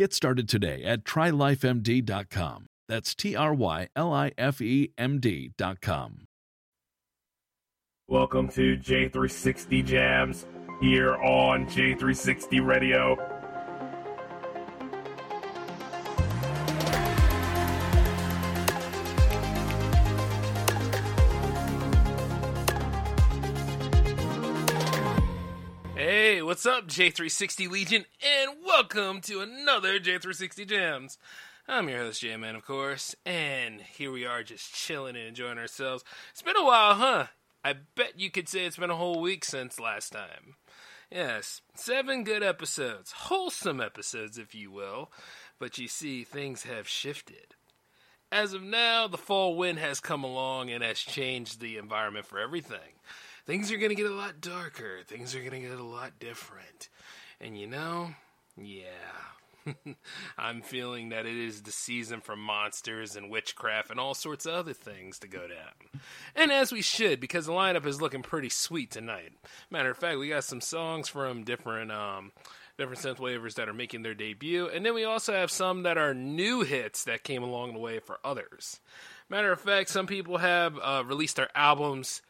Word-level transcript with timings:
Get 0.00 0.14
started 0.14 0.48
today 0.48 0.82
at 0.82 1.04
trylifemd.com. 1.04 2.68
That's 2.88 3.14
T 3.14 3.36
R 3.36 3.52
Y 3.52 3.88
L 3.94 4.14
I 4.14 4.32
F 4.38 4.62
E 4.62 4.94
M 4.96 5.20
D.com. 5.20 6.24
Welcome 8.08 8.48
to 8.48 8.78
J360 8.78 9.84
Jams 9.84 10.46
here 10.80 11.16
on 11.16 11.66
J360 11.66 12.66
Radio. 12.66 13.39
What's 26.50 26.66
up, 26.66 26.88
J360 26.88 27.70
Legion, 27.70 28.04
and 28.20 28.56
welcome 28.66 29.20
to 29.20 29.38
another 29.38 30.00
J360 30.00 30.66
Jams. 30.66 31.16
I'm 31.68 31.88
your 31.88 31.98
host, 31.98 32.22
J 32.22 32.36
Man, 32.36 32.56
of 32.56 32.66
course, 32.66 33.14
and 33.24 33.80
here 33.80 34.10
we 34.10 34.26
are 34.26 34.42
just 34.42 34.74
chilling 34.74 35.14
and 35.14 35.28
enjoying 35.28 35.58
ourselves. 35.58 36.02
It's 36.32 36.42
been 36.42 36.56
a 36.56 36.64
while, 36.64 36.94
huh? 36.94 37.26
I 37.64 37.76
bet 37.94 38.18
you 38.18 38.32
could 38.32 38.48
say 38.48 38.66
it's 38.66 38.78
been 38.78 38.90
a 38.90 38.96
whole 38.96 39.20
week 39.20 39.44
since 39.44 39.78
last 39.78 40.10
time. 40.10 40.56
Yes, 41.08 41.62
seven 41.76 42.24
good 42.24 42.42
episodes, 42.42 43.12
wholesome 43.12 43.80
episodes, 43.80 44.36
if 44.36 44.52
you 44.52 44.72
will, 44.72 45.12
but 45.60 45.78
you 45.78 45.86
see, 45.86 46.24
things 46.24 46.64
have 46.64 46.88
shifted. 46.88 47.54
As 48.32 48.54
of 48.54 48.64
now, 48.64 49.06
the 49.06 49.16
fall 49.16 49.56
wind 49.56 49.78
has 49.78 50.00
come 50.00 50.24
along 50.24 50.68
and 50.68 50.82
has 50.82 50.98
changed 50.98 51.60
the 51.60 51.76
environment 51.76 52.26
for 52.26 52.40
everything 52.40 52.98
things 53.50 53.72
are 53.72 53.78
going 53.78 53.90
to 53.90 53.96
get 53.96 54.06
a 54.06 54.14
lot 54.14 54.40
darker. 54.40 54.98
Things 55.08 55.34
are 55.34 55.40
going 55.40 55.50
to 55.50 55.68
get 55.68 55.76
a 55.76 55.82
lot 55.82 56.20
different. 56.20 56.88
And 57.40 57.58
you 57.58 57.66
know, 57.66 58.14
yeah. 58.56 58.84
I'm 60.38 60.62
feeling 60.62 61.08
that 61.08 61.26
it 61.26 61.36
is 61.36 61.62
the 61.62 61.72
season 61.72 62.20
for 62.20 62.36
monsters 62.36 63.16
and 63.16 63.28
witchcraft 63.28 63.90
and 63.90 63.98
all 63.98 64.14
sorts 64.14 64.46
of 64.46 64.54
other 64.54 64.72
things 64.72 65.18
to 65.18 65.26
go 65.26 65.48
down. 65.48 66.00
And 66.36 66.52
as 66.52 66.70
we 66.70 66.80
should, 66.80 67.18
because 67.18 67.46
the 67.46 67.52
lineup 67.52 67.86
is 67.86 68.00
looking 68.00 68.22
pretty 68.22 68.50
sweet 68.50 68.92
tonight. 68.92 69.32
Matter 69.68 69.90
of 69.90 69.98
fact, 69.98 70.20
we 70.20 70.28
got 70.28 70.44
some 70.44 70.60
songs 70.60 71.08
from 71.08 71.42
different 71.42 71.90
um 71.90 72.30
different 72.78 73.02
synth 73.02 73.18
wavers 73.18 73.56
that 73.56 73.68
are 73.68 73.74
making 73.74 74.02
their 74.02 74.14
debut, 74.14 74.68
and 74.68 74.86
then 74.86 74.94
we 74.94 75.04
also 75.04 75.32
have 75.32 75.50
some 75.50 75.82
that 75.82 75.98
are 75.98 76.14
new 76.14 76.62
hits 76.62 77.02
that 77.04 77.24
came 77.24 77.42
along 77.42 77.74
the 77.74 77.80
way 77.80 77.98
for 77.98 78.20
others. 78.24 78.78
Matter 79.28 79.50
of 79.52 79.60
fact, 79.60 79.90
some 79.90 80.06
people 80.06 80.38
have 80.38 80.78
uh, 80.80 81.02
released 81.04 81.36
their 81.36 81.50
albums 81.54 82.22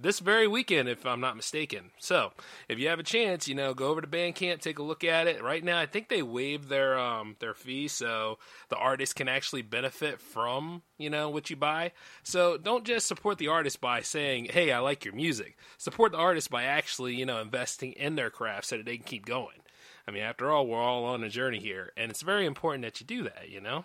this 0.00 0.20
very 0.20 0.46
weekend, 0.46 0.88
if 0.88 1.04
I'm 1.04 1.20
not 1.20 1.36
mistaken. 1.36 1.90
So, 1.98 2.32
if 2.68 2.78
you 2.78 2.88
have 2.88 3.00
a 3.00 3.04
chance, 3.04 3.48
you 3.48 3.54
know, 3.54 3.74
go 3.74 3.88
over 3.88 4.00
to 4.00 4.06
Bandcamp, 4.06 4.60
take 4.60 4.78
a 4.78 4.82
look 4.82 5.02
at 5.02 5.26
it. 5.26 5.42
Right 5.42 5.64
now, 5.64 5.78
I 5.78 5.86
think 5.86 6.08
they 6.08 6.22
waived 6.22 6.68
their 6.68 6.98
um 6.98 7.36
their 7.40 7.54
fee, 7.54 7.88
so 7.88 8.38
the 8.68 8.76
artist 8.76 9.16
can 9.16 9.28
actually 9.28 9.62
benefit 9.62 10.20
from 10.20 10.82
you 10.98 11.10
know 11.10 11.28
what 11.28 11.50
you 11.50 11.56
buy. 11.56 11.92
So, 12.22 12.56
don't 12.56 12.84
just 12.84 13.08
support 13.08 13.38
the 13.38 13.48
artist 13.48 13.80
by 13.80 14.00
saying, 14.00 14.46
"Hey, 14.46 14.70
I 14.70 14.78
like 14.78 15.04
your 15.04 15.14
music." 15.14 15.56
Support 15.78 16.12
the 16.12 16.18
artist 16.18 16.50
by 16.50 16.64
actually 16.64 17.16
you 17.16 17.26
know 17.26 17.40
investing 17.40 17.92
in 17.92 18.14
their 18.14 18.30
craft 18.30 18.66
so 18.66 18.76
that 18.76 18.86
they 18.86 18.96
can 18.96 19.06
keep 19.06 19.26
going. 19.26 19.58
I 20.06 20.10
mean, 20.10 20.22
after 20.22 20.50
all, 20.50 20.66
we're 20.66 20.80
all 20.80 21.04
on 21.06 21.24
a 21.24 21.28
journey 21.28 21.58
here, 21.58 21.92
and 21.96 22.10
it's 22.10 22.22
very 22.22 22.46
important 22.46 22.84
that 22.84 23.00
you 23.00 23.06
do 23.06 23.24
that. 23.24 23.48
You 23.48 23.60
know 23.60 23.84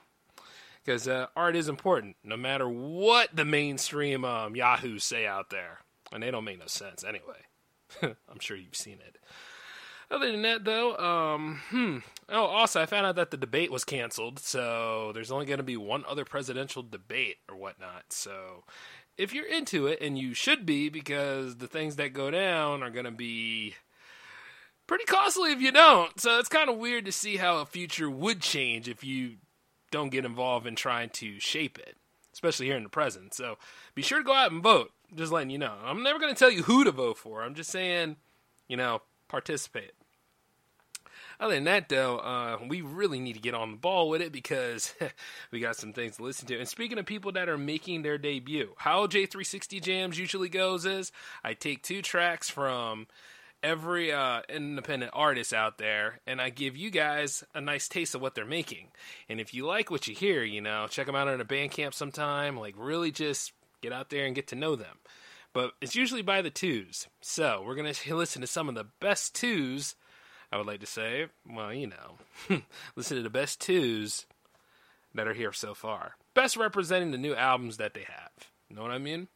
because 0.86 1.08
uh, 1.08 1.28
art 1.34 1.56
is 1.56 1.70
important, 1.70 2.18
no 2.26 2.36
matter 2.36 2.68
what 2.68 3.34
the 3.34 3.46
mainstream 3.46 4.26
um, 4.26 4.54
yahoos 4.54 5.06
say 5.06 5.26
out 5.26 5.50
there 5.50 5.80
and 6.14 6.24
they 6.24 6.32
don't 6.32 6.46
make 6.46 6.60
no 6.60 6.68
sense 6.68 7.04
anyway. 7.04 7.42
I'm 8.02 8.40
sure 8.40 8.56
you've 8.56 8.76
seen 8.76 9.00
it. 9.06 9.18
Other 10.12 10.32
than 10.32 10.44
that, 10.44 10.64
though, 10.64 10.96
um, 10.98 11.62
hmm. 11.70 11.98
Oh, 12.30 12.46
also, 12.46 12.82
I 12.82 12.86
found 12.86 13.08
out 13.08 13.16
that 13.16 13.32
the 13.32 13.38
debate 13.38 13.72
was 13.72 13.84
canceled, 13.84 14.40
so 14.40 15.12
there's 15.14 15.32
only 15.32 15.46
going 15.46 15.58
to 15.58 15.64
be 15.64 15.78
one 15.78 16.04
other 16.08 16.26
presidential 16.26 16.84
debate 16.84 17.38
or 17.50 17.56
whatnot. 17.56 18.06
So, 18.10 18.64
if 19.18 19.34
you're 19.34 19.48
into 19.48 19.88
it, 19.88 20.00
and 20.02 20.18
you 20.18 20.34
should 20.34 20.66
be, 20.66 20.90
because 20.90 21.58
the 21.58 21.68
things 21.68 21.96
that 21.96 22.14
go 22.14 22.30
down 22.30 22.84
are 22.84 22.92
going 22.92 23.06
to 23.06 23.12
be 23.12 23.76
pretty 24.86 25.06
costly 25.06 25.52
if 25.52 25.62
you 25.62 25.72
don't. 25.72 26.20
So, 26.20 26.38
it's 26.38 26.50
kind 26.50 26.70
of 26.70 26.78
weird 26.78 27.06
to 27.06 27.12
see 27.12 27.38
how 27.38 27.60
a 27.60 27.66
future 27.66 28.10
would 28.10 28.42
change 28.42 28.88
if 28.88 29.04
you 29.04 29.38
don't 29.90 30.12
get 30.12 30.26
involved 30.26 30.68
in 30.68 30.76
trying 30.76 31.10
to 31.12 31.40
shape 31.40 31.80
it, 31.80 31.96
especially 32.34 32.68
here 32.68 32.78
in 32.78 32.84
the 32.84 32.90
present. 32.90 33.34
So, 33.34 33.58
be 33.96 34.04
sure 34.04 34.20
to 34.20 34.24
go 34.24 34.34
out 34.34 34.52
and 34.52 34.62
vote 34.62 34.92
just 35.16 35.32
letting 35.32 35.50
you 35.50 35.58
know. 35.58 35.74
I'm 35.84 36.04
never 36.04 36.20
going 36.20 36.34
to 36.34 36.40
tell 36.40 36.52
you 36.52 36.64
who 36.64 36.84
to 36.84 36.92
vote 36.92 37.18
for. 37.18 37.44
I'm 37.44 37.56
just 37.56 37.70
saying, 37.70 38.18
you 38.68 38.78
know, 38.78 39.02
participate. 39.28 39.92
Other 41.40 41.56
than 41.56 41.64
that, 41.66 41.90
though, 41.90 42.20
uh, 42.20 42.58
we 42.68 42.82
really 42.82 43.20
need 43.20 43.34
to 43.34 43.40
get 43.40 43.56
on 43.56 43.72
the 43.72 43.78
ball 43.78 44.08
with 44.10 44.22
it 44.22 44.32
because 44.32 44.94
we 45.52 45.60
got 45.60 45.76
some 45.76 45.94
things 45.94 46.18
to 46.18 46.24
listen 46.24 46.48
to. 46.48 46.58
And 46.58 46.68
speaking 46.68 46.98
of 46.98 47.06
people 47.06 47.32
that 47.34 47.50
are 47.50 47.58
making 47.58 48.02
their 48.02 48.18
debut, 48.18 48.74
how 48.78 49.08
J360 49.08 49.82
Jams 49.82 50.20
usually 50.20 50.50
goes 50.50 50.86
is 50.86 51.12
I 51.44 51.54
take 51.54 51.84
two 51.84 52.02
tracks 52.02 52.50
from 52.50 53.08
every 53.64 54.12
uh, 54.12 54.42
independent 54.50 55.12
artist 55.14 55.54
out 55.54 55.78
there, 55.78 56.20
and 56.28 56.42
I 56.42 56.50
give 56.50 56.78
you 56.78 56.92
guys 56.92 57.44
a 57.56 57.62
nice 57.62 57.88
taste 57.88 58.14
of 58.14 58.22
what 58.22 58.36
they're 58.36 58.46
making. 58.46 58.88
And 59.30 59.40
if 59.40 59.54
you 59.54 59.66
like 59.66 59.90
what 59.90 60.08
you 60.08 60.14
hear, 60.14 60.44
you 60.44 60.62
know, 60.62 60.88
check 60.88 61.08
them 61.08 61.16
out 61.16 61.28
on 61.28 61.42
a 61.42 61.46
Bandcamp 61.46 61.94
sometime. 61.94 62.58
Like, 62.58 62.76
really 62.78 63.12
just 63.12 63.54
get 63.84 63.94
out 63.94 64.10
there 64.10 64.26
and 64.26 64.34
get 64.34 64.48
to 64.48 64.56
know 64.56 64.76
them. 64.76 64.98
But 65.54 65.74
it's 65.82 65.96
usually 65.96 66.24
by 66.24 66.42
the 66.42 66.50
twos. 66.50 67.08
So 67.22 67.64
we're 67.64 67.76
going 67.76 67.94
to 67.94 68.16
listen 68.16 68.42
to 68.42 68.48
some 68.48 68.70
of 68.70 68.76
the 68.76 68.88
best 69.00 69.36
twos, 69.36 69.96
I 70.52 70.58
would 70.58 70.66
like 70.66 70.80
to 70.80 70.88
say. 70.88 71.28
Well, 71.48 71.72
you 71.72 71.88
know, 71.88 72.62
listen 72.96 73.18
to 73.18 73.24
the 73.24 73.30
best 73.30 73.62
twos 73.62 74.26
that 75.14 75.28
are 75.28 75.34
here 75.34 75.54
so 75.54 75.76
far. 75.76 76.16
Best 76.34 76.58
representing 76.58 77.12
the 77.12 77.18
new 77.20 77.36
albums 77.36 77.78
that 77.78 77.94
they 77.94 78.06
have. 78.08 78.32
Know 78.70 78.82
what 78.82 78.92
I 78.92 78.98
mean? 78.98 79.28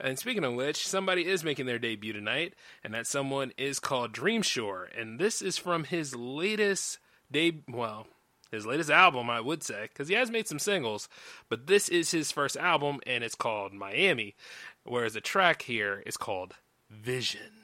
And 0.00 0.18
speaking 0.18 0.42
of 0.42 0.54
which, 0.54 0.88
somebody 0.88 1.24
is 1.26 1.44
making 1.44 1.66
their 1.66 1.78
debut 1.78 2.12
tonight, 2.12 2.54
and 2.82 2.92
that 2.94 3.06
someone 3.06 3.52
is 3.56 3.78
called 3.78 4.12
Dreamshore, 4.12 4.86
and 4.98 5.20
this 5.20 5.40
is 5.40 5.56
from 5.56 5.84
his 5.84 6.16
latest 6.16 6.98
debut. 7.30 7.62
Well, 7.68 8.08
his 8.54 8.66
latest 8.66 8.90
album, 8.90 9.28
I 9.30 9.40
would 9.40 9.62
say, 9.62 9.82
because 9.82 10.08
he 10.08 10.14
has 10.14 10.30
made 10.30 10.48
some 10.48 10.58
singles, 10.58 11.08
but 11.48 11.66
this 11.66 11.88
is 11.88 12.10
his 12.10 12.32
first 12.32 12.56
album, 12.56 13.00
and 13.06 13.22
it's 13.22 13.34
called 13.34 13.72
Miami, 13.72 14.34
whereas 14.84 15.14
the 15.14 15.20
track 15.20 15.62
here 15.62 16.02
is 16.06 16.16
called 16.16 16.54
Vision. 16.90 17.63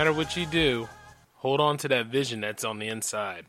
Matter 0.00 0.12
what 0.14 0.34
you 0.34 0.46
do, 0.46 0.88
hold 1.34 1.60
on 1.60 1.76
to 1.76 1.86
that 1.86 2.06
vision 2.06 2.40
that's 2.40 2.64
on 2.64 2.78
the 2.78 2.88
inside. 2.88 3.44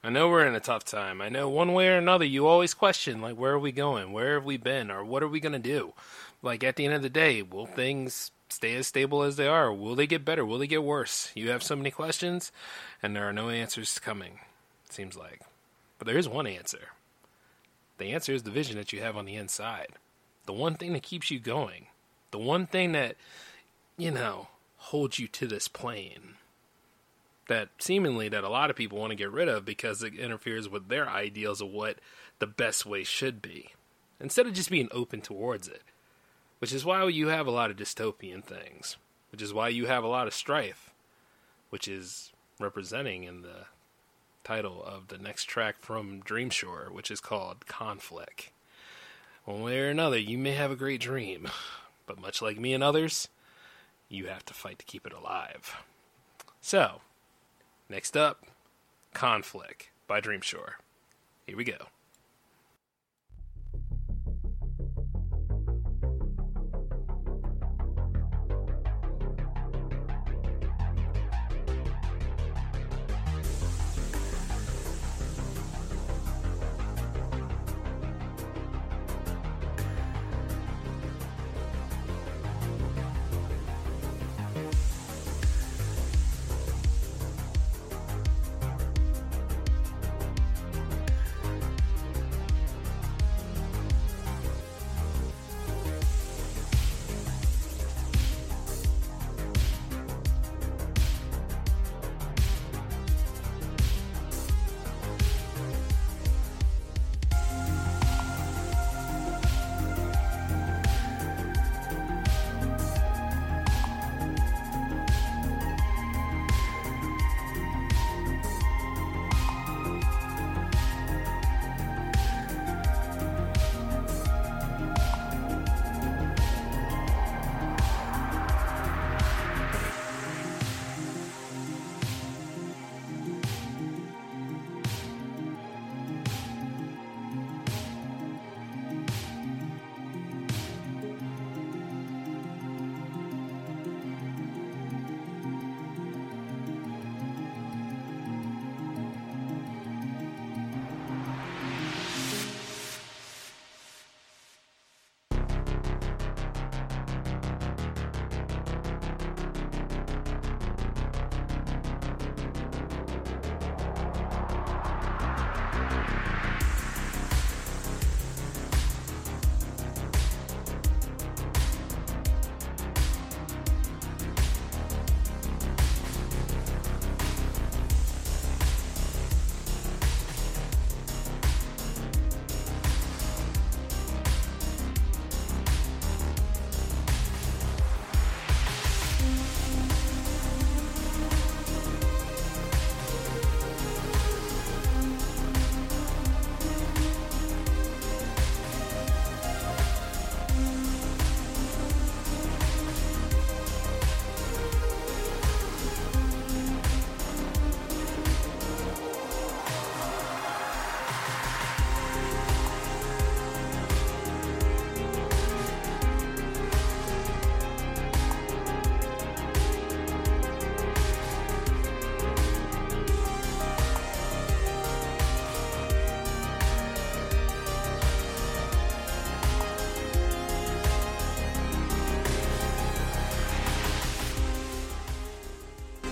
I 0.00 0.08
know 0.08 0.28
we're 0.28 0.46
in 0.46 0.54
a 0.54 0.60
tough 0.60 0.84
time. 0.84 1.20
I 1.20 1.28
know 1.28 1.48
one 1.48 1.72
way 1.72 1.88
or 1.88 1.98
another 1.98 2.24
you 2.24 2.46
always 2.46 2.72
question, 2.72 3.20
like, 3.20 3.34
where 3.34 3.54
are 3.54 3.58
we 3.58 3.72
going? 3.72 4.12
Where 4.12 4.34
have 4.34 4.44
we 4.44 4.58
been? 4.58 4.92
Or 4.92 5.04
what 5.04 5.24
are 5.24 5.28
we 5.28 5.40
going 5.40 5.54
to 5.54 5.58
do? 5.58 5.92
Like, 6.40 6.62
at 6.62 6.76
the 6.76 6.84
end 6.84 6.94
of 6.94 7.02
the 7.02 7.10
day, 7.10 7.42
will 7.42 7.66
things 7.66 8.30
stay 8.48 8.76
as 8.76 8.86
stable 8.86 9.24
as 9.24 9.34
they 9.34 9.48
are? 9.48 9.72
Will 9.72 9.96
they 9.96 10.06
get 10.06 10.24
better? 10.24 10.46
Will 10.46 10.58
they 10.58 10.68
get 10.68 10.84
worse? 10.84 11.32
You 11.34 11.50
have 11.50 11.64
so 11.64 11.74
many 11.74 11.90
questions, 11.90 12.52
and 13.02 13.16
there 13.16 13.28
are 13.28 13.32
no 13.32 13.50
answers 13.50 13.98
coming, 13.98 14.38
it 14.86 14.92
seems 14.92 15.16
like. 15.16 15.40
But 15.98 16.06
there 16.06 16.16
is 16.16 16.28
one 16.28 16.46
answer. 16.46 16.90
The 17.98 18.12
answer 18.12 18.32
is 18.32 18.44
the 18.44 18.52
vision 18.52 18.76
that 18.76 18.92
you 18.92 19.00
have 19.00 19.16
on 19.16 19.24
the 19.24 19.34
inside. 19.34 19.94
The 20.46 20.52
one 20.52 20.76
thing 20.76 20.92
that 20.92 21.02
keeps 21.02 21.28
you 21.28 21.40
going. 21.40 21.88
The 22.30 22.38
one 22.38 22.68
thing 22.68 22.92
that, 22.92 23.16
you 23.98 24.12
know, 24.12 24.46
holds 24.90 25.18
you 25.18 25.28
to 25.28 25.46
this 25.46 25.68
plane 25.68 26.34
that 27.48 27.68
seemingly 27.78 28.28
that 28.28 28.44
a 28.44 28.48
lot 28.48 28.70
of 28.70 28.76
people 28.76 28.98
want 28.98 29.10
to 29.10 29.16
get 29.16 29.30
rid 29.30 29.48
of 29.48 29.64
because 29.64 30.02
it 30.02 30.14
interferes 30.14 30.68
with 30.68 30.88
their 30.88 31.08
ideals 31.08 31.60
of 31.60 31.68
what 31.68 31.98
the 32.38 32.46
best 32.46 32.84
way 32.84 33.04
should 33.04 33.40
be 33.40 33.70
instead 34.20 34.46
of 34.46 34.52
just 34.52 34.70
being 34.70 34.88
open 34.92 35.20
towards 35.20 35.68
it 35.68 35.82
which 36.58 36.72
is 36.72 36.84
why 36.84 37.04
you 37.04 37.28
have 37.28 37.46
a 37.46 37.52
lot 37.52 37.70
of 37.70 37.76
dystopian 37.76 38.42
things 38.42 38.96
which 39.32 39.42
is 39.42 39.54
why 39.54 39.68
you 39.68 39.86
have 39.86 40.04
a 40.04 40.08
lot 40.08 40.26
of 40.26 40.34
strife 40.34 40.90
which 41.70 41.86
is 41.86 42.32
representing 42.58 43.24
in 43.24 43.42
the 43.42 43.66
title 44.44 44.82
of 44.82 45.08
the 45.08 45.18
next 45.18 45.44
track 45.44 45.76
from 45.78 46.22
dreamshore 46.22 46.90
which 46.90 47.10
is 47.10 47.20
called 47.20 47.66
conflict. 47.66 48.50
One 49.44 49.62
way 49.62 49.80
or 49.80 49.88
another 49.88 50.18
you 50.18 50.36
may 50.36 50.52
have 50.52 50.70
a 50.70 50.76
great 50.76 51.00
dream 51.00 51.48
but 52.06 52.20
much 52.20 52.42
like 52.42 52.58
me 52.58 52.74
and 52.74 52.82
others 52.82 53.28
you 54.10 54.26
have 54.26 54.44
to 54.44 54.52
fight 54.52 54.78
to 54.78 54.84
keep 54.84 55.06
it 55.06 55.12
alive 55.14 55.76
so 56.60 57.00
Next 57.90 58.16
up, 58.16 58.46
Conflict 59.14 59.90
by 60.06 60.20
Dreamshore. 60.20 60.74
Here 61.44 61.56
we 61.56 61.64
go. 61.64 61.88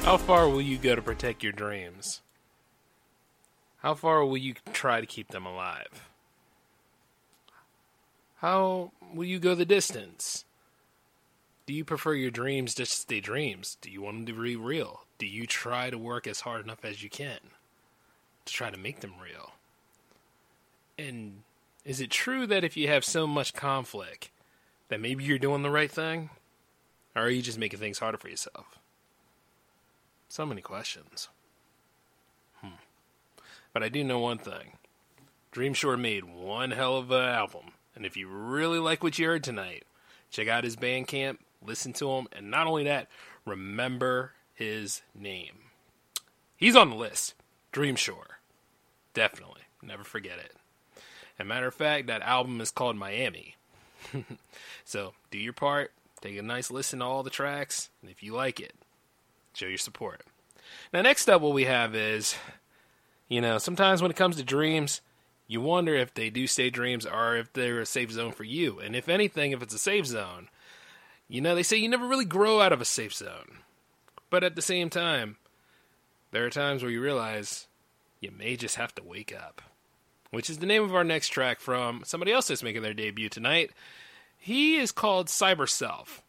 How 0.09 0.17
far 0.17 0.49
will 0.49 0.63
you 0.63 0.79
go 0.79 0.95
to 0.95 1.03
protect 1.03 1.43
your 1.43 1.53
dreams? 1.53 2.23
How 3.81 3.93
far 3.93 4.25
will 4.25 4.39
you 4.39 4.55
try 4.73 5.03
to 5.03 5.07
keep 5.07 5.29
them 5.29 5.45
alive? 5.45 6.09
How 8.37 8.93
will 9.13 9.27
you 9.27 9.39
go 9.39 9.55
the 9.55 9.67
distance? 9.67 10.47
Do 11.67 11.75
you 11.75 11.85
prefer 11.85 12.15
your 12.15 12.31
dreams 12.31 12.75
just 12.75 12.93
to 12.93 12.99
stay 13.01 13.21
dreams? 13.21 13.77
Do 13.83 13.91
you 13.91 14.01
want 14.01 14.25
them 14.25 14.35
to 14.35 14.43
be 14.43 14.57
real? 14.57 15.03
Do 15.19 15.27
you 15.27 15.47
try 15.47 15.91
to 15.91 15.99
work 15.99 16.27
as 16.27 16.41
hard 16.41 16.65
enough 16.65 16.87
as 16.87 17.03
you 17.03 17.11
can 17.11 17.41
to 18.47 18.53
try 18.55 18.71
to 18.71 18.79
make 18.79 19.01
them 19.01 19.13
real? 19.23 19.53
And 20.99 21.43
is 21.85 22.01
it 22.01 22.11
true 22.11 22.47
that 22.47 22.65
if 22.65 22.79
you 22.79 22.89
have 22.89 23.05
so 23.05 23.27
much 23.27 23.53
conflict, 23.53 24.31
that 24.89 25.03
maybe 25.03 25.25
you're 25.25 25.39
doing 25.39 25.61
the 25.61 25.69
right 25.69 25.93
thing? 25.93 26.31
Or 27.15 27.25
are 27.25 27.31
you 27.31 27.43
just 27.43 27.59
making 27.59 27.81
things 27.81 27.99
harder 27.99 28.17
for 28.17 28.31
yourself? 28.31 28.78
So 30.29 30.45
many 30.45 30.61
questions. 30.61 31.29
Hmm. 32.61 32.77
But 33.73 33.83
I 33.83 33.89
do 33.89 34.05
know 34.05 34.19
one 34.19 34.39
thing. 34.39 34.79
Dreamshore 35.53 35.99
made 35.99 36.25
one 36.25 36.71
hell 36.71 36.97
of 36.97 37.11
an 37.11 37.25
album. 37.25 37.73
And 37.95 38.05
if 38.05 38.17
you 38.17 38.29
really 38.29 38.79
like 38.79 39.03
what 39.03 39.19
you 39.19 39.27
heard 39.27 39.43
tonight, 39.43 39.85
check 40.31 40.47
out 40.47 40.65
his 40.65 40.77
Bandcamp, 40.77 41.39
listen 41.65 41.93
to 41.95 42.11
him, 42.11 42.29
and 42.33 42.51
not 42.51 42.67
only 42.67 42.85
that, 42.85 43.09
remember 43.45 44.33
his 44.55 45.03
name. 45.15 45.55
He's 46.57 46.77
on 46.77 46.91
the 46.91 46.97
list. 46.97 47.35
Dreamshore. 47.73 48.37
Definitely. 49.15 49.63
Never 49.83 50.05
forget 50.05 50.39
it. 50.39 50.55
And 51.39 51.49
matter 51.49 51.69
of 51.69 51.75
fact, 51.75 52.09
that 52.09 52.23
album 52.23 52.61
is 52.61 52.71
called 52.71 52.97
Miami. 52.97 53.57
so 54.85 55.15
do 55.31 55.39
your 55.39 55.53
part, 55.53 55.93
take 56.21 56.37
a 56.37 56.43
nice 56.43 56.71
listen 56.71 56.99
to 56.99 57.05
all 57.05 57.23
the 57.23 57.31
tracks, 57.31 57.91
and 58.03 58.11
if 58.11 58.23
you 58.23 58.35
like 58.35 58.61
it, 58.61 58.75
show 59.59 59.67
your 59.67 59.79
support. 59.79 60.23
Now, 60.93 61.03
next 61.03 61.29
up, 61.29 61.43
what 61.43 61.53
we 61.53 61.65
have 61.65 61.95
is, 61.95 62.35
you 63.29 63.41
know, 63.41 63.59
sometimes 63.59 64.01
when 64.01 64.11
it 64.11 64.17
comes 64.17 64.37
to 64.37 64.45
dreams, 64.45 65.01
you 65.47 65.61
wonder 65.61 65.95
if 65.95 66.15
they 66.15 66.31
do 66.31 66.47
stay 66.47 66.71
dreams 66.71 67.05
or 67.07 67.37
if 67.37 67.53
they're 67.53 67.81
a 67.81 67.87
safe 67.87 68.13
zone 68.13 68.33
for 68.33 68.45
you. 68.45 68.79
And 68.79 68.95
if 68.95 69.09
anything, 69.09 69.53
if 69.53 69.63
it's 69.63 69.75
a 69.75 69.79
safe 69.79 70.07
zone, 70.07 70.49
you 71.29 71.41
know, 71.41 71.55
they 71.55 71.63
say 71.63 71.77
you 71.77 71.89
never 71.89 72.07
really 72.07 72.25
grow 72.25 72.61
out 72.61 72.73
of 72.73 72.81
a 72.81 72.87
safe 72.87 73.15
zone. 73.15 73.59
But 74.31 74.45
at 74.45 74.57
the 74.57 74.63
same 74.63 74.91
time, 74.91 75.37
there 76.31 76.45
are 76.45 76.51
times 76.51 76.83
where 76.83 76.93
you 76.93 77.01
realize 77.01 77.67
you 78.21 78.31
may 78.31 78.57
just 78.57 78.77
have 78.77 78.95
to 78.97 79.03
wake 79.03 79.35
up. 79.35 79.63
Which 80.31 80.51
is 80.51 80.59
the 80.59 80.67
name 80.67 80.85
of 80.85 80.95
our 80.95 81.05
next 81.05 81.29
track 81.29 81.61
from 81.61 82.03
somebody 82.05 82.33
else 82.33 82.49
that's 82.49 82.63
making 82.63 82.83
their 82.83 82.93
debut 82.93 83.31
tonight. 83.31 83.71
He 84.37 84.77
is 84.77 84.93
called 84.93 85.29
Cyberself. 85.29 86.21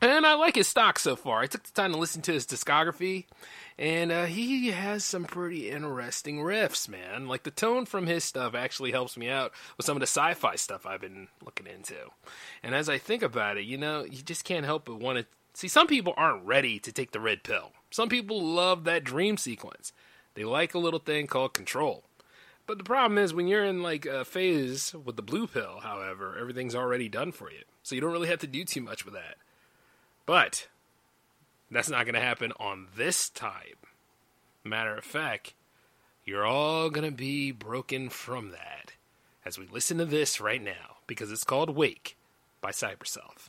And 0.00 0.26
I 0.26 0.34
like 0.34 0.56
his 0.56 0.68
stock 0.68 0.98
so 0.98 1.16
far. 1.16 1.40
I 1.40 1.46
took 1.46 1.62
the 1.62 1.72
time 1.72 1.92
to 1.92 1.98
listen 1.98 2.20
to 2.22 2.32
his 2.32 2.46
discography, 2.46 3.24
and 3.78 4.12
uh, 4.12 4.26
he 4.26 4.70
has 4.70 5.04
some 5.04 5.24
pretty 5.24 5.70
interesting 5.70 6.38
riffs, 6.38 6.86
man. 6.86 7.28
Like 7.28 7.44
the 7.44 7.50
tone 7.50 7.86
from 7.86 8.06
his 8.06 8.22
stuff 8.22 8.54
actually 8.54 8.90
helps 8.90 9.16
me 9.16 9.30
out 9.30 9.52
with 9.76 9.86
some 9.86 9.96
of 9.96 10.00
the 10.00 10.06
sci 10.06 10.34
fi 10.34 10.56
stuff 10.56 10.84
I've 10.84 11.00
been 11.00 11.28
looking 11.42 11.66
into. 11.66 11.96
And 12.62 12.74
as 12.74 12.90
I 12.90 12.98
think 12.98 13.22
about 13.22 13.56
it, 13.56 13.64
you 13.64 13.78
know, 13.78 14.04
you 14.04 14.22
just 14.22 14.44
can't 14.44 14.66
help 14.66 14.84
but 14.84 15.00
want 15.00 15.18
to 15.18 15.26
see 15.54 15.68
some 15.68 15.86
people 15.86 16.12
aren't 16.16 16.44
ready 16.44 16.78
to 16.80 16.92
take 16.92 17.12
the 17.12 17.20
red 17.20 17.42
pill. 17.42 17.72
Some 17.90 18.10
people 18.10 18.42
love 18.42 18.84
that 18.84 19.04
dream 19.04 19.38
sequence, 19.38 19.92
they 20.34 20.44
like 20.44 20.74
a 20.74 20.78
little 20.78 21.00
thing 21.00 21.26
called 21.26 21.54
control. 21.54 22.04
But 22.66 22.78
the 22.78 22.84
problem 22.84 23.16
is 23.16 23.32
when 23.32 23.46
you're 23.46 23.64
in 23.64 23.82
like 23.82 24.04
a 24.04 24.24
phase 24.24 24.92
with 24.92 25.16
the 25.16 25.22
blue 25.22 25.46
pill, 25.46 25.80
however, 25.82 26.36
everything's 26.38 26.74
already 26.74 27.08
done 27.08 27.32
for 27.32 27.50
you. 27.50 27.62
So 27.82 27.94
you 27.94 28.00
don't 28.00 28.12
really 28.12 28.28
have 28.28 28.40
to 28.40 28.46
do 28.46 28.64
too 28.64 28.80
much 28.80 29.04
with 29.04 29.14
that. 29.14 29.36
But 30.26 30.68
that's 31.70 31.88
not 31.88 32.04
going 32.04 32.14
to 32.14 32.20
happen 32.20 32.52
on 32.58 32.88
this 32.96 33.30
type. 33.30 33.86
Matter 34.64 34.96
of 34.96 35.04
fact, 35.04 35.54
you're 36.24 36.44
all 36.44 36.90
going 36.90 37.08
to 37.08 37.16
be 37.16 37.52
broken 37.52 38.10
from 38.10 38.50
that 38.50 38.94
as 39.44 39.58
we 39.58 39.66
listen 39.66 39.98
to 39.98 40.04
this 40.04 40.40
right 40.40 40.62
now 40.62 40.98
because 41.06 41.30
it's 41.30 41.44
called 41.44 41.70
Wake 41.70 42.16
by 42.60 42.72
Cyberself. 42.72 43.48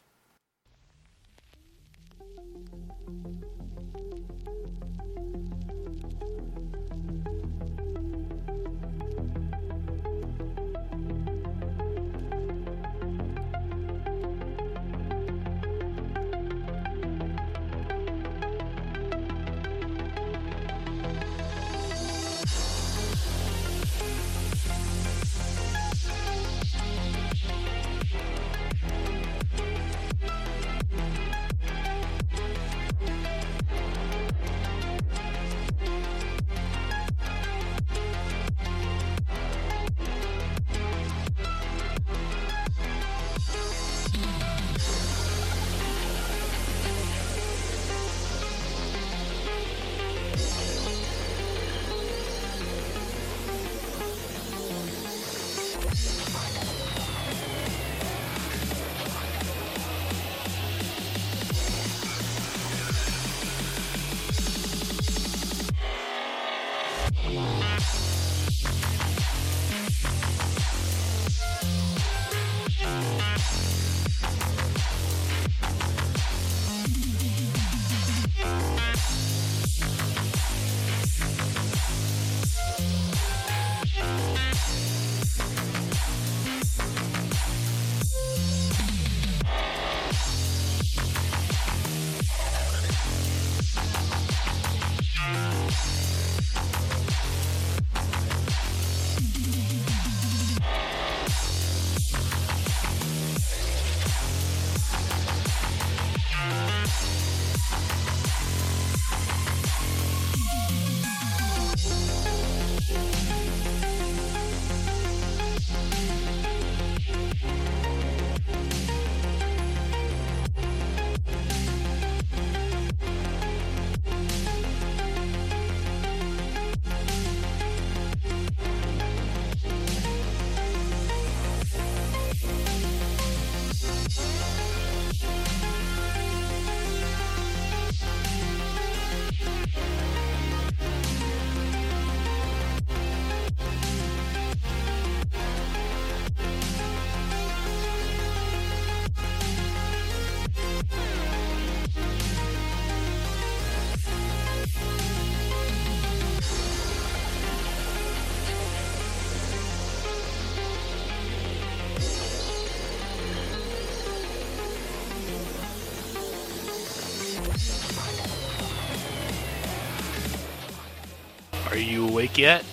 Are 171.69 171.77
you 171.77 172.07
awake 172.07 172.37
yet? 172.37 172.63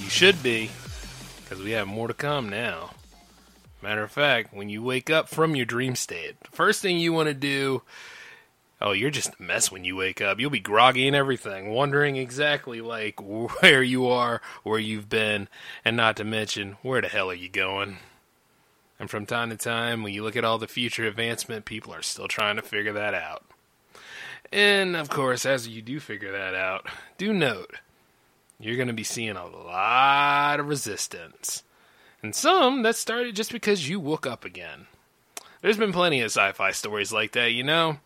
You 0.00 0.08
should 0.08 0.42
be, 0.42 0.70
because 1.42 1.62
we 1.62 1.72
have 1.72 1.86
more 1.86 2.08
to 2.08 2.14
come 2.14 2.48
now. 2.48 2.92
Matter 3.82 4.02
of 4.02 4.10
fact, 4.10 4.54
when 4.54 4.70
you 4.70 4.82
wake 4.82 5.10
up 5.10 5.28
from 5.28 5.54
your 5.54 5.66
dream 5.66 5.94
state, 5.94 6.40
the 6.40 6.50
first 6.50 6.80
thing 6.80 6.98
you 6.98 7.12
want 7.12 7.28
to 7.28 7.34
do. 7.34 7.82
Oh, 8.80 8.92
you're 8.92 9.10
just 9.10 9.38
a 9.38 9.42
mess 9.42 9.70
when 9.70 9.84
you 9.84 9.96
wake 9.96 10.22
up. 10.22 10.40
You'll 10.40 10.48
be 10.48 10.60
groggy 10.60 11.06
and 11.06 11.14
everything, 11.14 11.68
wondering 11.68 12.16
exactly 12.16 12.80
like 12.80 13.20
where 13.60 13.82
you 13.82 14.08
are, 14.08 14.40
where 14.62 14.78
you've 14.78 15.10
been, 15.10 15.48
and 15.84 15.94
not 15.94 16.16
to 16.16 16.24
mention 16.24 16.78
where 16.80 17.02
the 17.02 17.08
hell 17.08 17.30
are 17.30 17.34
you 17.34 17.50
going. 17.50 17.98
And 18.98 19.10
from 19.10 19.26
time 19.26 19.50
to 19.50 19.56
time, 19.58 20.02
when 20.02 20.14
you 20.14 20.22
look 20.22 20.36
at 20.36 20.44
all 20.44 20.56
the 20.56 20.66
future 20.66 21.06
advancement, 21.06 21.66
people 21.66 21.92
are 21.92 22.02
still 22.02 22.28
trying 22.28 22.56
to 22.56 22.62
figure 22.62 22.94
that 22.94 23.12
out. 23.12 23.44
And 24.50 24.96
of 24.96 25.10
course, 25.10 25.44
as 25.44 25.68
you 25.68 25.82
do 25.82 26.00
figure 26.00 26.32
that 26.32 26.54
out, 26.54 26.86
do 27.18 27.34
note 27.34 27.76
you're 28.60 28.76
going 28.76 28.88
to 28.88 28.94
be 28.94 29.04
seeing 29.04 29.36
a 29.36 29.46
lot 29.46 30.60
of 30.60 30.68
resistance. 30.68 31.62
And 32.22 32.34
some 32.34 32.82
that 32.82 32.96
started 32.96 33.34
just 33.34 33.50
because 33.50 33.88
you 33.88 33.98
woke 33.98 34.26
up 34.26 34.44
again. 34.44 34.86
There's 35.62 35.78
been 35.78 35.92
plenty 35.92 36.20
of 36.20 36.26
sci 36.26 36.52
fi 36.52 36.70
stories 36.70 37.12
like 37.12 37.32
that, 37.32 37.52
you 37.52 37.64
know? 37.64 37.98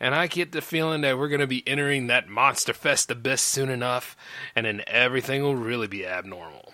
And 0.00 0.14
I 0.14 0.26
get 0.26 0.52
the 0.52 0.62
feeling 0.62 1.02
that 1.02 1.18
we're 1.18 1.28
going 1.28 1.40
to 1.40 1.46
be 1.46 1.66
entering 1.68 2.06
that 2.06 2.28
Monster 2.28 2.72
Fest 2.72 3.10
abyss 3.10 3.42
soon 3.42 3.68
enough, 3.68 4.16
and 4.56 4.64
then 4.64 4.82
everything 4.86 5.42
will 5.42 5.56
really 5.56 5.88
be 5.88 6.06
abnormal. 6.06 6.72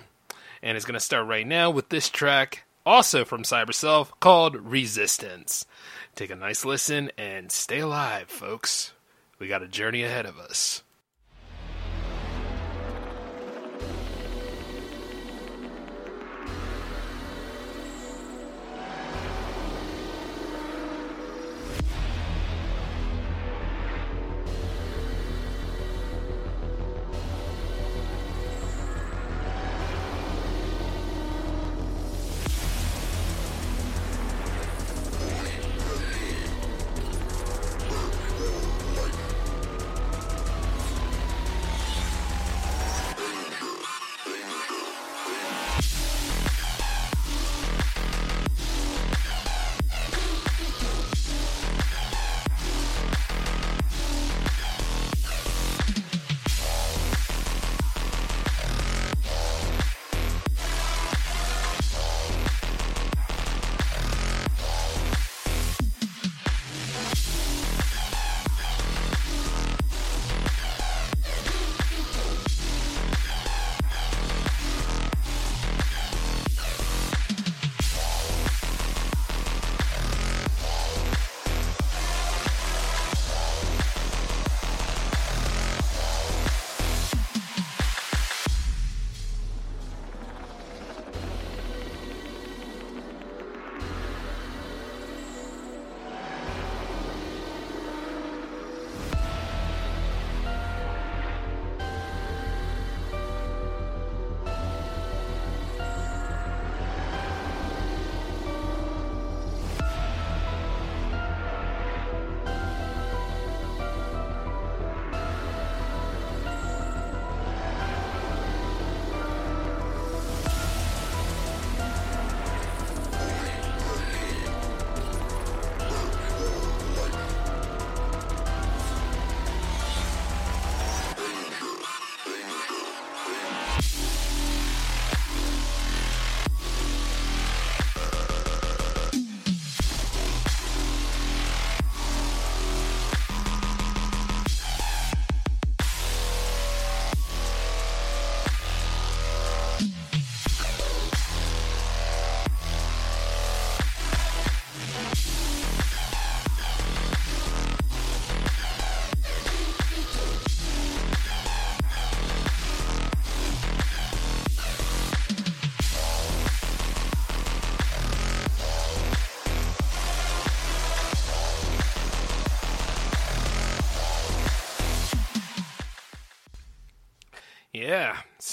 And 0.63 0.77
it's 0.77 0.87
going 0.87 0.95
to 0.95 1.01
start 1.01 1.27
right 1.27 1.47
now 1.47 1.71
with 1.71 1.89
this 1.89 2.09
track, 2.09 2.65
also 2.85 3.25
from 3.25 3.43
Cyberself, 3.43 4.11
called 4.21 4.55
Resistance. 4.55 5.67
Take 6.15 6.31
a 6.31 6.37
nice 6.37 6.65
listen 6.65 7.11
and 7.19 7.51
stay 7.51 7.81
alive, 7.81 8.29
folks. 8.29 8.93
We 9.41 9.49
got 9.49 9.63
a 9.63 9.69
journey 9.69 10.05
ahead 10.05 10.27
of 10.27 10.39
us. 10.39 10.85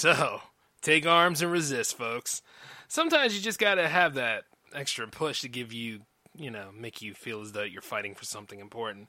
So 0.04 0.42
take 0.82 1.06
arms 1.06 1.40
and 1.40 1.50
resist, 1.50 1.96
folks. 1.96 2.42
Sometimes 2.88 3.34
you 3.34 3.40
just 3.40 3.58
gotta 3.58 3.88
have 3.88 4.12
that 4.14 4.44
extra 4.74 5.08
push 5.08 5.40
to 5.40 5.48
give 5.48 5.72
you, 5.72 6.00
you 6.36 6.50
know, 6.50 6.66
make 6.78 7.00
you 7.00 7.14
feel 7.14 7.40
as 7.40 7.52
though 7.52 7.62
you're 7.62 7.80
fighting 7.80 8.14
for 8.14 8.26
something 8.26 8.60
important. 8.60 9.08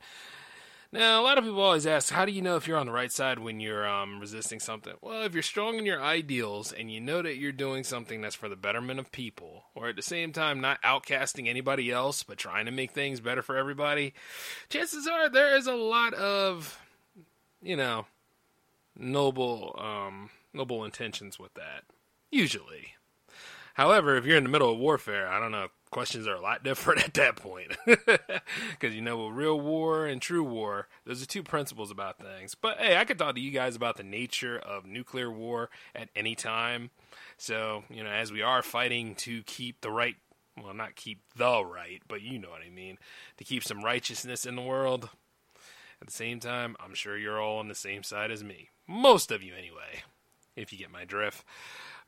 Now, 0.94 1.22
a 1.22 1.24
lot 1.24 1.38
of 1.38 1.44
people 1.44 1.60
always 1.60 1.86
ask, 1.86 2.14
how 2.14 2.24
do 2.24 2.32
you 2.32 2.42
know 2.42 2.56
if 2.56 2.66
you're 2.66 2.78
on 2.78 2.86
the 2.86 2.94
right 2.94 3.12
side 3.12 3.40
when 3.40 3.60
you're 3.60 3.86
um, 3.86 4.22
resisting 4.22 4.62
something? 4.62 4.94
Well, 5.02 5.24
if 5.24 5.34
you're 5.34 5.44
strong 5.44 5.78
in 5.78 5.86
your 5.86 6.02
ideals 6.02 6.72
and 6.72 6.90
you 6.90 7.02
know 7.02 7.22
that 7.22 7.36
you're 7.36 7.52
doing 7.52 7.84
something 7.84 8.22
that's 8.22 8.34
for 8.34 8.48
the 8.48 8.56
betterment 8.56 9.02
of 9.02 9.12
people, 9.12 9.66
or 9.76 9.90
at 9.90 9.98
the 9.98 10.02
same 10.02 10.32
time 10.32 10.62
not 10.62 10.82
outcasting 10.82 11.50
anybody 11.50 11.92
else, 11.92 12.24
but 12.24 12.38
trying 12.38 12.68
to 12.68 12.72
make 12.72 12.92
things 12.92 13.20
better 13.20 13.42
for 13.42 13.58
everybody, 13.58 14.14
chances 14.70 15.08
are 15.08 15.28
there 15.28 15.58
is 15.58 15.68
a 15.68 15.76
lot 15.76 16.14
of, 16.14 16.80
you 17.62 17.76
know, 17.76 18.06
noble, 18.98 19.76
um, 19.78 20.30
noble 20.56 20.84
intentions 20.84 21.38
with 21.40 21.54
that. 21.56 21.84
Usually. 22.32 22.94
However, 23.76 24.16
if 24.16 24.26
you're 24.26 24.38
in 24.38 24.44
the 24.44 24.50
middle 24.50 24.72
of 24.72 24.80
warfare, 24.80 25.28
I 25.28 25.40
don't 25.40 25.52
know, 25.52 25.68
questions 25.92 26.28
are 26.28 26.36
a 26.36 26.42
lot 26.42 26.64
different 26.64 27.04
at 27.04 27.14
that 27.16 27.36
point. 27.36 27.76
Because, 28.72 28.96
you 28.96 29.02
know, 29.02 29.26
with 29.26 29.36
real 29.36 29.60
war 29.60 30.06
and 30.06 30.22
true 30.22 30.44
war, 30.44 30.88
those 31.06 31.22
are 31.22 31.26
two 31.26 31.44
principles 31.44 31.92
about 31.92 32.20
things. 32.20 32.56
But 32.56 32.78
hey, 32.78 32.98
I 32.98 33.06
could 33.06 33.18
talk 33.18 33.36
to 33.36 33.42
you 33.42 33.52
guys 33.52 33.76
about 33.76 33.98
the 33.98 34.04
nature 34.04 34.58
of 34.58 34.86
nuclear 34.86 35.32
war 35.32 35.70
at 35.94 36.10
any 36.16 36.36
time. 36.36 36.92
So, 37.38 37.84
you 37.90 38.04
know, 38.04 38.10
as 38.10 38.32
we 38.32 38.42
are 38.42 38.62
fighting 38.62 39.16
to 39.16 39.44
keep 39.44 39.82
the 39.82 39.90
right, 39.90 40.16
well, 40.62 40.74
not 40.74 40.96
keep 40.96 41.22
the 41.36 41.64
right, 41.64 42.02
but 42.08 42.22
you 42.22 42.38
know 42.38 42.50
what 42.50 42.62
I 42.66 42.70
mean, 42.70 42.98
to 43.38 43.44
keep 43.44 43.64
some 43.64 43.84
righteousness 43.84 44.46
in 44.46 44.56
the 44.56 44.62
world. 44.62 45.10
At 46.02 46.08
the 46.08 46.14
same 46.14 46.40
time, 46.40 46.76
I'm 46.80 46.94
sure 46.94 47.18
you're 47.18 47.42
all 47.42 47.60
on 47.60 47.68
the 47.68 47.76
same 47.76 48.04
side 48.04 48.30
as 48.30 48.44
me. 48.44 48.70
Most 48.88 49.32
of 49.32 49.42
you, 49.42 49.54
anyway, 49.56 50.04
if 50.56 50.72
you 50.72 50.78
get 50.78 50.92
my 50.92 51.06
drift. 51.06 51.44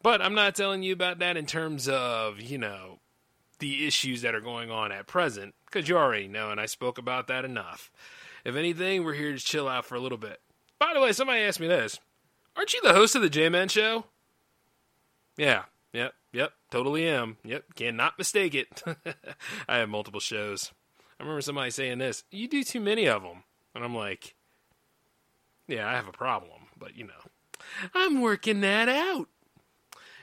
But 0.01 0.21
I'm 0.21 0.35
not 0.35 0.55
telling 0.55 0.83
you 0.83 0.93
about 0.93 1.19
that 1.19 1.37
in 1.37 1.45
terms 1.45 1.87
of, 1.87 2.39
you 2.39 2.57
know, 2.57 2.99
the 3.59 3.87
issues 3.87 4.21
that 4.21 4.35
are 4.35 4.41
going 4.41 4.69
on 4.69 4.91
at 4.91 5.07
present, 5.07 5.55
because 5.65 5.89
you 5.89 5.97
already 5.97 6.27
know, 6.27 6.51
and 6.51 6.59
I 6.59 6.67
spoke 6.67 6.97
about 6.97 7.27
that 7.27 7.45
enough. 7.45 7.91
If 8.45 8.55
anything, 8.55 9.03
we're 9.03 9.13
here 9.13 9.33
to 9.33 9.39
chill 9.39 9.67
out 9.67 9.85
for 9.85 9.95
a 9.95 9.99
little 9.99 10.17
bit. 10.17 10.39
By 10.79 10.93
the 10.93 11.01
way, 11.01 11.11
somebody 11.11 11.41
asked 11.41 11.59
me 11.59 11.67
this 11.67 11.99
Aren't 12.55 12.73
you 12.73 12.81
the 12.83 12.93
host 12.93 13.15
of 13.15 13.21
the 13.21 13.29
J 13.29 13.49
Man 13.49 13.67
Show? 13.67 14.05
Yeah, 15.37 15.63
yep, 15.93 16.13
yep, 16.31 16.53
totally 16.71 17.07
am. 17.07 17.37
Yep, 17.43 17.75
cannot 17.75 18.17
mistake 18.17 18.55
it. 18.55 18.83
I 19.67 19.77
have 19.77 19.89
multiple 19.89 20.19
shows. 20.19 20.71
I 21.19 21.23
remember 21.23 21.41
somebody 21.41 21.71
saying 21.71 21.97
this 21.97 22.23
You 22.31 22.47
do 22.47 22.63
too 22.63 22.79
many 22.79 23.07
of 23.07 23.23
them. 23.23 23.43
And 23.73 23.83
I'm 23.83 23.95
like, 23.95 24.35
Yeah, 25.67 25.87
I 25.87 25.93
have 25.93 26.07
a 26.07 26.13
problem, 26.13 26.67
but 26.77 26.95
you 26.95 27.05
know, 27.05 27.26
I'm 27.93 28.21
working 28.21 28.61
that 28.61 28.89
out. 28.89 29.27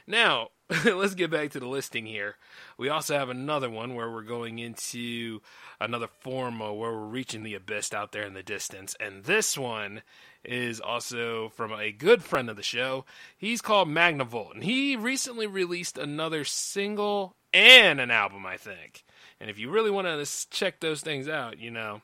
Now, 0.06 0.48
let's 0.84 1.14
get 1.14 1.30
back 1.30 1.50
to 1.50 1.60
the 1.60 1.68
listing 1.68 2.06
here. 2.06 2.36
We 2.78 2.88
also 2.88 3.16
have 3.18 3.28
another 3.28 3.68
one 3.68 3.94
where 3.94 4.10
we're 4.10 4.22
going 4.22 4.58
into 4.58 5.40
another 5.80 6.08
form 6.20 6.58
where 6.58 6.72
we're 6.72 6.92
reaching 6.92 7.42
the 7.42 7.54
abyss 7.54 7.92
out 7.92 8.12
there 8.12 8.24
in 8.24 8.34
the 8.34 8.42
distance. 8.42 8.96
And 8.98 9.24
this 9.24 9.58
one 9.58 10.02
is 10.42 10.80
also 10.80 11.50
from 11.50 11.72
a 11.72 11.92
good 11.92 12.22
friend 12.22 12.48
of 12.48 12.56
the 12.56 12.62
show. 12.62 13.04
He's 13.36 13.60
called 13.60 13.88
Magnavolt. 13.88 14.54
And 14.54 14.64
he 14.64 14.96
recently 14.96 15.46
released 15.46 15.98
another 15.98 16.44
single 16.44 17.36
and 17.52 18.00
an 18.00 18.10
album, 18.10 18.46
I 18.46 18.56
think. 18.56 19.04
And 19.40 19.50
if 19.50 19.58
you 19.58 19.70
really 19.70 19.90
want 19.90 20.06
to 20.06 20.48
check 20.50 20.80
those 20.80 21.02
things 21.02 21.28
out, 21.28 21.58
you 21.58 21.70
know, 21.70 22.00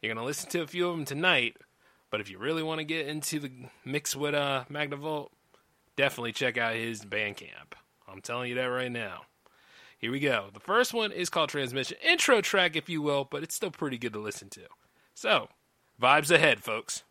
you're 0.00 0.12
going 0.14 0.22
to 0.22 0.26
listen 0.26 0.48
to 0.50 0.62
a 0.62 0.66
few 0.66 0.88
of 0.88 0.96
them 0.96 1.04
tonight. 1.04 1.56
But 2.10 2.20
if 2.20 2.30
you 2.30 2.38
really 2.38 2.62
want 2.62 2.78
to 2.78 2.84
get 2.84 3.06
into 3.06 3.38
the 3.38 3.50
mix 3.84 4.16
with 4.16 4.34
uh, 4.34 4.64
Magnavolt, 4.70 5.28
definitely 5.96 6.32
check 6.32 6.58
out 6.58 6.74
his 6.74 7.04
Bandcamp. 7.04 7.74
I'm 8.08 8.20
telling 8.20 8.48
you 8.48 8.56
that 8.56 8.64
right 8.64 8.90
now. 8.90 9.22
Here 9.98 10.10
we 10.10 10.18
go. 10.18 10.48
The 10.52 10.60
first 10.60 10.92
one 10.92 11.12
is 11.12 11.30
called 11.30 11.50
Transmission. 11.50 11.98
Intro 12.02 12.40
track, 12.40 12.74
if 12.74 12.88
you 12.88 13.02
will, 13.02 13.24
but 13.30 13.42
it's 13.42 13.54
still 13.54 13.70
pretty 13.70 13.98
good 13.98 14.14
to 14.14 14.18
listen 14.18 14.48
to. 14.50 14.62
So, 15.14 15.48
Vibes 16.00 16.30
ahead, 16.30 16.62
folks. 16.62 17.02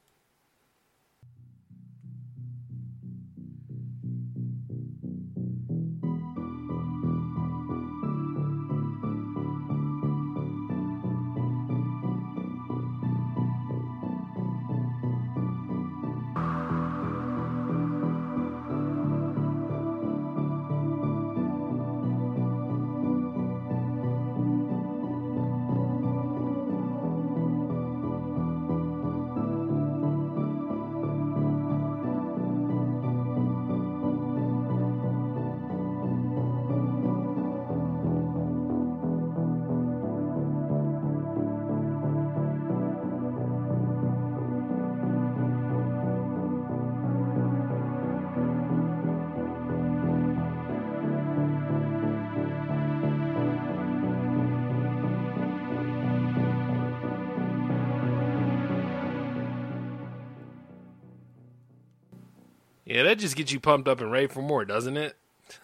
Yeah, 62.99 63.05
that 63.05 63.19
just 63.19 63.37
gets 63.37 63.53
you 63.53 63.61
pumped 63.61 63.87
up 63.87 64.01
and 64.01 64.11
ready 64.11 64.27
for 64.27 64.41
more, 64.41 64.65
doesn't 64.65 64.97
it? 64.97 65.15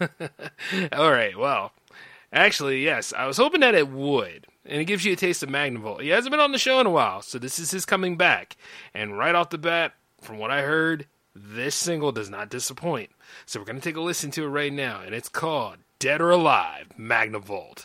All 0.90 1.12
right, 1.12 1.38
well, 1.38 1.70
actually, 2.32 2.82
yes, 2.82 3.12
I 3.12 3.26
was 3.26 3.36
hoping 3.36 3.60
that 3.60 3.74
it 3.74 3.90
would. 3.90 4.46
And 4.64 4.80
it 4.80 4.86
gives 4.86 5.04
you 5.04 5.12
a 5.12 5.16
taste 5.16 5.42
of 5.42 5.50
Magnavolt. 5.50 6.00
He 6.00 6.08
hasn't 6.08 6.30
been 6.30 6.40
on 6.40 6.52
the 6.52 6.58
show 6.58 6.80
in 6.80 6.86
a 6.86 6.90
while, 6.90 7.20
so 7.20 7.38
this 7.38 7.58
is 7.58 7.72
his 7.72 7.84
coming 7.84 8.16
back. 8.16 8.56
And 8.94 9.18
right 9.18 9.34
off 9.34 9.50
the 9.50 9.58
bat, 9.58 9.92
from 10.18 10.38
what 10.38 10.50
I 10.50 10.62
heard, 10.62 11.08
this 11.34 11.74
single 11.74 12.10
does 12.10 12.30
not 12.30 12.48
disappoint. 12.48 13.10
So 13.44 13.60
we're 13.60 13.66
going 13.66 13.80
to 13.80 13.84
take 13.86 13.96
a 13.96 14.00
listen 14.00 14.30
to 14.30 14.44
it 14.44 14.48
right 14.48 14.72
now, 14.72 15.02
and 15.04 15.14
it's 15.14 15.28
called 15.28 15.76
Dead 15.98 16.22
or 16.22 16.30
Alive 16.30 16.86
Magnavolt. 16.98 17.84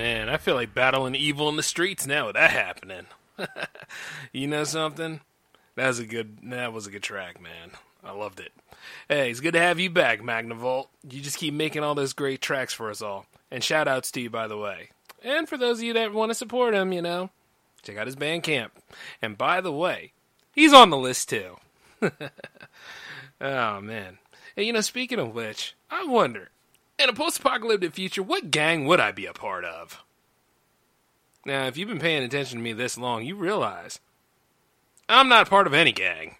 Man, 0.00 0.30
I 0.30 0.38
feel 0.38 0.54
like 0.54 0.72
battling 0.72 1.14
evil 1.14 1.50
in 1.50 1.56
the 1.56 1.62
streets 1.62 2.06
now 2.06 2.24
with 2.24 2.34
that 2.34 2.52
happening. 2.52 3.04
you 4.32 4.46
know 4.46 4.64
something? 4.64 5.20
That 5.74 5.88
was 5.88 5.98
a 5.98 6.06
good. 6.06 6.38
That 6.44 6.72
was 6.72 6.86
a 6.86 6.90
good 6.90 7.02
track, 7.02 7.38
man. 7.38 7.72
I 8.02 8.12
loved 8.12 8.40
it. 8.40 8.50
Hey, 9.10 9.30
it's 9.30 9.40
good 9.40 9.52
to 9.52 9.60
have 9.60 9.78
you 9.78 9.90
back, 9.90 10.22
Magnavolt. 10.22 10.86
You 11.06 11.20
just 11.20 11.36
keep 11.36 11.52
making 11.52 11.82
all 11.82 11.94
those 11.94 12.14
great 12.14 12.40
tracks 12.40 12.72
for 12.72 12.88
us 12.88 13.02
all. 13.02 13.26
And 13.50 13.62
shout 13.62 13.88
outs 13.88 14.10
to 14.12 14.22
you, 14.22 14.30
by 14.30 14.46
the 14.46 14.56
way. 14.56 14.88
And 15.22 15.46
for 15.46 15.58
those 15.58 15.80
of 15.80 15.84
you 15.84 15.92
that 15.92 16.14
want 16.14 16.30
to 16.30 16.34
support 16.34 16.72
him, 16.72 16.94
you 16.94 17.02
know, 17.02 17.28
check 17.82 17.98
out 17.98 18.06
his 18.06 18.16
Bandcamp. 18.16 18.70
And 19.20 19.36
by 19.36 19.60
the 19.60 19.70
way, 19.70 20.14
he's 20.54 20.72
on 20.72 20.88
the 20.88 20.96
list 20.96 21.28
too. 21.28 21.58
oh 23.42 23.80
man. 23.82 24.16
Hey, 24.56 24.62
you 24.62 24.72
know, 24.72 24.80
speaking 24.80 25.18
of 25.18 25.34
which, 25.34 25.74
I 25.90 26.04
wonder 26.04 26.48
in 27.00 27.08
a 27.08 27.14
post 27.14 27.38
apocalyptic 27.38 27.94
future, 27.94 28.22
what 28.22 28.50
gang 28.50 28.84
would 28.86 29.00
I 29.00 29.12
be 29.12 29.26
a 29.26 29.32
part 29.32 29.64
of? 29.64 30.02
Now, 31.46 31.66
if 31.66 31.76
you've 31.76 31.88
been 31.88 31.98
paying 31.98 32.22
attention 32.22 32.58
to 32.58 32.62
me 32.62 32.72
this 32.72 32.98
long, 32.98 33.24
you 33.24 33.34
realize 33.34 34.00
I'm 35.08 35.28
not 35.28 35.48
part 35.48 35.66
of 35.66 35.74
any 35.74 35.92
gang. 35.92 36.36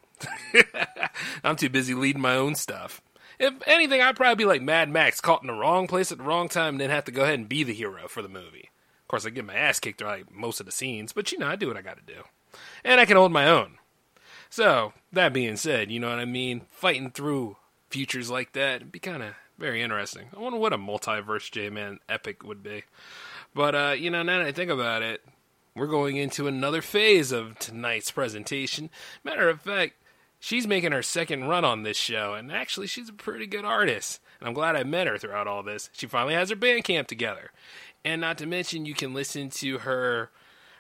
I'm 1.45 1.57
too 1.57 1.71
busy 1.71 1.95
leading 1.95 2.23
my 2.23 2.37
own 2.37 2.55
stuff. 2.55 3.01
If 3.39 3.55
anything, 3.67 4.03
I'd 4.03 4.17
probably 4.17 4.45
be 4.45 4.49
like 4.49 4.61
Mad 4.61 4.91
Max, 4.91 5.21
caught 5.21 5.41
in 5.43 5.47
the 5.47 5.55
wrong 5.55 5.87
place 5.87 6.13
at 6.13 6.19
the 6.19 6.25
wrong 6.25 6.49
time, 6.49 6.75
and 6.75 6.81
then 6.81 6.91
have 6.91 7.07
to 7.07 7.13
go 7.13 7.23
ahead 7.23 7.39
and 7.39 7.49
be 7.49 7.65
the 7.65 7.73
hero 7.73 8.07
for 8.07 8.21
the 8.21 8.29
movie. 8.29 8.71
Of 9.03 9.09
course, 9.09 9.25
I 9.25 9.31
get 9.31 9.47
my 9.47 9.55
ass 9.55 9.81
kicked 9.81 10.03
like 10.03 10.31
most 10.31 10.61
of 10.61 10.67
the 10.67 10.73
scenes, 10.73 11.15
but 11.15 11.33
you 11.33 11.39
know, 11.39 11.49
I 11.49 11.57
do 11.57 11.69
what 11.69 11.79
I 11.79 11.83
got 11.83 11.97
to 11.97 12.15
do, 12.15 12.21
and 12.85 13.01
I 13.01 13.07
can 13.07 13.17
hold 13.17 13.33
my 13.33 13.49
own. 13.49 13.79
So 14.51 14.93
that 15.13 15.33
being 15.33 15.57
said, 15.57 15.91
you 15.91 15.99
know 15.99 16.11
what 16.11 16.19
I 16.19 16.27
mean. 16.27 16.67
Fighting 16.71 17.11
through 17.11 17.57
futures 17.89 18.31
like 18.31 18.53
that 18.53 18.81
would 18.83 18.93
be 18.93 18.99
kind 18.99 19.23
of 19.23 19.35
very 19.61 19.83
interesting. 19.83 20.29
I 20.35 20.41
wonder 20.41 20.59
what 20.59 20.73
a 20.73 20.79
multiverse 20.79 21.51
J 21.51 21.71
Man 21.71 22.01
epic 22.09 22.43
would 22.43 22.63
be. 22.63 22.85
But 23.55 23.75
uh, 23.75 23.95
you 23.97 24.11
know, 24.11 24.23
now 24.23 24.39
that 24.39 24.47
I 24.47 24.53
think 24.53 24.71
about 24.71 25.03
it, 25.03 25.23
we're 25.77 25.87
going 25.87 26.17
into 26.17 26.49
another 26.49 26.83
phase 26.83 27.31
of 27.31 27.59
tonight's 27.59 28.11
presentation. 28.11 28.91
Matter 29.23 29.49
of 29.49 29.61
fact, 29.61 29.95
she's 30.41 30.67
making 30.67 30.93
her 30.93 31.03
second 31.03 31.45
run 31.45 31.65
on 31.65 31.83
this 31.83 31.97
show, 31.97 32.35
and 32.35 32.51
actually, 32.51 32.87
she's 32.87 33.11
a 33.11 33.13
pretty 33.13 33.47
good 33.47 33.65
artist. 33.65 34.21
And 34.41 34.49
I'm 34.49 34.55
glad 34.55 34.75
I 34.75 34.83
met 34.83 35.07
her 35.07 35.19
throughout 35.19 35.47
all 35.47 35.63
this. 35.63 35.91
She 35.93 36.07
finally 36.07 36.35
has 36.35 36.51
her 36.51 36.57
Bandcamp 36.57 37.07
together, 37.07 37.53
and 38.05 38.21
not 38.21 38.39
to 38.39 38.47
mention, 38.47 38.87
you 38.87 38.95
can 38.95 39.15
listen 39.15 39.51
to 39.51 39.79
her 39.79 40.31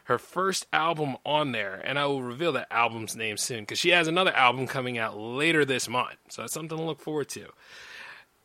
her 0.04 0.18
first 0.18 0.66
album 0.72 1.16
on 1.24 1.52
there, 1.52 1.80
and 1.84 1.96
I 1.96 2.06
will 2.06 2.22
reveal 2.22 2.50
that 2.52 2.66
album's 2.72 3.14
name 3.14 3.36
soon 3.36 3.60
because 3.60 3.78
she 3.78 3.90
has 3.90 4.08
another 4.08 4.34
album 4.34 4.66
coming 4.66 4.98
out 4.98 5.16
later 5.16 5.64
this 5.64 5.88
month. 5.88 6.16
So 6.30 6.42
that's 6.42 6.52
something 6.52 6.76
to 6.76 6.82
look 6.82 7.00
forward 7.00 7.28
to. 7.28 7.46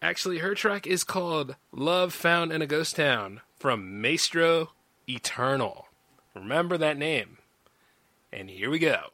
Actually, 0.06 0.38
her 0.38 0.54
track 0.54 0.86
is 0.86 1.04
called 1.04 1.56
Love 1.72 2.14
Found 2.14 2.52
in 2.52 2.62
a 2.62 2.68
Ghost 2.68 2.96
Town 2.96 3.42
from 3.58 4.00
Maestro 4.00 4.70
Eternal. 5.10 5.88
Remember 6.36 6.78
that 6.78 6.96
name. 6.96 7.40
And 8.32 8.52
here 8.52 8.70
we 8.70 8.78
go. 8.78 9.06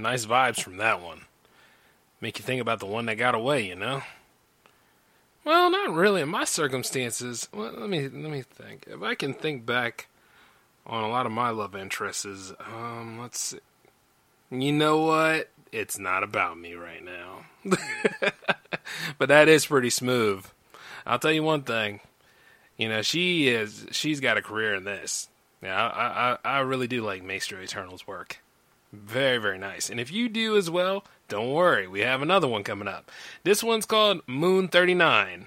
Nice 0.00 0.26
vibes 0.26 0.62
from 0.62 0.78
that 0.78 1.02
one. 1.02 1.22
Make 2.20 2.38
you 2.38 2.44
think 2.44 2.60
about 2.60 2.80
the 2.80 2.86
one 2.86 3.06
that 3.06 3.16
got 3.16 3.34
away, 3.34 3.66
you 3.66 3.74
know? 3.74 4.02
Well, 5.44 5.70
not 5.70 5.94
really. 5.94 6.20
In 6.20 6.28
my 6.28 6.44
circumstances, 6.44 7.48
well, 7.52 7.72
let 7.72 7.88
me 7.88 8.02
let 8.02 8.30
me 8.30 8.42
think. 8.42 8.84
If 8.86 9.02
I 9.02 9.14
can 9.14 9.32
think 9.32 9.64
back 9.64 10.08
on 10.86 11.02
a 11.02 11.08
lot 11.08 11.26
of 11.26 11.32
my 11.32 11.50
love 11.50 11.74
interests, 11.74 12.52
um, 12.60 13.18
let's 13.20 13.40
see. 13.40 13.58
You 14.50 14.72
know 14.72 14.98
what? 14.98 15.48
It's 15.72 15.98
not 15.98 16.22
about 16.22 16.58
me 16.58 16.74
right 16.74 17.02
now. 17.02 17.46
but 19.18 19.28
that 19.28 19.48
is 19.48 19.66
pretty 19.66 19.90
smooth. 19.90 20.44
I'll 21.06 21.18
tell 21.18 21.32
you 21.32 21.42
one 21.42 21.62
thing. 21.62 22.00
You 22.76 22.88
know, 22.88 23.02
she 23.02 23.48
is 23.48 23.86
she's 23.92 24.20
got 24.20 24.36
a 24.36 24.42
career 24.42 24.74
in 24.74 24.84
this. 24.84 25.28
Yeah, 25.62 25.76
I 25.76 26.32
I, 26.32 26.56
I 26.56 26.58
really 26.60 26.86
do 26.86 27.02
like 27.02 27.22
Maestro 27.22 27.60
Eternal's 27.60 28.06
work. 28.06 28.39
Very, 28.92 29.38
very 29.38 29.58
nice. 29.58 29.88
And 29.88 30.00
if 30.00 30.10
you 30.10 30.28
do 30.28 30.56
as 30.56 30.68
well, 30.68 31.04
don't 31.28 31.52
worry, 31.52 31.86
we 31.86 32.00
have 32.00 32.22
another 32.22 32.48
one 32.48 32.64
coming 32.64 32.88
up. 32.88 33.10
This 33.44 33.62
one's 33.62 33.86
called 33.86 34.22
Moon 34.26 34.68
39. 34.68 35.46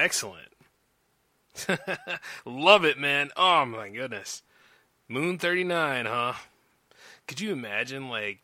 Excellent. 0.00 0.48
Love 2.46 2.86
it, 2.86 2.98
man. 2.98 3.28
Oh 3.36 3.66
my 3.66 3.90
goodness. 3.90 4.42
Moon 5.08 5.36
39, 5.36 6.06
huh? 6.06 6.32
Could 7.28 7.38
you 7.42 7.52
imagine 7.52 8.08
like 8.08 8.38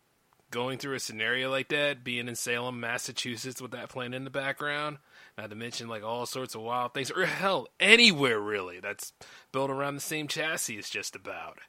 going 0.51 0.77
through 0.77 0.97
a 0.97 1.01
scenario 1.01 1.51
like 1.51 1.69
that, 1.69 2.05
being 2.05 2.29
in 2.29 2.37
Salem, 2.37 2.79
Massachusetts 2.79 3.63
with 3.63 3.71
that 3.71 3.89
plane 3.89 4.13
in 4.13 4.25
the 4.25 4.31
background? 4.31 4.99
Not 5.39 5.49
to 5.49 5.57
mention 5.57 5.89
like 5.89 6.03
all 6.03 6.27
sorts 6.27 6.55
of 6.55 6.61
wild 6.61 6.93
things, 6.93 7.11
or 7.11 7.25
hell, 7.25 7.69
anywhere 7.81 8.39
really 8.39 8.79
that's 8.79 9.15
built 9.51 9.71
around 9.71 9.95
the 9.95 10.03
same 10.03 10.29
chassis 10.29 10.83
just 10.83 11.17
about. 11.17 11.61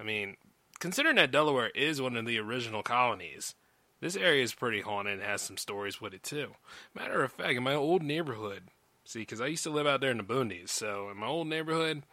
I 0.00 0.02
mean, 0.02 0.38
considering 0.80 1.16
that 1.16 1.30
Delaware 1.30 1.70
is 1.76 2.02
one 2.02 2.16
of 2.16 2.26
the 2.26 2.40
original 2.40 2.82
colonies, 2.82 3.54
this 4.00 4.16
area 4.16 4.42
is 4.42 4.54
pretty 4.54 4.80
haunted 4.80 5.20
and 5.20 5.22
has 5.22 5.40
some 5.40 5.56
stories 5.56 6.00
with 6.00 6.14
it 6.14 6.24
too. 6.24 6.56
Matter 6.96 7.22
of 7.22 7.30
fact, 7.30 7.56
in 7.56 7.62
my 7.62 7.74
old 7.74 8.02
neighborhood, 8.02 8.64
see, 9.10 9.20
because 9.20 9.40
I 9.40 9.46
used 9.46 9.64
to 9.64 9.70
live 9.70 9.86
out 9.86 10.00
there 10.00 10.10
in 10.10 10.18
the 10.18 10.22
boonies, 10.22 10.68
so 10.68 11.10
in 11.10 11.18
my 11.18 11.26
old 11.26 11.48
neighborhood, 11.48 12.04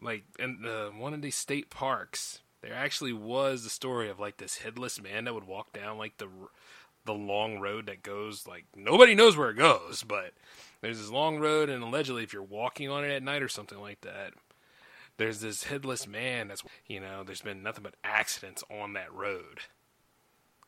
like 0.00 0.24
in 0.38 0.62
the, 0.62 0.92
one 0.96 1.14
of 1.14 1.22
these 1.22 1.36
state 1.36 1.70
parks, 1.70 2.40
there 2.62 2.74
actually 2.74 3.12
was 3.12 3.64
the 3.64 3.70
story 3.70 4.08
of 4.08 4.20
like 4.20 4.36
this 4.36 4.58
headless 4.58 5.00
man 5.00 5.24
that 5.24 5.34
would 5.34 5.46
walk 5.46 5.72
down 5.72 5.98
like 5.98 6.18
the 6.18 6.28
the 7.04 7.14
long 7.14 7.58
road 7.58 7.86
that 7.86 8.02
goes 8.02 8.46
like 8.46 8.66
nobody 8.76 9.14
knows 9.14 9.36
where 9.36 9.50
it 9.50 9.56
goes, 9.56 10.02
but 10.02 10.32
there's 10.80 10.98
this 10.98 11.10
long 11.10 11.38
road, 11.38 11.70
and 11.70 11.82
allegedly, 11.82 12.22
if 12.22 12.32
you're 12.32 12.42
walking 12.42 12.90
on 12.90 13.04
it 13.04 13.10
at 13.10 13.22
night 13.22 13.42
or 13.42 13.48
something 13.48 13.80
like 13.80 14.02
that, 14.02 14.34
there's 15.16 15.40
this 15.40 15.64
headless 15.64 16.06
man 16.06 16.48
that's 16.48 16.62
you 16.86 17.00
know 17.00 17.24
there's 17.24 17.40
been 17.40 17.62
nothing 17.62 17.82
but 17.82 17.94
accidents 18.04 18.62
on 18.70 18.92
that 18.92 19.12
road 19.12 19.60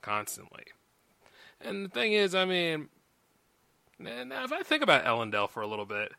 constantly. 0.00 0.64
And 1.60 1.84
the 1.84 1.90
thing 1.90 2.14
is, 2.14 2.34
I 2.34 2.46
mean, 2.46 2.88
now 4.00 4.44
if 4.44 4.52
I 4.52 4.62
think 4.62 4.82
about 4.82 5.04
Ellendale 5.04 5.48
for 5.48 5.62
a 5.62 5.66
little 5.66 5.86
bit, 5.86 6.12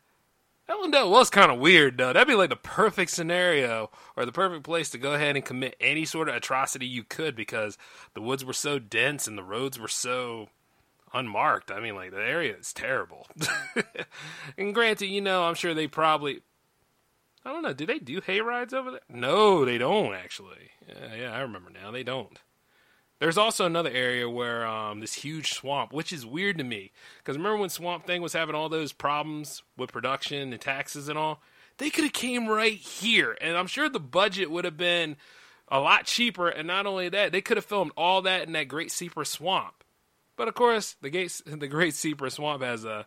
Ellendale 0.68 1.10
was 1.10 1.28
kind 1.28 1.50
of 1.50 1.58
weird, 1.58 1.98
though. 1.98 2.12
That'd 2.12 2.28
be 2.28 2.34
like 2.34 2.50
the 2.50 2.56
perfect 2.56 3.10
scenario 3.10 3.90
or 4.16 4.24
the 4.24 4.32
perfect 4.32 4.64
place 4.64 4.90
to 4.90 4.98
go 4.98 5.12
ahead 5.12 5.36
and 5.36 5.44
commit 5.44 5.76
any 5.80 6.04
sort 6.04 6.28
of 6.28 6.36
atrocity 6.36 6.86
you 6.86 7.02
could 7.02 7.34
because 7.34 7.76
the 8.14 8.22
woods 8.22 8.44
were 8.44 8.52
so 8.52 8.78
dense 8.78 9.26
and 9.26 9.36
the 9.36 9.42
roads 9.42 9.78
were 9.78 9.88
so 9.88 10.48
unmarked. 11.12 11.70
I 11.70 11.80
mean, 11.80 11.96
like, 11.96 12.12
the 12.12 12.18
area 12.18 12.56
is 12.56 12.72
terrible. 12.72 13.26
and 14.56 14.74
granted, 14.74 15.06
you 15.06 15.20
know, 15.20 15.44
I'm 15.44 15.54
sure 15.54 15.74
they 15.74 15.88
probably. 15.88 16.40
I 17.44 17.52
don't 17.52 17.62
know. 17.62 17.72
Do 17.72 17.86
they 17.86 17.98
do 17.98 18.20
hay 18.24 18.40
rides 18.40 18.72
over 18.72 18.92
there? 18.92 19.00
No, 19.08 19.64
they 19.64 19.76
don't, 19.76 20.14
actually. 20.14 20.70
Yeah, 20.88 21.14
yeah, 21.16 21.32
I 21.32 21.40
remember 21.40 21.70
now. 21.70 21.90
They 21.90 22.04
don't. 22.04 22.38
There's 23.22 23.38
also 23.38 23.66
another 23.66 23.88
area 23.88 24.28
where 24.28 24.66
um, 24.66 24.98
this 24.98 25.14
huge 25.14 25.52
swamp, 25.52 25.92
which 25.92 26.12
is 26.12 26.26
weird 26.26 26.58
to 26.58 26.64
me, 26.64 26.90
because 27.18 27.36
remember 27.36 27.58
when 27.58 27.70
Swamp 27.70 28.04
Thing 28.04 28.20
was 28.20 28.32
having 28.32 28.56
all 28.56 28.68
those 28.68 28.92
problems 28.92 29.62
with 29.76 29.92
production 29.92 30.52
and 30.52 30.60
taxes 30.60 31.08
and 31.08 31.16
all? 31.16 31.40
They 31.78 31.88
could 31.88 32.02
have 32.02 32.12
came 32.12 32.48
right 32.48 32.76
here, 32.76 33.38
and 33.40 33.56
I'm 33.56 33.68
sure 33.68 33.88
the 33.88 34.00
budget 34.00 34.50
would 34.50 34.64
have 34.64 34.76
been 34.76 35.14
a 35.68 35.78
lot 35.78 36.06
cheaper. 36.06 36.48
And 36.48 36.66
not 36.66 36.84
only 36.84 37.10
that, 37.10 37.30
they 37.30 37.40
could 37.40 37.58
have 37.58 37.64
filmed 37.64 37.92
all 37.96 38.22
that 38.22 38.42
in 38.48 38.54
that 38.54 38.66
Great 38.66 38.90
Cypress 38.90 39.30
Swamp. 39.30 39.84
But 40.34 40.48
of 40.48 40.54
course, 40.54 40.96
the 41.00 41.08
Great 41.08 41.40
the 41.46 41.68
Great 41.68 41.94
Cypress 41.94 42.34
Swamp 42.34 42.60
has 42.64 42.84
a 42.84 43.06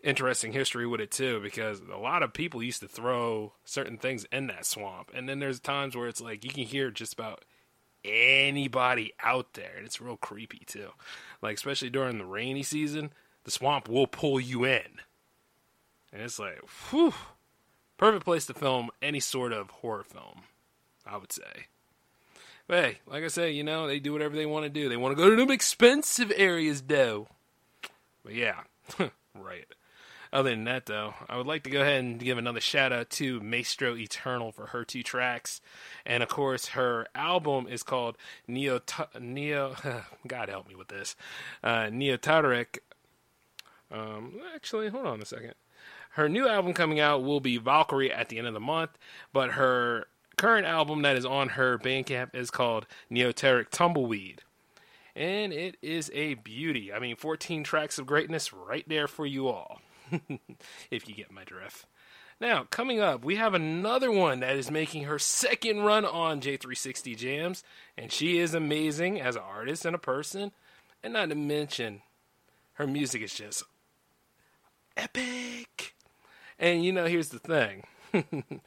interesting 0.00 0.52
history 0.52 0.86
with 0.86 1.00
it 1.00 1.10
too, 1.10 1.40
because 1.40 1.80
a 1.92 1.98
lot 1.98 2.22
of 2.22 2.32
people 2.32 2.62
used 2.62 2.82
to 2.82 2.88
throw 2.88 3.52
certain 3.64 3.98
things 3.98 4.24
in 4.30 4.46
that 4.46 4.64
swamp, 4.64 5.10
and 5.12 5.28
then 5.28 5.40
there's 5.40 5.58
times 5.58 5.96
where 5.96 6.06
it's 6.06 6.20
like 6.20 6.44
you 6.44 6.50
can 6.52 6.62
hear 6.62 6.92
just 6.92 7.14
about 7.14 7.44
anybody 8.04 9.12
out 9.22 9.54
there. 9.54 9.72
And 9.76 9.86
it's 9.86 10.00
real 10.00 10.16
creepy 10.16 10.62
too. 10.66 10.90
Like 11.42 11.56
especially 11.56 11.90
during 11.90 12.18
the 12.18 12.24
rainy 12.24 12.62
season, 12.62 13.12
the 13.44 13.50
swamp 13.50 13.88
will 13.88 14.06
pull 14.06 14.40
you 14.40 14.64
in. 14.64 15.00
And 16.12 16.22
it's 16.22 16.38
like, 16.38 16.60
whew. 16.90 17.14
Perfect 17.96 18.24
place 18.24 18.46
to 18.46 18.54
film 18.54 18.90
any 19.02 19.20
sort 19.20 19.52
of 19.52 19.68
horror 19.70 20.04
film, 20.04 20.42
I 21.06 21.18
would 21.18 21.32
say. 21.32 21.66
But 22.66 22.84
hey, 22.84 22.98
like 23.06 23.24
I 23.24 23.28
say, 23.28 23.50
you 23.50 23.62
know, 23.62 23.86
they 23.86 23.98
do 23.98 24.12
whatever 24.12 24.34
they 24.34 24.46
want 24.46 24.64
to 24.64 24.70
do. 24.70 24.88
They 24.88 24.96
want 24.96 25.16
to 25.16 25.22
go 25.22 25.28
to 25.28 25.36
them 25.36 25.50
expensive 25.50 26.32
areas, 26.34 26.82
though. 26.82 27.28
But 28.24 28.34
yeah, 28.34 28.60
right. 29.34 29.66
Other 30.32 30.50
than 30.50 30.64
that, 30.64 30.86
though, 30.86 31.14
I 31.28 31.36
would 31.36 31.46
like 31.46 31.64
to 31.64 31.70
go 31.70 31.80
ahead 31.80 32.04
and 32.04 32.20
give 32.20 32.38
another 32.38 32.60
shout 32.60 32.92
out 32.92 33.10
to 33.10 33.40
Maestro 33.40 33.96
Eternal 33.96 34.52
for 34.52 34.66
her 34.66 34.84
two 34.84 35.02
tracks, 35.02 35.60
and 36.06 36.22
of 36.22 36.28
course 36.28 36.68
her 36.68 37.08
album 37.16 37.66
is 37.66 37.82
called 37.82 38.16
Neo 38.46 38.80
Neo. 39.18 39.74
God 40.26 40.48
help 40.48 40.68
me 40.68 40.76
with 40.76 40.88
this, 40.88 41.16
uh, 41.64 41.86
Neotarek. 41.86 42.78
Um, 43.90 44.40
actually, 44.54 44.88
hold 44.88 45.06
on 45.06 45.20
a 45.20 45.26
second. 45.26 45.54
Her 46.10 46.28
new 46.28 46.48
album 46.48 46.74
coming 46.74 47.00
out 47.00 47.24
will 47.24 47.40
be 47.40 47.56
Valkyrie 47.56 48.12
at 48.12 48.28
the 48.28 48.38
end 48.38 48.46
of 48.46 48.54
the 48.54 48.60
month, 48.60 48.90
but 49.32 49.52
her 49.52 50.06
current 50.36 50.66
album 50.66 51.02
that 51.02 51.16
is 51.16 51.26
on 51.26 51.50
her 51.50 51.76
Bandcamp 51.76 52.34
is 52.34 52.50
called 52.50 52.86
Neoteric 53.10 53.70
Tumbleweed. 53.70 54.42
And 55.14 55.52
it 55.52 55.76
is 55.82 56.10
a 56.14 56.34
beauty. 56.34 56.92
I 56.92 56.98
mean, 56.98 57.16
14 57.16 57.64
tracks 57.64 57.98
of 57.98 58.06
greatness 58.06 58.52
right 58.52 58.88
there 58.88 59.08
for 59.08 59.26
you 59.26 59.48
all. 59.48 59.80
if 60.90 61.08
you 61.08 61.14
get 61.14 61.32
my 61.32 61.44
drift. 61.44 61.86
Now, 62.40 62.64
coming 62.70 63.00
up, 63.00 63.22
we 63.22 63.36
have 63.36 63.52
another 63.52 64.10
one 64.10 64.40
that 64.40 64.56
is 64.56 64.70
making 64.70 65.04
her 65.04 65.18
second 65.18 65.80
run 65.80 66.06
on 66.06 66.40
J360 66.40 67.16
Jams, 67.16 67.62
and 67.98 68.10
she 68.10 68.38
is 68.38 68.54
amazing 68.54 69.20
as 69.20 69.36
an 69.36 69.42
artist 69.42 69.84
and 69.84 69.94
a 69.94 69.98
person, 69.98 70.52
and 71.02 71.12
not 71.12 71.28
to 71.28 71.34
mention, 71.34 72.00
her 72.74 72.86
music 72.86 73.20
is 73.20 73.34
just 73.34 73.62
epic. 74.96 75.94
And 76.58 76.82
you 76.82 76.92
know, 76.92 77.04
here's 77.04 77.28
the 77.28 77.38
thing 77.38 77.84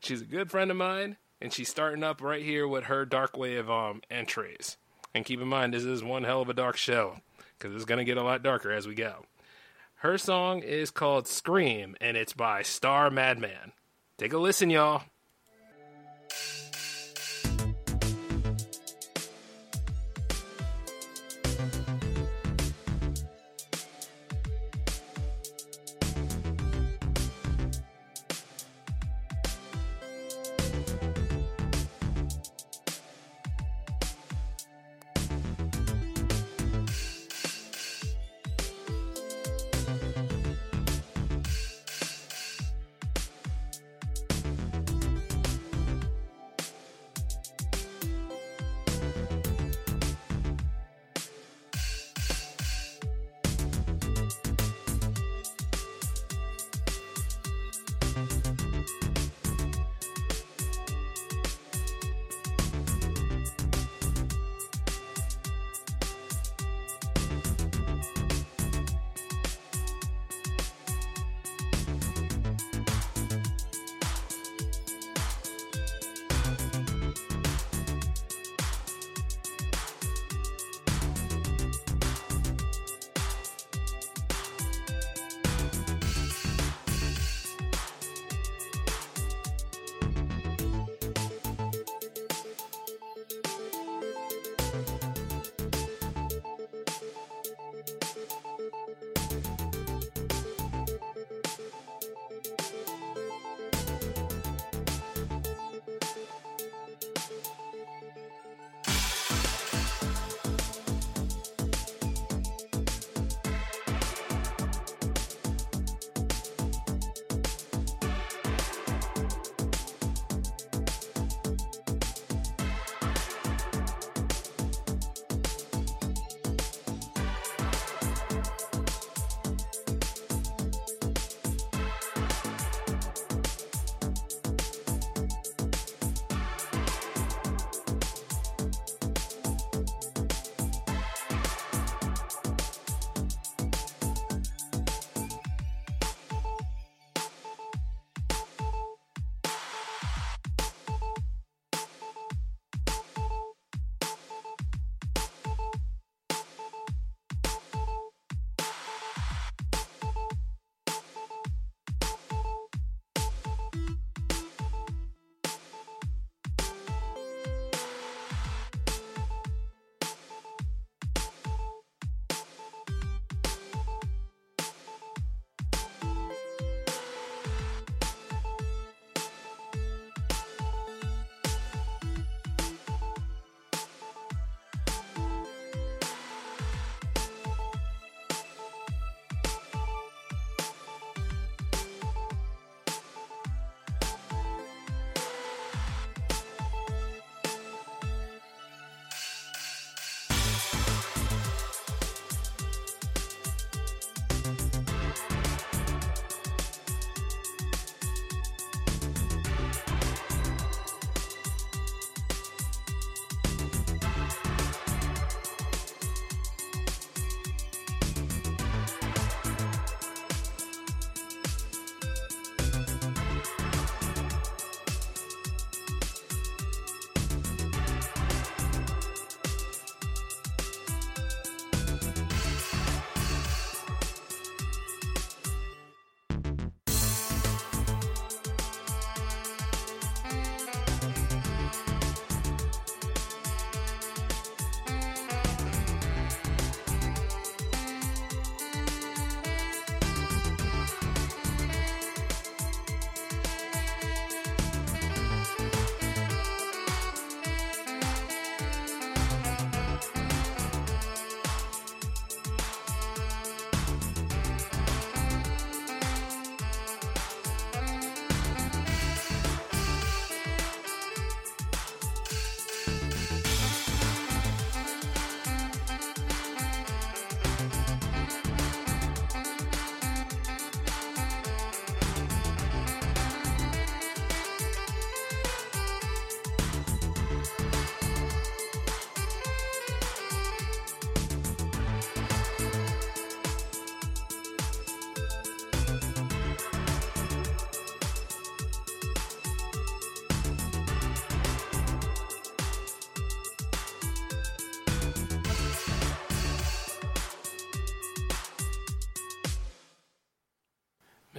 she's 0.00 0.22
a 0.22 0.26
good 0.26 0.50
friend 0.50 0.70
of 0.70 0.76
mine, 0.76 1.16
and 1.40 1.52
she's 1.52 1.68
starting 1.68 2.04
up 2.04 2.20
right 2.22 2.42
here 2.42 2.68
with 2.68 2.84
her 2.84 3.04
dark 3.04 3.36
wave 3.36 3.68
um, 3.68 4.02
entries. 4.10 4.76
And 5.12 5.24
keep 5.24 5.40
in 5.40 5.48
mind, 5.48 5.74
this 5.74 5.84
is 5.84 6.04
one 6.04 6.22
hell 6.22 6.42
of 6.42 6.50
a 6.50 6.54
dark 6.54 6.76
show, 6.76 7.16
because 7.58 7.74
it's 7.74 7.84
going 7.84 7.98
to 7.98 8.04
get 8.04 8.16
a 8.16 8.22
lot 8.22 8.44
darker 8.44 8.70
as 8.70 8.86
we 8.86 8.94
go. 8.94 9.24
Her 10.02 10.16
song 10.16 10.62
is 10.62 10.92
called 10.92 11.26
Scream, 11.26 11.96
and 12.00 12.16
it's 12.16 12.32
by 12.32 12.62
Star 12.62 13.10
Madman. 13.10 13.72
Take 14.16 14.32
a 14.32 14.38
listen, 14.38 14.70
y'all. 14.70 15.02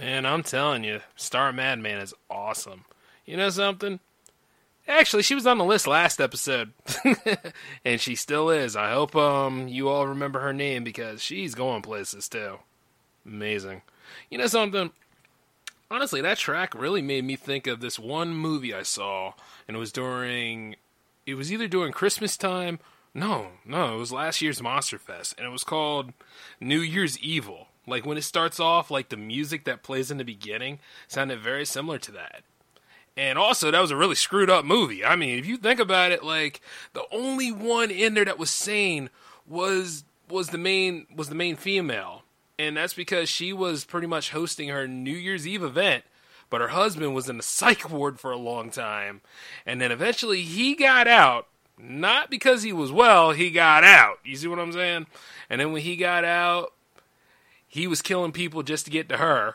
Man, 0.00 0.24
I'm 0.24 0.42
telling 0.42 0.82
you, 0.82 1.00
Star 1.14 1.52
Madman 1.52 1.98
is 1.98 2.14
awesome. 2.30 2.86
You 3.26 3.36
know 3.36 3.50
something? 3.50 4.00
Actually, 4.88 5.22
she 5.22 5.34
was 5.34 5.46
on 5.46 5.58
the 5.58 5.64
list 5.64 5.86
last 5.86 6.22
episode, 6.22 6.72
and 7.84 8.00
she 8.00 8.14
still 8.14 8.48
is. 8.48 8.76
I 8.76 8.92
hope 8.92 9.14
um 9.14 9.68
you 9.68 9.90
all 9.90 10.06
remember 10.06 10.40
her 10.40 10.54
name 10.54 10.84
because 10.84 11.22
she's 11.22 11.54
going 11.54 11.82
places 11.82 12.30
too. 12.30 12.60
Amazing. 13.26 13.82
You 14.30 14.38
know 14.38 14.46
something? 14.46 14.90
Honestly, 15.90 16.22
that 16.22 16.38
track 16.38 16.74
really 16.74 17.02
made 17.02 17.24
me 17.26 17.36
think 17.36 17.66
of 17.66 17.80
this 17.80 17.98
one 17.98 18.34
movie 18.34 18.72
I 18.72 18.82
saw, 18.82 19.34
and 19.68 19.76
it 19.76 19.80
was 19.80 19.92
during. 19.92 20.76
It 21.26 21.34
was 21.34 21.52
either 21.52 21.68
during 21.68 21.92
Christmas 21.92 22.38
time. 22.38 22.78
No, 23.12 23.48
no, 23.66 23.96
it 23.96 23.98
was 23.98 24.12
last 24.12 24.40
year's 24.40 24.62
Monster 24.62 24.98
Fest, 24.98 25.34
and 25.36 25.46
it 25.46 25.50
was 25.50 25.62
called 25.62 26.14
New 26.58 26.80
Year's 26.80 27.18
Evil. 27.18 27.68
Like 27.86 28.06
when 28.06 28.18
it 28.18 28.22
starts 28.22 28.60
off, 28.60 28.90
like 28.90 29.08
the 29.08 29.16
music 29.16 29.64
that 29.64 29.82
plays 29.82 30.10
in 30.10 30.18
the 30.18 30.24
beginning 30.24 30.78
sounded 31.08 31.40
very 31.40 31.64
similar 31.64 31.98
to 31.98 32.12
that. 32.12 32.42
And 33.16 33.38
also, 33.38 33.70
that 33.70 33.80
was 33.80 33.90
a 33.90 33.96
really 33.96 34.14
screwed 34.14 34.50
up 34.50 34.64
movie. 34.64 35.04
I 35.04 35.16
mean, 35.16 35.38
if 35.38 35.46
you 35.46 35.56
think 35.56 35.80
about 35.80 36.12
it, 36.12 36.24
like 36.24 36.60
the 36.92 37.04
only 37.12 37.50
one 37.52 37.90
in 37.90 38.14
there 38.14 38.24
that 38.24 38.38
was 38.38 38.50
sane 38.50 39.10
was 39.46 40.04
was 40.28 40.48
the 40.48 40.58
main 40.58 41.06
was 41.14 41.28
the 41.28 41.34
main 41.34 41.56
female, 41.56 42.22
and 42.58 42.76
that's 42.76 42.94
because 42.94 43.28
she 43.28 43.52
was 43.52 43.84
pretty 43.84 44.06
much 44.06 44.30
hosting 44.30 44.68
her 44.68 44.86
New 44.86 45.16
Year's 45.16 45.46
Eve 45.46 45.62
event. 45.62 46.04
But 46.48 46.60
her 46.60 46.68
husband 46.68 47.14
was 47.14 47.28
in 47.28 47.36
the 47.36 47.42
psych 47.42 47.90
ward 47.90 48.18
for 48.20 48.30
a 48.30 48.36
long 48.38 48.70
time, 48.70 49.20
and 49.66 49.80
then 49.80 49.92
eventually 49.92 50.42
he 50.42 50.74
got 50.74 51.06
out. 51.08 51.46
Not 51.82 52.30
because 52.30 52.62
he 52.62 52.72
was 52.74 52.92
well, 52.92 53.32
he 53.32 53.50
got 53.50 53.84
out. 53.84 54.18
You 54.22 54.36
see 54.36 54.48
what 54.48 54.58
I'm 54.58 54.72
saying? 54.72 55.06
And 55.48 55.60
then 55.60 55.72
when 55.72 55.80
he 55.80 55.96
got 55.96 56.26
out, 56.26 56.74
he 57.70 57.86
was 57.86 58.02
killing 58.02 58.32
people 58.32 58.64
just 58.64 58.84
to 58.84 58.90
get 58.90 59.08
to 59.08 59.16
her. 59.16 59.54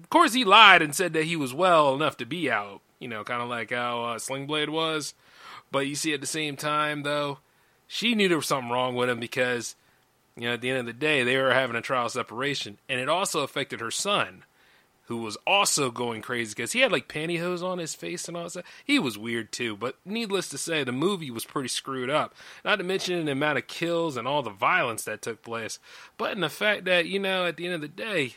Of 0.00 0.10
course, 0.10 0.34
he 0.34 0.44
lied 0.44 0.82
and 0.82 0.94
said 0.94 1.14
that 1.14 1.24
he 1.24 1.34
was 1.34 1.54
well 1.54 1.94
enough 1.94 2.18
to 2.18 2.26
be 2.26 2.50
out, 2.50 2.82
you 3.00 3.08
know, 3.08 3.24
kind 3.24 3.42
of 3.42 3.48
like 3.48 3.70
how 3.70 4.04
uh, 4.04 4.18
Sling 4.18 4.46
Blade 4.46 4.68
was. 4.68 5.14
But 5.72 5.86
you 5.86 5.94
see, 5.94 6.12
at 6.12 6.20
the 6.20 6.26
same 6.26 6.56
time, 6.56 7.04
though, 7.04 7.38
she 7.88 8.14
knew 8.14 8.28
there 8.28 8.36
was 8.36 8.46
something 8.46 8.70
wrong 8.70 8.94
with 8.94 9.08
him 9.08 9.18
because, 9.18 9.76
you 10.36 10.46
know, 10.46 10.54
at 10.54 10.60
the 10.60 10.68
end 10.68 10.80
of 10.80 10.86
the 10.86 10.92
day, 10.92 11.22
they 11.22 11.38
were 11.38 11.54
having 11.54 11.74
a 11.74 11.80
trial 11.80 12.08
separation. 12.10 12.78
And 12.86 13.00
it 13.00 13.08
also 13.08 13.40
affected 13.40 13.80
her 13.80 13.90
son, 13.90 14.44
who 15.06 15.18
was 15.18 15.36
also 15.46 15.90
going 15.90 16.22
crazy 16.22 16.54
because 16.54 16.72
he 16.72 16.80
had 16.80 16.92
like 16.92 17.08
pantyhose 17.08 17.62
on 17.62 17.78
his 17.78 17.94
face 17.94 18.26
and 18.26 18.36
all 18.36 18.48
that. 18.48 18.64
He 18.84 18.98
was 18.98 19.18
weird 19.18 19.52
too, 19.52 19.76
but 19.76 19.96
needless 20.04 20.48
to 20.50 20.58
say, 20.58 20.84
the 20.84 20.92
movie 20.92 21.30
was 21.30 21.44
pretty 21.44 21.68
screwed 21.68 22.10
up. 22.10 22.34
Not 22.64 22.76
to 22.76 22.84
mention 22.84 23.24
the 23.26 23.32
amount 23.32 23.58
of 23.58 23.66
kills 23.66 24.16
and 24.16 24.26
all 24.26 24.42
the 24.42 24.50
violence 24.50 25.04
that 25.04 25.22
took 25.22 25.42
place, 25.42 25.78
but 26.16 26.32
in 26.32 26.40
the 26.40 26.48
fact 26.48 26.84
that, 26.86 27.06
you 27.06 27.18
know, 27.18 27.46
at 27.46 27.56
the 27.56 27.66
end 27.66 27.74
of 27.74 27.80
the 27.80 27.88
day, 27.88 28.34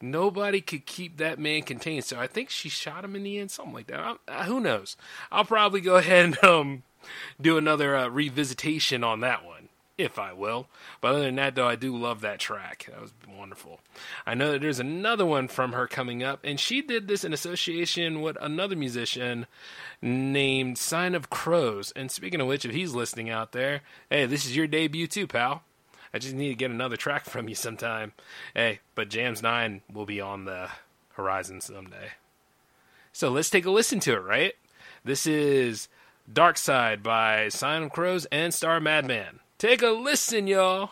nobody 0.00 0.60
could 0.60 0.86
keep 0.86 1.16
that 1.18 1.38
man 1.38 1.62
contained. 1.62 2.04
So 2.04 2.18
I 2.18 2.26
think 2.26 2.50
she 2.50 2.68
shot 2.68 3.04
him 3.04 3.16
in 3.16 3.22
the 3.22 3.38
end, 3.38 3.50
something 3.50 3.74
like 3.74 3.86
that. 3.88 4.18
I, 4.26 4.44
who 4.44 4.60
knows? 4.60 4.96
I'll 5.30 5.44
probably 5.44 5.80
go 5.80 5.96
ahead 5.98 6.24
and 6.24 6.44
um, 6.44 6.82
do 7.40 7.56
another 7.56 7.96
uh, 7.96 8.08
revisitation 8.08 9.04
on 9.04 9.20
that 9.20 9.44
one 9.44 9.57
if 9.98 10.18
I 10.18 10.32
will. 10.32 10.68
But 11.00 11.08
other 11.08 11.22
than 11.22 11.34
that, 11.34 11.56
though, 11.56 11.68
I 11.68 11.74
do 11.74 11.94
love 11.94 12.20
that 12.20 12.38
track. 12.38 12.86
That 12.88 13.02
was 13.02 13.12
wonderful. 13.28 13.80
I 14.24 14.34
know 14.34 14.52
that 14.52 14.62
there's 14.62 14.78
another 14.78 15.26
one 15.26 15.48
from 15.48 15.72
her 15.72 15.88
coming 15.88 16.22
up, 16.22 16.40
and 16.44 16.58
she 16.58 16.80
did 16.80 17.08
this 17.08 17.24
in 17.24 17.32
association 17.32 18.22
with 18.22 18.38
another 18.40 18.76
musician 18.76 19.46
named 20.00 20.78
Sign 20.78 21.14
of 21.14 21.28
Crows. 21.28 21.92
And 21.96 22.10
speaking 22.10 22.40
of 22.40 22.46
which, 22.46 22.64
if 22.64 22.70
he's 22.70 22.94
listening 22.94 23.28
out 23.28 23.52
there, 23.52 23.82
hey, 24.08 24.24
this 24.26 24.46
is 24.46 24.56
your 24.56 24.68
debut 24.68 25.08
too, 25.08 25.26
pal. 25.26 25.62
I 26.14 26.18
just 26.18 26.34
need 26.34 26.48
to 26.48 26.54
get 26.54 26.70
another 26.70 26.96
track 26.96 27.24
from 27.26 27.48
you 27.48 27.54
sometime. 27.54 28.12
Hey, 28.54 28.80
but 28.94 29.10
Jams 29.10 29.42
9 29.42 29.82
will 29.92 30.06
be 30.06 30.20
on 30.20 30.44
the 30.44 30.68
horizon 31.14 31.60
someday. 31.60 32.12
So 33.12 33.30
let's 33.30 33.50
take 33.50 33.66
a 33.66 33.70
listen 33.70 34.00
to 34.00 34.14
it, 34.14 34.22
right? 34.22 34.54
This 35.04 35.26
is 35.26 35.88
Dark 36.32 36.56
Side 36.56 37.02
by 37.02 37.48
Sign 37.48 37.82
of 37.82 37.90
Crows 37.90 38.26
and 38.26 38.54
Star 38.54 38.80
Madman. 38.80 39.40
Take 39.58 39.82
a 39.82 39.88
listen, 39.88 40.46
y'all. 40.46 40.90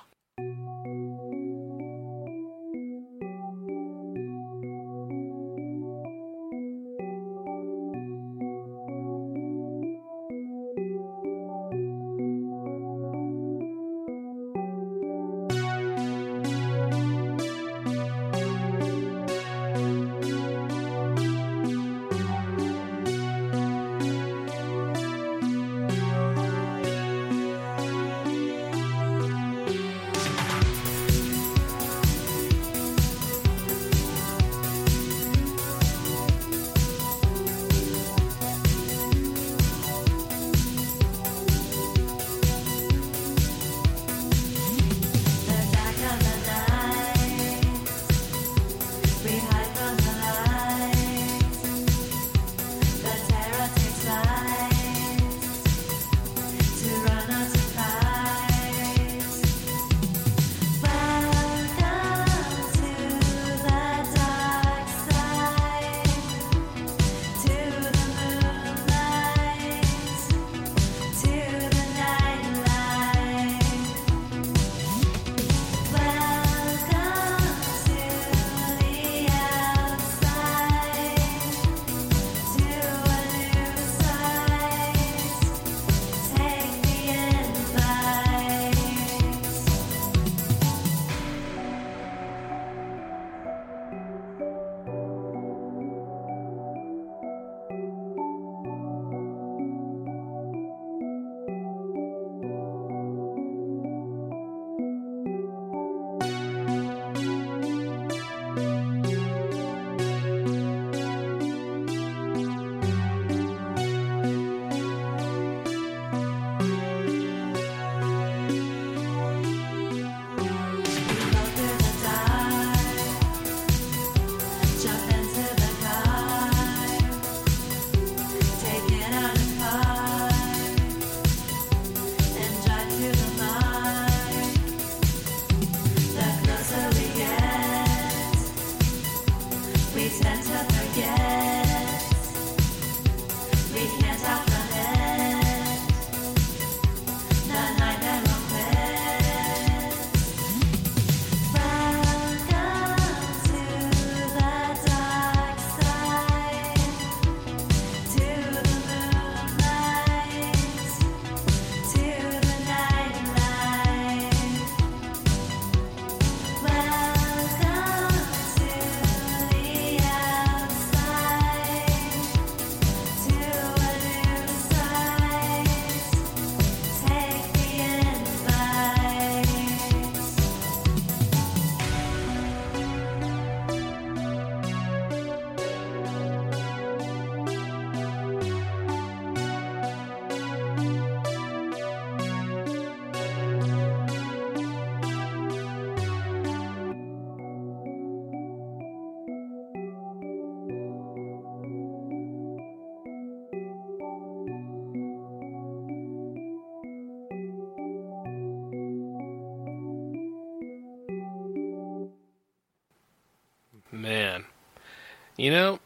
You 215.37 215.51
know, 215.51 215.80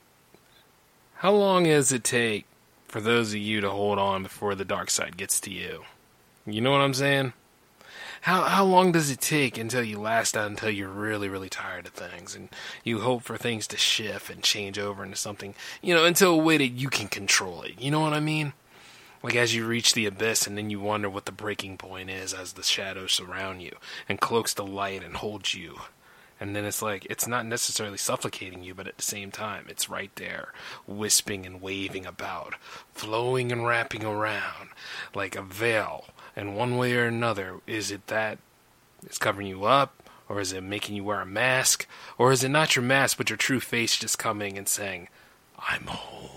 how 1.17 1.33
long 1.33 1.65
does 1.65 1.91
it 1.91 2.05
take 2.05 2.47
for 2.87 3.01
those 3.01 3.33
of 3.33 3.41
you 3.41 3.61
to 3.61 3.71
hold 3.71 3.99
on 3.99 4.23
before 4.23 4.55
the 4.55 4.65
dark 4.65 4.91
side 4.91 5.17
gets 5.17 5.41
to 5.41 5.51
you? 5.51 5.83
You 6.47 6.61
know 6.61 6.71
what 6.71 6.81
I'm 6.81 6.95
saying? 6.95 7.33
How 8.23 8.43
how 8.45 8.65
long 8.65 8.93
does 8.93 9.11
it 9.11 9.21
take 9.21 9.59
until 9.59 9.83
you 9.83 9.99
last 9.99 10.37
out 10.37 10.51
until 10.51 10.71
you're 10.71 10.89
really 10.89 11.29
really 11.29 11.49
tired 11.49 11.87
of 11.87 11.95
things 11.95 12.37
and 12.37 12.49
you 12.85 13.01
hope 13.01 13.23
for 13.23 13.37
things 13.37 13.67
to 13.69 13.77
shift 13.77 14.31
and 14.31 14.43
change 14.43 14.79
over 14.79 15.03
into 15.03 15.17
something 15.17 15.55
you 15.81 15.95
know 15.95 16.05
until 16.05 16.35
a 16.35 16.43
way 16.43 16.59
that 16.59 16.69
you 16.69 16.89
can 16.89 17.09
control 17.09 17.63
it. 17.63 17.81
You 17.81 17.91
know 17.91 18.01
what 18.01 18.13
I 18.13 18.21
mean? 18.21 18.53
Like 19.23 19.35
as 19.35 19.55
you 19.55 19.67
reach 19.67 19.95
the 19.95 20.07
abyss 20.07 20.47
and 20.47 20.57
then 20.57 20.71
you 20.71 20.81
wonder 20.81 21.11
what 21.11 21.25
the 21.25 21.33
breaking 21.33 21.77
point 21.77 22.09
is 22.09 22.33
as 22.33 22.53
the 22.53 22.63
shadows 22.63 23.13
surround 23.13 23.63
you 23.63 23.77
and 24.09 24.21
cloaks 24.21 24.55
the 24.55 24.65
light 24.65 25.03
and 25.03 25.17
holds 25.17 25.55
you. 25.55 25.81
And 26.41 26.57
then 26.57 26.65
it's 26.65 26.81
like 26.81 27.07
it's 27.11 27.29
not 27.29 27.45
necessarily 27.45 27.99
suffocating 27.99 28.65
you, 28.65 28.75
but 28.75 28.89
at 28.89 28.97
the 28.97 29.03
same 29.03 29.31
time 29.31 29.67
it's 29.69 29.91
right 29.91 30.11
there, 30.17 30.53
wisping 30.87 31.45
and 31.45 31.61
waving 31.61 32.07
about, 32.07 32.55
flowing 32.95 33.53
and 33.53 33.67
wrapping 33.67 34.05
around 34.05 34.71
like 35.15 35.37
a 35.37 35.43
veil 35.43 36.07
and 36.35 36.57
one 36.57 36.77
way 36.77 36.95
or 36.95 37.05
another, 37.05 37.61
is 37.67 37.91
it 37.91 38.07
that 38.07 38.39
it's 39.05 39.19
covering 39.19 39.47
you 39.47 39.65
up? 39.65 40.03
Or 40.29 40.41
is 40.41 40.53
it 40.53 40.63
making 40.63 40.95
you 40.95 41.03
wear 41.03 41.21
a 41.21 41.27
mask? 41.27 41.89
Or 42.17 42.31
is 42.31 42.45
it 42.45 42.51
not 42.51 42.77
your 42.77 42.85
mask, 42.85 43.19
but 43.19 43.31
your 43.31 43.37
true 43.37 43.59
face 43.59 43.97
just 43.97 44.17
coming 44.17 44.57
and 44.57 44.69
saying, 44.69 45.09
I'm 45.59 45.87
home? 45.87 46.31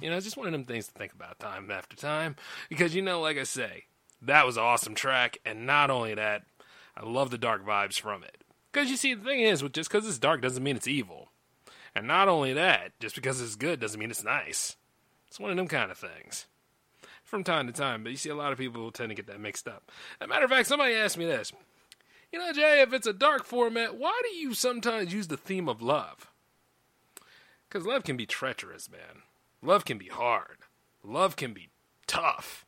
You 0.00 0.10
know, 0.10 0.16
it's 0.16 0.24
just 0.24 0.36
one 0.36 0.46
of 0.46 0.52
them 0.52 0.64
things 0.64 0.86
to 0.86 0.92
think 0.92 1.12
about 1.12 1.40
time 1.40 1.68
after 1.72 1.96
time. 1.96 2.36
Because, 2.68 2.94
you 2.94 3.02
know, 3.02 3.20
like 3.20 3.36
I 3.36 3.42
say, 3.42 3.86
that 4.22 4.46
was 4.46 4.56
an 4.56 4.62
awesome 4.62 4.94
track. 4.94 5.38
And 5.44 5.66
not 5.66 5.90
only 5.90 6.14
that, 6.14 6.44
I 6.96 7.04
love 7.04 7.30
the 7.30 7.38
dark 7.38 7.64
vibes 7.64 8.00
from 8.00 8.22
it. 8.22 8.42
Because 8.72 8.90
you 8.90 8.96
see, 8.96 9.14
the 9.14 9.24
thing 9.24 9.40
is, 9.40 9.62
with 9.62 9.72
just 9.72 9.90
because 9.90 10.06
it's 10.06 10.18
dark 10.18 10.42
doesn't 10.42 10.62
mean 10.62 10.76
it's 10.76 10.88
evil. 10.88 11.30
And 11.94 12.06
not 12.06 12.28
only 12.28 12.52
that, 12.52 12.98
just 13.00 13.14
because 13.14 13.40
it's 13.40 13.56
good 13.56 13.80
doesn't 13.80 13.98
mean 13.98 14.10
it's 14.10 14.24
nice. 14.24 14.76
It's 15.28 15.40
one 15.40 15.50
of 15.50 15.56
them 15.56 15.68
kind 15.68 15.90
of 15.90 15.98
things 15.98 16.46
from 17.24 17.42
time 17.42 17.66
to 17.66 17.72
time, 17.72 18.02
but 18.02 18.12
you 18.12 18.16
see 18.18 18.28
a 18.28 18.34
lot 18.34 18.52
of 18.52 18.58
people 18.58 18.90
tend 18.90 19.08
to 19.10 19.14
get 19.14 19.26
that 19.26 19.40
mixed 19.40 19.66
up. 19.66 19.90
As 20.20 20.26
a 20.26 20.28
matter 20.28 20.44
of 20.44 20.50
fact, 20.50 20.68
somebody 20.68 20.94
asked 20.94 21.18
me 21.18 21.24
this. 21.26 21.52
You 22.32 22.38
know, 22.38 22.52
Jay, 22.52 22.82
if 22.82 22.92
it's 22.92 23.06
a 23.06 23.14
dark 23.14 23.44
format, 23.44 23.96
why 23.96 24.20
do 24.22 24.36
you 24.36 24.52
sometimes 24.52 25.12
use 25.12 25.28
the 25.28 25.36
theme 25.36 25.68
of 25.68 25.82
love? 25.82 26.30
Because 27.68 27.86
love 27.86 28.04
can 28.04 28.16
be 28.16 28.26
treacherous, 28.26 28.90
man. 28.90 29.22
Love 29.62 29.84
can 29.84 29.96
be 29.98 30.08
hard. 30.08 30.58
Love 31.02 31.36
can 31.36 31.54
be 31.54 31.70
tough. 32.06 32.65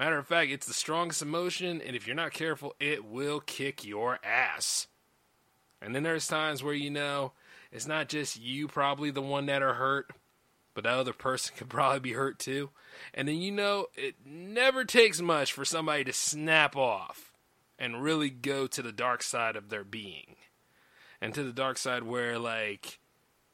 Matter 0.00 0.16
of 0.16 0.26
fact, 0.26 0.50
it's 0.50 0.66
the 0.66 0.72
strongest 0.72 1.20
emotion, 1.20 1.82
and 1.82 1.94
if 1.94 2.06
you're 2.06 2.16
not 2.16 2.32
careful, 2.32 2.74
it 2.80 3.04
will 3.04 3.38
kick 3.38 3.84
your 3.84 4.18
ass. 4.24 4.86
And 5.82 5.94
then 5.94 6.04
there's 6.04 6.26
times 6.26 6.62
where 6.62 6.72
you 6.72 6.88
know 6.88 7.32
it's 7.70 7.86
not 7.86 8.08
just 8.08 8.40
you, 8.40 8.66
probably 8.66 9.10
the 9.10 9.20
one 9.20 9.44
that 9.44 9.60
are 9.60 9.74
hurt, 9.74 10.10
but 10.72 10.84
that 10.84 10.94
other 10.94 11.12
person 11.12 11.54
could 11.58 11.68
probably 11.68 12.00
be 12.00 12.14
hurt 12.14 12.38
too. 12.38 12.70
And 13.12 13.28
then 13.28 13.42
you 13.42 13.50
know 13.50 13.88
it 13.94 14.14
never 14.24 14.86
takes 14.86 15.20
much 15.20 15.52
for 15.52 15.66
somebody 15.66 16.04
to 16.04 16.14
snap 16.14 16.76
off 16.76 17.34
and 17.78 18.02
really 18.02 18.30
go 18.30 18.66
to 18.68 18.80
the 18.80 18.92
dark 18.92 19.22
side 19.22 19.54
of 19.54 19.68
their 19.68 19.84
being. 19.84 20.36
And 21.20 21.34
to 21.34 21.42
the 21.42 21.52
dark 21.52 21.76
side 21.76 22.04
where 22.04 22.38
like 22.38 23.00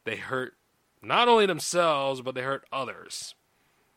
they 0.05 0.15
hurt 0.15 0.55
not 1.03 1.27
only 1.27 1.47
themselves 1.47 2.21
but 2.21 2.37
they 2.37 2.43
hurt 2.43 2.65
others. 2.71 3.35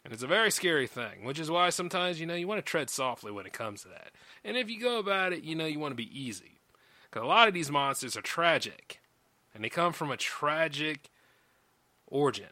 And 0.09 0.15
it's 0.15 0.23
a 0.23 0.27
very 0.27 0.49
scary 0.49 0.87
thing, 0.87 1.23
which 1.23 1.37
is 1.37 1.51
why 1.51 1.69
sometimes 1.69 2.19
you 2.19 2.25
know 2.25 2.33
you 2.33 2.47
want 2.47 2.57
to 2.57 2.67
tread 2.67 2.89
softly 2.89 3.31
when 3.31 3.45
it 3.45 3.53
comes 3.53 3.83
to 3.83 3.89
that. 3.89 4.09
And 4.43 4.57
if 4.57 4.67
you 4.67 4.79
go 4.81 4.97
about 4.97 5.33
it, 5.33 5.43
you 5.43 5.53
know 5.53 5.67
you 5.67 5.77
want 5.77 5.91
to 5.91 6.03
be 6.03 6.19
easy. 6.19 6.59
Cuz 7.11 7.21
a 7.21 7.27
lot 7.27 7.47
of 7.47 7.53
these 7.53 7.69
monsters 7.69 8.17
are 8.17 8.23
tragic. 8.23 9.01
And 9.53 9.63
they 9.63 9.69
come 9.69 9.93
from 9.93 10.09
a 10.09 10.17
tragic 10.17 11.11
origin 12.07 12.49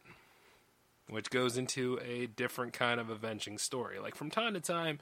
which 1.09 1.31
goes 1.31 1.57
into 1.57 1.99
a 2.05 2.27
different 2.27 2.73
kind 2.73 2.99
of 2.99 3.09
avenging 3.09 3.57
story. 3.57 3.97
Like 3.97 4.13
from 4.13 4.29
time 4.29 4.53
to 4.53 4.59
time, 4.59 4.99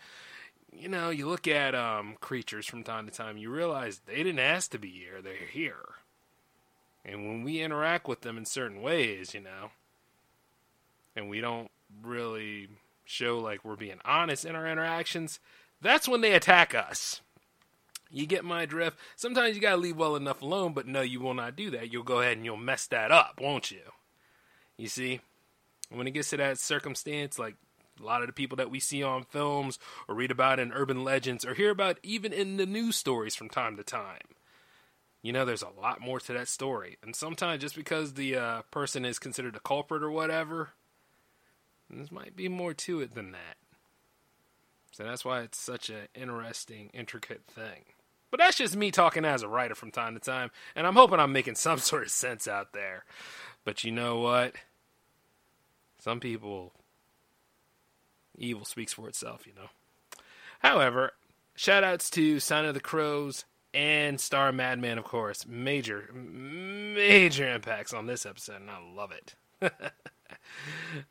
you 0.71 0.87
know, 0.87 1.09
you 1.09 1.27
look 1.27 1.47
at 1.47 1.73
um, 1.75 2.15
creatures 2.21 2.67
from 2.67 2.83
time 2.83 3.05
to 3.05 3.11
time, 3.11 3.37
you 3.37 3.49
realize 3.49 4.01
they 4.05 4.17
didn't 4.17 4.39
ask 4.39 4.71
to 4.71 4.79
be 4.79 4.91
here; 4.91 5.21
they're 5.21 5.35
here. 5.51 5.95
And 7.03 7.27
when 7.27 7.43
we 7.43 7.59
interact 7.59 8.07
with 8.07 8.21
them 8.21 8.37
in 8.37 8.45
certain 8.45 8.81
ways, 8.81 9.33
you 9.33 9.41
know, 9.41 9.71
and 11.15 11.29
we 11.29 11.41
don't 11.41 11.71
really 12.03 12.67
show 13.05 13.39
like 13.39 13.63
we're 13.63 13.75
being 13.75 13.99
honest 14.03 14.45
in 14.45 14.55
our 14.55 14.67
interactions, 14.67 15.39
that's 15.81 16.07
when 16.07 16.21
they 16.21 16.33
attack 16.33 16.73
us. 16.73 17.21
You 18.11 18.25
get 18.25 18.45
my 18.45 18.65
drift. 18.65 18.97
Sometimes 19.15 19.55
you 19.55 19.61
gotta 19.61 19.77
leave 19.77 19.97
well 19.97 20.15
enough 20.15 20.41
alone, 20.41 20.73
but 20.73 20.87
no, 20.87 21.01
you 21.01 21.19
will 21.19 21.33
not 21.33 21.55
do 21.55 21.71
that. 21.71 21.91
You'll 21.91 22.03
go 22.03 22.21
ahead 22.21 22.37
and 22.37 22.45
you'll 22.45 22.57
mess 22.57 22.87
that 22.87 23.11
up, 23.11 23.39
won't 23.41 23.71
you? 23.71 23.81
You 24.77 24.87
see? 24.87 25.21
when 25.89 26.07
it 26.07 26.11
gets 26.11 26.29
to 26.29 26.37
that 26.37 26.59
circumstance, 26.59 27.37
like 27.37 27.55
a 27.99 28.03
lot 28.03 28.21
of 28.21 28.27
the 28.27 28.33
people 28.33 28.57
that 28.57 28.71
we 28.71 28.79
see 28.79 29.03
on 29.03 29.23
films 29.23 29.79
or 30.07 30.15
read 30.15 30.31
about 30.31 30.59
in 30.59 30.73
urban 30.73 31.03
legends 31.03 31.45
or 31.45 31.53
hear 31.53 31.69
about 31.69 31.99
even 32.03 32.33
in 32.33 32.57
the 32.57 32.65
news 32.65 32.95
stories 32.95 33.35
from 33.35 33.49
time 33.49 33.77
to 33.77 33.83
time, 33.83 34.19
you 35.21 35.31
know, 35.31 35.45
there's 35.45 35.63
a 35.63 35.81
lot 35.81 36.01
more 36.01 36.19
to 36.19 36.33
that 36.33 36.47
story. 36.47 36.97
And 37.01 37.15
sometimes 37.15 37.61
just 37.61 37.75
because 37.75 38.13
the 38.13 38.35
uh, 38.35 38.61
person 38.71 39.05
is 39.05 39.19
considered 39.19 39.55
a 39.55 39.59
culprit 39.59 40.03
or 40.03 40.11
whatever, 40.11 40.69
there 41.89 42.05
might 42.11 42.35
be 42.35 42.49
more 42.49 42.73
to 42.73 43.01
it 43.01 43.15
than 43.15 43.31
that. 43.31 43.57
So 44.91 45.03
that's 45.03 45.25
why 45.25 45.41
it's 45.41 45.59
such 45.59 45.89
an 45.89 46.07
interesting, 46.15 46.89
intricate 46.93 47.43
thing. 47.47 47.83
But 48.31 48.39
that's 48.39 48.57
just 48.57 48.75
me 48.75 48.91
talking 48.91 49.25
as 49.25 49.43
a 49.43 49.47
writer 49.47 49.75
from 49.75 49.91
time 49.91 50.13
to 50.13 50.19
time, 50.19 50.51
and 50.75 50.87
I'm 50.87 50.95
hoping 50.95 51.19
I'm 51.19 51.33
making 51.33 51.55
some 51.55 51.77
sort 51.79 52.03
of 52.03 52.11
sense 52.11 52.47
out 52.47 52.73
there. 52.73 53.03
But 53.63 53.83
you 53.83 53.91
know 53.91 54.19
what? 54.19 54.53
Some 55.99 56.19
people, 56.19 56.73
evil 58.37 58.65
speaks 58.65 58.93
for 58.93 59.07
itself, 59.07 59.47
you 59.47 59.53
know. 59.53 59.69
However, 60.59 61.13
shout 61.55 61.83
outs 61.83 62.09
to 62.11 62.39
Sign 62.39 62.65
of 62.65 62.73
the 62.73 62.79
Crows 62.79 63.45
and 63.73 64.19
Star 64.19 64.51
Madman, 64.51 64.97
of 64.97 65.03
course. 65.03 65.45
Major, 65.45 66.09
major 66.13 67.53
impacts 67.53 67.93
on 67.93 68.05
this 68.05 68.25
episode, 68.25 68.61
and 68.61 68.71
I 68.71 68.79
love 68.79 69.11
it. 69.11 69.35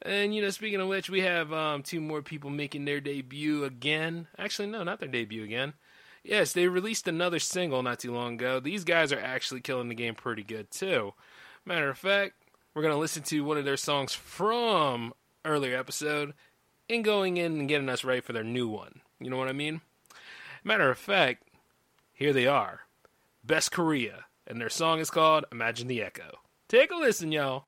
and 0.02 0.34
you 0.34 0.42
know, 0.42 0.50
speaking 0.50 0.80
of 0.80 0.88
which, 0.88 1.10
we 1.10 1.20
have 1.20 1.52
um, 1.52 1.82
two 1.82 2.00
more 2.00 2.22
people 2.22 2.50
making 2.50 2.84
their 2.84 3.00
debut 3.00 3.64
again. 3.64 4.28
Actually, 4.38 4.68
no, 4.68 4.82
not 4.82 5.00
their 5.00 5.08
debut 5.08 5.44
again. 5.44 5.74
Yes, 6.22 6.52
they 6.52 6.68
released 6.68 7.06
another 7.06 7.38
single 7.38 7.82
not 7.82 7.98
too 7.98 8.12
long 8.12 8.34
ago. 8.34 8.58
These 8.58 8.84
guys 8.84 9.12
are 9.12 9.20
actually 9.20 9.60
killing 9.60 9.88
the 9.88 9.94
game 9.94 10.14
pretty 10.14 10.42
good 10.42 10.70
too. 10.70 11.12
Matter 11.66 11.90
of 11.90 11.98
fact, 11.98 12.34
we're 12.74 12.82
to 12.82 12.96
listen 12.96 13.22
to 13.24 13.44
one 13.44 13.58
of 13.58 13.64
their 13.64 13.76
songs 13.76 14.14
from 14.14 15.12
earlier 15.44 15.78
episode 15.78 16.34
and 16.88 17.04
going 17.04 17.36
in 17.36 17.58
and 17.58 17.68
getting 17.68 17.88
us 17.88 18.04
ready 18.04 18.20
for 18.20 18.32
their 18.32 18.44
new 18.44 18.68
one. 18.68 19.00
You 19.20 19.30
know 19.30 19.36
what 19.36 19.48
I 19.48 19.52
mean? 19.52 19.80
Matter 20.64 20.90
of 20.90 20.98
fact, 20.98 21.44
here 22.12 22.32
they 22.32 22.46
are. 22.46 22.80
Best 23.44 23.70
Korea, 23.70 24.24
and 24.46 24.60
their 24.60 24.70
song 24.70 25.00
is 25.00 25.10
called 25.10 25.44
Imagine 25.52 25.88
the 25.88 26.02
Echo. 26.02 26.38
Take 26.68 26.90
a 26.90 26.96
listen, 26.96 27.30
y'all. 27.30 27.66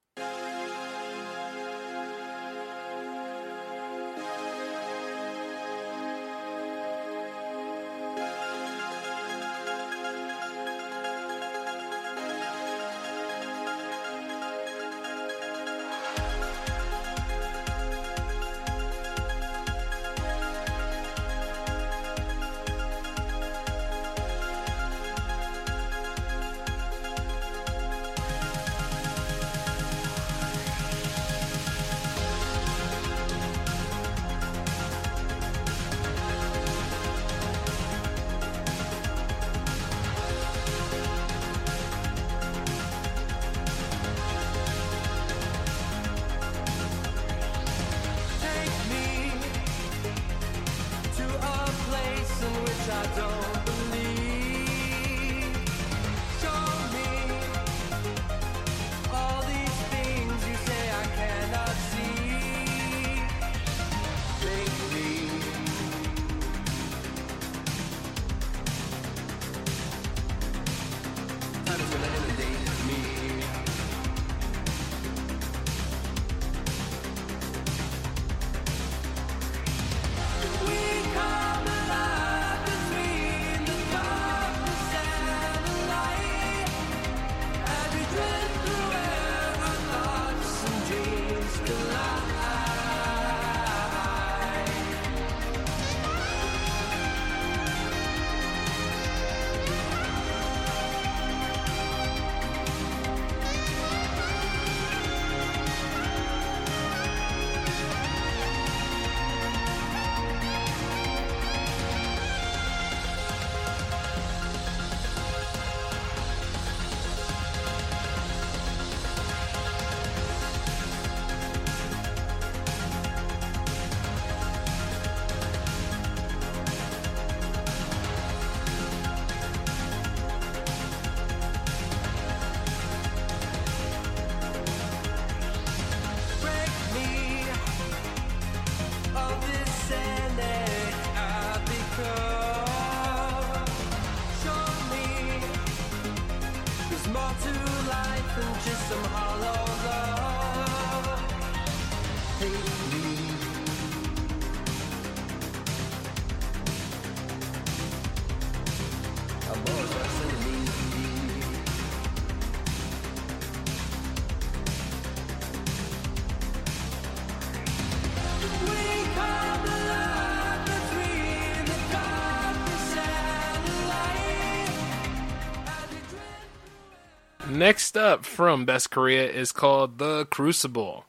Next 177.57 177.97
up 177.97 178.27
from 178.27 178.67
Best 178.67 178.91
Korea 178.91 179.27
is 179.31 179.51
called 179.51 179.97
The 179.97 180.27
Crucible. 180.27 181.07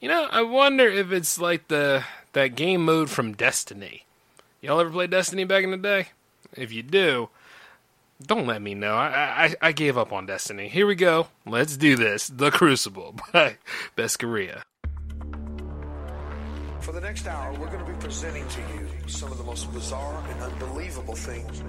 You 0.00 0.08
know, 0.08 0.28
I 0.30 0.40
wonder 0.40 0.88
if 0.88 1.12
it's 1.12 1.38
like 1.38 1.68
the 1.68 2.04
that 2.32 2.56
game 2.56 2.86
mode 2.86 3.10
from 3.10 3.34
Destiny. 3.34 4.06
Y'all 4.62 4.80
ever 4.80 4.88
play 4.88 5.08
Destiny 5.08 5.44
back 5.44 5.62
in 5.62 5.72
the 5.72 5.76
day? 5.76 6.08
If 6.56 6.72
you 6.72 6.82
do, 6.82 7.28
don't 8.22 8.46
let 8.46 8.62
me 8.62 8.72
know. 8.72 8.94
I, 8.94 9.44
I 9.44 9.54
I 9.60 9.72
gave 9.72 9.98
up 9.98 10.10
on 10.10 10.24
Destiny. 10.24 10.68
Here 10.68 10.86
we 10.86 10.94
go. 10.94 11.26
Let's 11.44 11.76
do 11.76 11.96
this. 11.96 12.28
The 12.28 12.50
Crucible 12.50 13.16
by 13.34 13.58
Best 13.94 14.18
Korea. 14.18 14.62
For 16.80 16.92
the 16.92 17.00
next 17.02 17.26
hour, 17.26 17.52
we're 17.60 17.70
going 17.70 17.84
to 17.84 17.92
be 17.92 17.98
presenting 17.98 18.48
to 18.48 18.60
you 18.60 18.88
some 19.06 19.30
of 19.30 19.36
the 19.36 19.44
most 19.44 19.70
bizarre 19.74 20.24
and 20.30 20.40
unbelievable 20.44 21.14
things. 21.14 21.62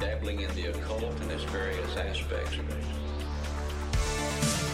Dabbling 0.00 0.40
in 0.40 0.52
the 0.54 0.66
occult 0.66 1.20
and 1.20 1.30
its 1.30 1.44
various 1.44 1.96
aspects. 1.96 2.56
Eighty-five 2.56 4.69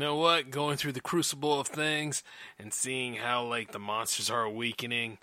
know 0.00 0.16
what? 0.16 0.50
Going 0.50 0.76
through 0.76 0.92
the 0.92 1.00
crucible 1.00 1.60
of 1.60 1.68
things 1.68 2.24
and 2.58 2.74
seeing 2.74 3.14
how 3.14 3.44
like 3.44 3.70
the 3.70 3.78
monsters 3.78 4.30
are 4.30 4.42
awakening 4.42 5.18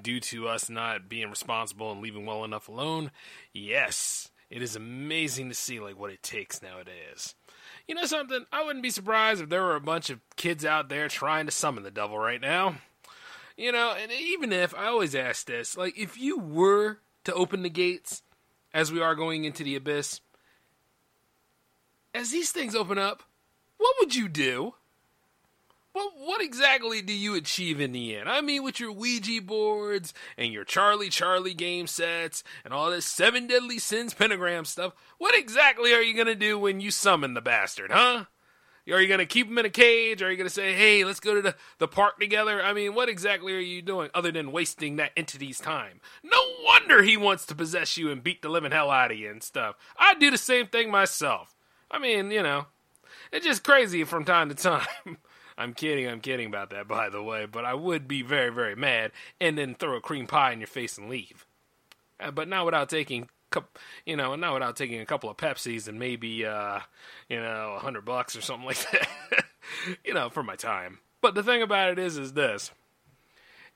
due 0.00 0.18
to 0.18 0.48
us 0.48 0.68
not 0.68 1.08
being 1.08 1.30
responsible 1.30 1.92
and 1.92 2.00
leaving 2.00 2.26
well 2.26 2.42
enough 2.42 2.68
alone. 2.68 3.12
Yes, 3.52 4.30
it 4.50 4.62
is 4.62 4.74
amazing 4.74 5.48
to 5.50 5.54
see 5.54 5.78
like 5.78 5.98
what 5.98 6.10
it 6.10 6.22
takes 6.22 6.62
nowadays. 6.62 7.36
You 7.86 7.94
know 7.94 8.06
something? 8.06 8.44
I 8.52 8.64
wouldn't 8.64 8.82
be 8.82 8.90
surprised 8.90 9.42
if 9.42 9.48
there 9.48 9.62
were 9.62 9.76
a 9.76 9.80
bunch 9.80 10.10
of 10.10 10.20
kids 10.36 10.64
out 10.64 10.88
there 10.88 11.08
trying 11.08 11.46
to 11.46 11.52
summon 11.52 11.84
the 11.84 11.90
devil 11.90 12.18
right 12.18 12.40
now. 12.40 12.76
You 13.56 13.70
know, 13.70 13.94
and 13.96 14.10
even 14.10 14.52
if 14.52 14.74
I 14.74 14.86
always 14.86 15.14
ask 15.14 15.46
this, 15.46 15.76
like 15.76 15.98
if 15.98 16.18
you 16.18 16.38
were 16.38 16.98
to 17.24 17.34
open 17.34 17.62
the 17.62 17.70
gates 17.70 18.22
as 18.72 18.90
we 18.90 19.00
are 19.00 19.14
going 19.14 19.44
into 19.44 19.62
the 19.62 19.76
abyss, 19.76 20.20
as 22.14 22.30
these 22.30 22.50
things 22.50 22.74
open 22.74 22.98
up, 22.98 23.22
what 23.82 23.96
would 23.98 24.14
you 24.14 24.28
do? 24.28 24.74
What 25.92 26.12
what 26.16 26.40
exactly 26.40 27.02
do 27.02 27.12
you 27.12 27.34
achieve 27.34 27.80
in 27.80 27.92
the 27.92 28.16
end? 28.16 28.28
I 28.28 28.40
mean, 28.40 28.62
with 28.62 28.78
your 28.80 28.92
Ouija 28.92 29.42
boards 29.42 30.14
and 30.38 30.52
your 30.52 30.64
Charlie 30.64 31.10
Charlie 31.10 31.52
game 31.52 31.86
sets 31.86 32.44
and 32.64 32.72
all 32.72 32.90
this 32.90 33.04
Seven 33.04 33.46
Deadly 33.46 33.78
Sins 33.78 34.14
pentagram 34.14 34.64
stuff, 34.64 34.94
what 35.18 35.36
exactly 35.36 35.92
are 35.92 36.00
you 36.00 36.16
gonna 36.16 36.34
do 36.34 36.58
when 36.58 36.80
you 36.80 36.90
summon 36.90 37.34
the 37.34 37.42
bastard, 37.42 37.90
huh? 37.90 38.26
Are 38.90 39.00
you 39.00 39.08
gonna 39.08 39.26
keep 39.26 39.48
him 39.48 39.58
in 39.58 39.66
a 39.66 39.70
cage? 39.70 40.22
Are 40.22 40.30
you 40.30 40.36
gonna 40.36 40.48
say, 40.48 40.74
"Hey, 40.74 41.04
let's 41.04 41.20
go 41.20 41.34
to 41.34 41.42
the, 41.42 41.56
the 41.78 41.88
park 41.88 42.18
together"? 42.18 42.62
I 42.62 42.72
mean, 42.72 42.94
what 42.94 43.08
exactly 43.08 43.52
are 43.52 43.58
you 43.58 43.82
doing 43.82 44.10
other 44.14 44.32
than 44.32 44.52
wasting 44.52 44.96
that 44.96 45.12
entity's 45.16 45.58
time? 45.58 46.00
No 46.22 46.40
wonder 46.64 47.02
he 47.02 47.16
wants 47.16 47.44
to 47.46 47.54
possess 47.54 47.96
you 47.98 48.10
and 48.10 48.22
beat 48.22 48.42
the 48.42 48.48
living 48.48 48.72
hell 48.72 48.90
out 48.90 49.10
of 49.10 49.18
you 49.18 49.30
and 49.30 49.42
stuff. 49.42 49.76
I'd 49.98 50.20
do 50.20 50.30
the 50.30 50.38
same 50.38 50.68
thing 50.68 50.90
myself. 50.90 51.54
I 51.90 51.98
mean, 51.98 52.30
you 52.30 52.42
know, 52.42 52.66
it's 53.32 53.46
just 53.46 53.64
crazy 53.64 54.04
from 54.04 54.24
time 54.24 54.48
to 54.48 54.54
time. 54.54 54.86
I'm 55.58 55.74
kidding, 55.74 56.08
I'm 56.08 56.20
kidding 56.20 56.46
about 56.46 56.70
that, 56.70 56.88
by 56.88 57.10
the 57.10 57.22
way, 57.22 57.46
but 57.46 57.64
I 57.64 57.74
would 57.74 58.08
be 58.08 58.22
very, 58.22 58.50
very 58.50 58.74
mad 58.74 59.12
and 59.40 59.56
then 59.56 59.74
throw 59.74 59.96
a 59.96 60.00
cream 60.00 60.26
pie 60.26 60.52
in 60.52 60.60
your 60.60 60.66
face 60.66 60.96
and 60.96 61.08
leave. 61.08 61.46
Uh, 62.18 62.30
but 62.30 62.48
not 62.48 62.64
without 62.64 62.88
taking, 62.88 63.28
you 64.06 64.16
know, 64.16 64.34
not 64.34 64.54
without 64.54 64.76
taking 64.76 65.00
a 65.00 65.06
couple 65.06 65.28
of 65.28 65.36
Pepsis 65.36 65.88
and 65.88 65.98
maybe, 65.98 66.46
uh, 66.46 66.80
you 67.28 67.38
know, 67.38 67.74
a 67.76 67.80
hundred 67.80 68.04
bucks 68.04 68.34
or 68.34 68.40
something 68.40 68.66
like 68.66 68.90
that. 68.90 69.44
you 70.04 70.14
know, 70.14 70.30
for 70.30 70.42
my 70.42 70.56
time. 70.56 70.98
But 71.20 71.34
the 71.34 71.42
thing 71.42 71.62
about 71.62 71.90
it 71.90 71.98
is, 71.98 72.16
is 72.16 72.32
this. 72.32 72.70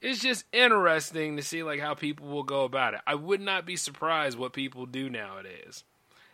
It's 0.00 0.20
just 0.20 0.44
interesting 0.52 1.36
to 1.36 1.42
see 1.42 1.62
like 1.62 1.80
how 1.80 1.94
people 1.94 2.28
will 2.28 2.42
go 2.42 2.64
about 2.64 2.94
it. 2.94 3.00
I 3.06 3.14
would 3.14 3.40
not 3.40 3.66
be 3.66 3.76
surprised 3.76 4.38
what 4.38 4.52
people 4.52 4.86
do 4.86 5.08
nowadays 5.08 5.84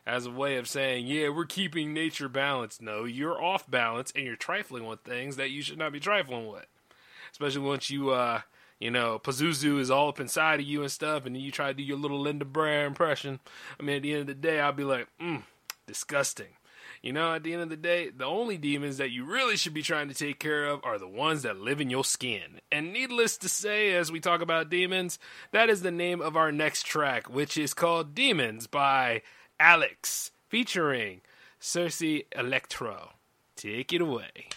as 0.06 0.26
a 0.26 0.30
way 0.30 0.56
of 0.56 0.68
saying, 0.68 1.06
yeah, 1.06 1.28
we're 1.28 1.44
keeping 1.44 1.92
nature 1.92 2.28
balanced. 2.28 2.82
No, 2.82 3.04
you're 3.04 3.42
off 3.42 3.70
balance 3.70 4.12
and 4.14 4.24
you're 4.24 4.36
trifling 4.36 4.86
with 4.86 5.00
things 5.00 5.36
that 5.36 5.50
you 5.50 5.62
should 5.62 5.78
not 5.78 5.92
be 5.92 6.00
trifling 6.00 6.48
with. 6.48 6.66
Especially 7.30 7.62
once 7.62 7.88
you, 7.88 8.10
uh, 8.10 8.40
you 8.78 8.90
know, 8.90 9.18
Pazuzu 9.18 9.78
is 9.78 9.90
all 9.90 10.08
up 10.08 10.20
inside 10.20 10.60
of 10.60 10.66
you 10.66 10.82
and 10.82 10.90
stuff, 10.90 11.24
and 11.24 11.36
then 11.36 11.42
you 11.42 11.52
try 11.52 11.68
to 11.68 11.74
do 11.74 11.82
your 11.82 11.96
little 11.96 12.20
Linda 12.20 12.44
Blair 12.44 12.84
impression. 12.84 13.38
I 13.78 13.82
mean, 13.82 13.96
at 13.96 14.02
the 14.02 14.12
end 14.12 14.20
of 14.22 14.26
the 14.26 14.34
day, 14.34 14.60
I'll 14.60 14.72
be 14.72 14.84
like, 14.84 15.06
mm, 15.20 15.42
disgusting. 15.86 16.48
You 17.00 17.12
know, 17.12 17.34
at 17.34 17.42
the 17.42 17.52
end 17.52 17.62
of 17.62 17.68
the 17.68 17.76
day, 17.76 18.10
the 18.10 18.24
only 18.24 18.56
demons 18.56 18.98
that 18.98 19.10
you 19.10 19.24
really 19.24 19.56
should 19.56 19.74
be 19.74 19.82
trying 19.82 20.08
to 20.08 20.14
take 20.14 20.38
care 20.38 20.66
of 20.66 20.80
are 20.84 20.98
the 20.98 21.08
ones 21.08 21.42
that 21.42 21.58
live 21.58 21.80
in 21.80 21.90
your 21.90 22.04
skin. 22.04 22.60
And 22.70 22.92
needless 22.92 23.36
to 23.38 23.48
say, 23.48 23.92
as 23.94 24.12
we 24.12 24.20
talk 24.20 24.40
about 24.40 24.70
demons, 24.70 25.18
that 25.50 25.68
is 25.68 25.82
the 25.82 25.90
name 25.90 26.20
of 26.20 26.36
our 26.36 26.52
next 26.52 26.86
track, 26.86 27.28
which 27.28 27.58
is 27.58 27.74
called 27.74 28.14
Demons 28.14 28.68
by 28.68 29.22
Alex, 29.62 30.32
featuring 30.48 31.20
Circe 31.60 32.02
Electro. 32.36 33.10
Take 33.54 33.92
it 33.92 34.00
away. 34.00 34.48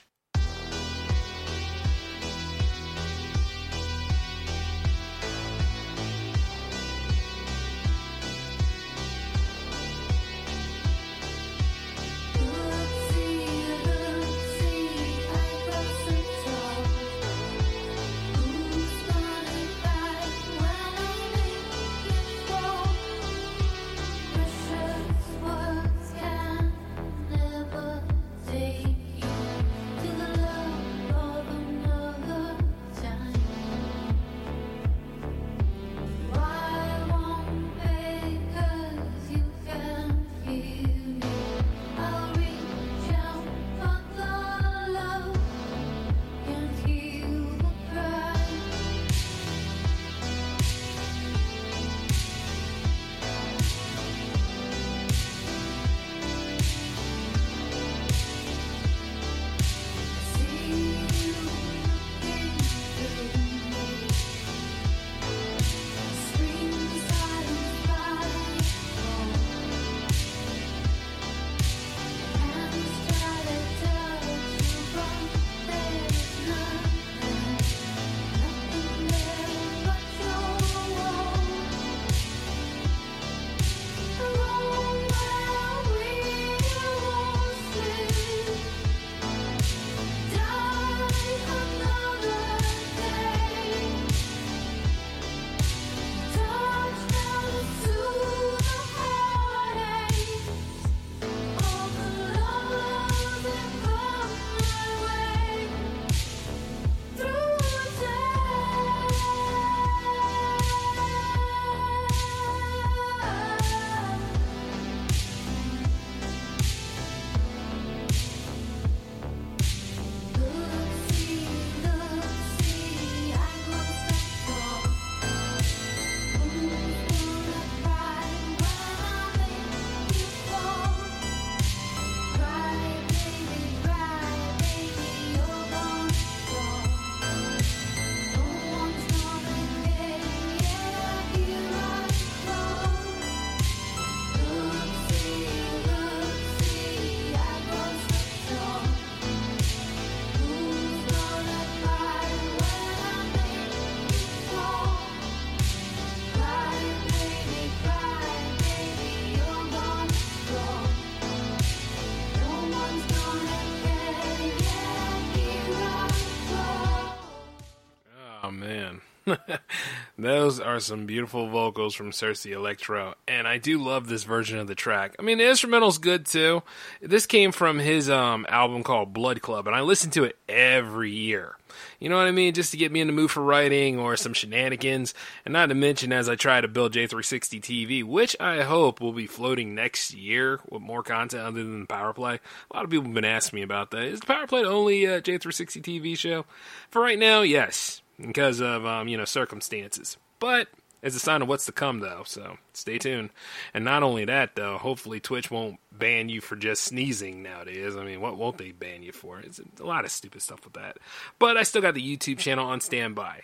Those 170.17 170.59
are 170.59 170.79
some 170.79 171.05
beautiful 171.05 171.49
vocals 171.49 171.95
from 171.95 172.11
Circe 172.11 172.45
Electro, 172.45 173.15
and 173.27 173.47
I 173.47 173.57
do 173.57 173.77
love 173.77 174.07
this 174.07 174.23
version 174.23 174.59
of 174.59 174.67
the 174.67 174.75
track. 174.75 175.15
I 175.19 175.21
mean, 175.21 175.37
the 175.37 175.49
instrumental's 175.49 175.97
good 175.97 176.25
too. 176.25 176.63
This 177.01 177.25
came 177.25 177.51
from 177.51 177.79
his 177.79 178.09
um, 178.09 178.45
album 178.49 178.83
called 178.83 179.13
Blood 179.13 179.41
Club, 179.41 179.67
and 179.67 179.75
I 179.75 179.81
listen 179.81 180.11
to 180.11 180.23
it 180.23 180.37
every 180.47 181.11
year. 181.11 181.57
You 181.99 182.07
know 182.09 182.17
what 182.17 182.27
I 182.27 182.31
mean? 182.31 182.53
Just 182.53 182.71
to 182.71 182.77
get 182.77 182.91
me 182.91 183.01
in 183.01 183.07
the 183.07 183.13
mood 183.13 183.31
for 183.31 183.43
writing 183.43 183.99
or 183.99 184.15
some 184.15 184.33
shenanigans, 184.33 185.13
and 185.43 185.53
not 185.53 185.67
to 185.67 185.75
mention 185.75 186.13
as 186.13 186.29
I 186.29 186.35
try 186.35 186.61
to 186.61 186.67
build 186.67 186.93
J360 186.93 187.61
TV, 187.61 188.03
which 188.03 188.35
I 188.39 188.63
hope 188.63 189.01
will 189.01 189.13
be 189.13 189.27
floating 189.27 189.75
next 189.75 190.13
year 190.13 190.59
with 190.69 190.81
more 190.81 191.03
content 191.03 191.43
other 191.43 191.63
than 191.63 191.87
Power 191.87 192.13
Play. 192.13 192.39
A 192.71 192.75
lot 192.75 192.85
of 192.85 192.89
people 192.89 193.05
have 193.05 193.13
been 193.13 193.25
asking 193.25 193.57
me 193.57 193.63
about 193.63 193.91
that. 193.91 194.03
Is 194.03 194.21
the 194.21 194.27
Power 194.27 194.47
Play 194.47 194.63
the 194.63 194.69
only 194.69 195.05
uh, 195.05 195.19
J360 195.19 195.81
TV 195.81 196.17
show? 196.17 196.45
For 196.89 197.01
right 197.01 197.19
now, 197.19 197.41
yes 197.41 198.01
because 198.19 198.61
of 198.61 198.85
um, 198.85 199.07
you 199.07 199.17
know 199.17 199.25
circumstances. 199.25 200.17
But 200.39 200.67
it's 201.05 201.15
a 201.15 201.19
sign 201.19 201.43
of 201.43 201.47
what's 201.47 201.67
to 201.67 201.71
come, 201.71 201.99
though. 201.99 202.23
So 202.25 202.57
stay 202.73 202.97
tuned. 202.97 203.29
And 203.75 203.85
not 203.85 204.01
only 204.01 204.25
that, 204.25 204.55
though, 204.55 204.79
hopefully 204.79 205.19
Twitch 205.19 205.51
won't 205.51 205.77
ban 205.91 206.29
you 206.29 206.41
for 206.41 206.55
just 206.55 206.83
sneezing 206.83 207.43
nowadays. 207.43 207.95
I 207.95 208.03
mean, 208.03 208.21
what 208.21 208.37
won't 208.37 208.57
they 208.57 208.71
ban 208.71 209.03
you 209.03 209.11
for? 209.11 209.39
It's 209.39 209.61
a 209.79 209.85
lot 209.85 210.03
of 210.03 210.11
stupid 210.11 210.41
stuff 210.41 210.63
with 210.63 210.73
that. 210.73 210.97
But 211.37 211.57
I 211.57 211.63
still 211.63 211.83
got 211.83 211.93
the 211.93 212.17
YouTube 212.17 212.39
channel 212.39 212.65
on 212.65 212.81
standby. 212.81 213.43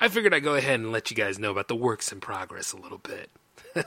I 0.00 0.06
figured 0.06 0.32
I'd 0.32 0.44
go 0.44 0.54
ahead 0.54 0.78
and 0.78 0.92
let 0.92 1.10
you 1.10 1.16
guys 1.16 1.38
know 1.38 1.50
about 1.50 1.66
the 1.66 1.74
works 1.74 2.12
in 2.12 2.20
progress 2.20 2.72
a 2.72 2.80
little 2.80 2.98
bit. 2.98 3.28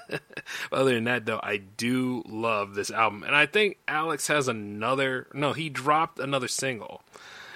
Other 0.72 0.94
than 0.94 1.06
that, 1.06 1.26
though, 1.26 1.40
I 1.42 1.58
do 1.58 2.24
love 2.28 2.76
this 2.76 2.92
album, 2.92 3.24
and 3.24 3.36
I 3.36 3.46
think 3.46 3.78
Alex 3.88 4.28
has 4.28 4.48
another. 4.50 5.28
No, 5.34 5.54
he 5.54 5.70
dropped 5.70 6.20
another 6.20 6.48
single. 6.48 7.04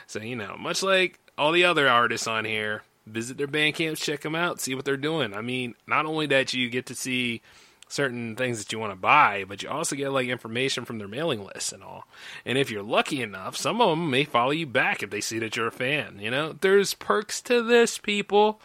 So 0.07 0.19
you 0.21 0.35
know, 0.35 0.55
much 0.57 0.81
like 0.83 1.19
all 1.37 1.51
the 1.51 1.65
other 1.65 1.87
artists 1.87 2.27
on 2.27 2.45
here, 2.45 2.83
visit 3.05 3.37
their 3.37 3.47
Bandcamps, 3.47 3.97
check 4.01 4.21
them 4.21 4.35
out, 4.35 4.59
see 4.59 4.75
what 4.75 4.85
they're 4.85 4.97
doing. 4.97 5.33
I 5.33 5.41
mean, 5.41 5.75
not 5.85 6.05
only 6.05 6.27
that 6.27 6.53
you 6.53 6.69
get 6.69 6.87
to 6.87 6.95
see 6.95 7.41
certain 7.89 8.35
things 8.35 8.59
that 8.59 8.71
you 8.71 8.79
want 8.79 8.91
to 8.91 8.99
buy, 8.99 9.45
but 9.47 9.63
you 9.63 9.69
also 9.69 9.95
get 9.95 10.11
like 10.11 10.27
information 10.27 10.85
from 10.85 10.97
their 10.97 11.07
mailing 11.07 11.43
lists 11.45 11.71
and 11.71 11.83
all. 11.83 12.05
And 12.45 12.57
if 12.57 12.69
you're 12.69 12.83
lucky 12.83 13.21
enough, 13.21 13.55
some 13.55 13.81
of 13.81 13.91
them 13.91 14.09
may 14.09 14.25
follow 14.25 14.51
you 14.51 14.67
back 14.67 15.01
if 15.01 15.09
they 15.09 15.21
see 15.21 15.39
that 15.39 15.55
you're 15.55 15.67
a 15.67 15.71
fan. 15.71 16.19
You 16.19 16.31
know, 16.31 16.53
there's 16.59 16.93
perks 16.93 17.41
to 17.43 17.61
this, 17.61 17.97
people. 17.97 18.61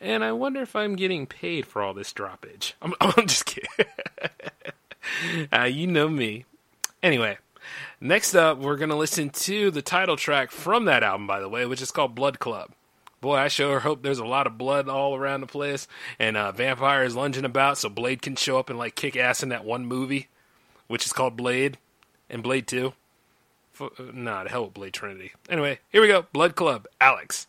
And 0.00 0.24
I 0.24 0.32
wonder 0.32 0.60
if 0.60 0.74
I'm 0.74 0.96
getting 0.96 1.26
paid 1.26 1.66
for 1.66 1.82
all 1.82 1.94
this 1.94 2.12
droppage. 2.12 2.74
I'm, 2.82 2.94
I'm 3.00 3.26
just 3.26 3.46
kidding. 3.46 3.86
uh, 5.52 5.64
you 5.64 5.86
know 5.86 6.08
me. 6.08 6.44
Anyway, 7.02 7.38
Next 8.04 8.34
up, 8.34 8.58
we're 8.58 8.76
going 8.76 8.90
to 8.90 8.96
listen 8.96 9.30
to 9.30 9.70
the 9.70 9.80
title 9.80 10.18
track 10.18 10.50
from 10.50 10.84
that 10.84 11.02
album, 11.02 11.26
by 11.26 11.40
the 11.40 11.48
way, 11.48 11.64
which 11.64 11.80
is 11.80 11.90
called 11.90 12.14
Blood 12.14 12.38
Club. 12.38 12.70
Boy, 13.22 13.36
I 13.36 13.48
sure 13.48 13.80
hope 13.80 14.02
there's 14.02 14.18
a 14.18 14.26
lot 14.26 14.46
of 14.46 14.58
blood 14.58 14.90
all 14.90 15.16
around 15.16 15.40
the 15.40 15.46
place 15.46 15.88
and 16.18 16.36
uh, 16.36 16.52
vampires 16.52 17.16
lunging 17.16 17.46
about 17.46 17.78
so 17.78 17.88
Blade 17.88 18.20
can 18.20 18.36
show 18.36 18.58
up 18.58 18.68
and 18.68 18.78
like 18.78 18.94
kick 18.94 19.16
ass 19.16 19.42
in 19.42 19.48
that 19.48 19.64
one 19.64 19.86
movie, 19.86 20.28
which 20.86 21.06
is 21.06 21.14
called 21.14 21.34
Blade 21.34 21.78
and 22.28 22.42
Blade 22.42 22.66
2. 22.66 22.92
F- 23.72 23.98
uh, 23.98 24.02
nah, 24.12 24.46
hell 24.48 24.64
with 24.64 24.74
Blade 24.74 24.92
Trinity. 24.92 25.32
Anyway, 25.48 25.78
here 25.88 26.02
we 26.02 26.06
go. 26.06 26.26
Blood 26.30 26.56
Club, 26.56 26.86
Alex. 27.00 27.46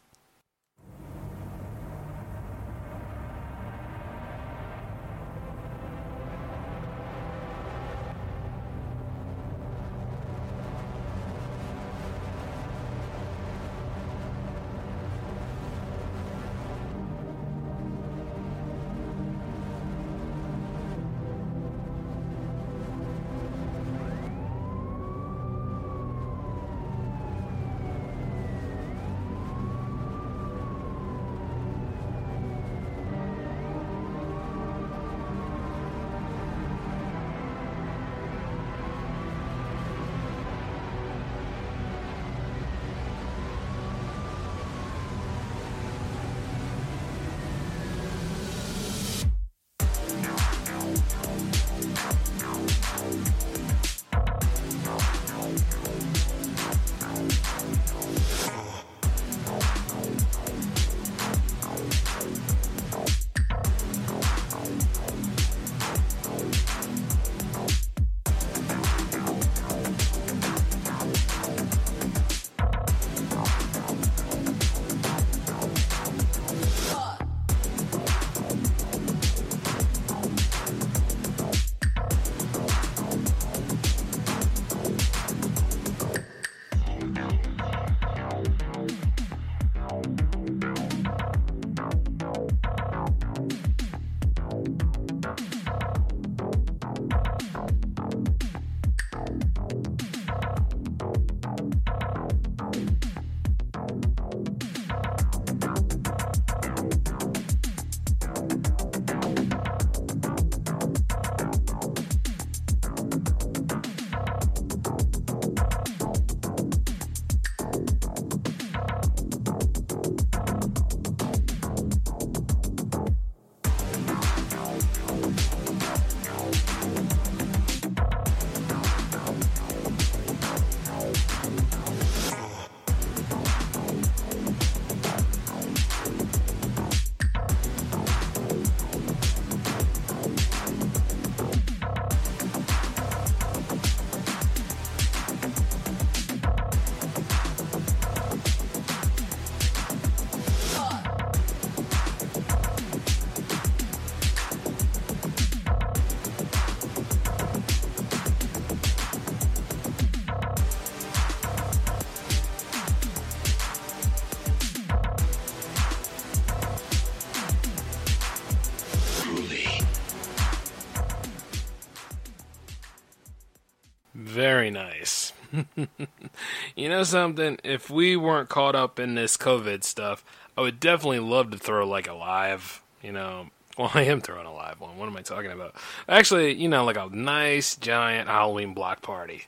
you 176.75 176.89
know 176.89 177.03
something? 177.03 177.59
If 177.63 177.89
we 177.89 178.15
weren't 178.15 178.49
caught 178.49 178.75
up 178.75 178.99
in 178.99 179.15
this 179.15 179.37
COVID 179.37 179.83
stuff, 179.83 180.23
I 180.57 180.61
would 180.61 180.79
definitely 180.79 181.19
love 181.19 181.51
to 181.51 181.57
throw 181.57 181.87
like 181.87 182.07
a 182.07 182.13
live, 182.13 182.81
you 183.01 183.11
know. 183.11 183.47
Well, 183.77 183.91
I 183.93 184.03
am 184.03 184.21
throwing 184.21 184.45
a 184.45 184.53
live 184.53 184.79
one. 184.79 184.97
What 184.97 185.09
am 185.09 185.17
I 185.17 185.21
talking 185.21 185.51
about? 185.51 185.75
Actually, 186.07 186.53
you 186.53 186.69
know, 186.69 186.85
like 186.85 186.95
a 186.95 187.09
nice 187.11 187.75
giant 187.75 188.29
Halloween 188.29 188.73
block 188.73 189.01
party. 189.01 189.47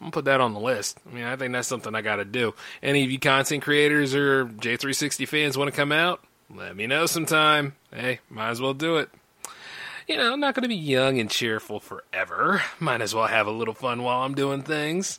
I'm 0.00 0.04
gonna 0.06 0.12
put 0.12 0.24
that 0.24 0.40
on 0.40 0.54
the 0.54 0.60
list. 0.60 0.98
I 1.06 1.14
mean, 1.14 1.24
I 1.24 1.36
think 1.36 1.52
that's 1.52 1.68
something 1.68 1.94
I 1.94 2.00
got 2.00 2.16
to 2.16 2.24
do. 2.24 2.54
Any 2.82 3.04
of 3.04 3.10
you 3.10 3.18
content 3.18 3.62
creators 3.62 4.14
or 4.14 4.46
J360 4.46 5.28
fans 5.28 5.58
want 5.58 5.70
to 5.70 5.76
come 5.76 5.92
out? 5.92 6.24
Let 6.48 6.76
me 6.76 6.86
know 6.86 7.04
sometime. 7.04 7.74
Hey, 7.92 8.20
might 8.30 8.48
as 8.48 8.60
well 8.62 8.72
do 8.72 8.96
it. 8.96 9.10
You 10.06 10.16
know, 10.16 10.32
I'm 10.32 10.40
not 10.40 10.54
going 10.54 10.62
to 10.62 10.68
be 10.68 10.76
young 10.76 11.18
and 11.18 11.28
cheerful 11.28 11.80
forever. 11.80 12.62
Might 12.78 13.00
as 13.00 13.12
well 13.12 13.26
have 13.26 13.48
a 13.48 13.52
little 13.52 13.74
fun 13.74 14.04
while 14.04 14.22
I'm 14.22 14.34
doing 14.34 14.62
things. 14.62 15.18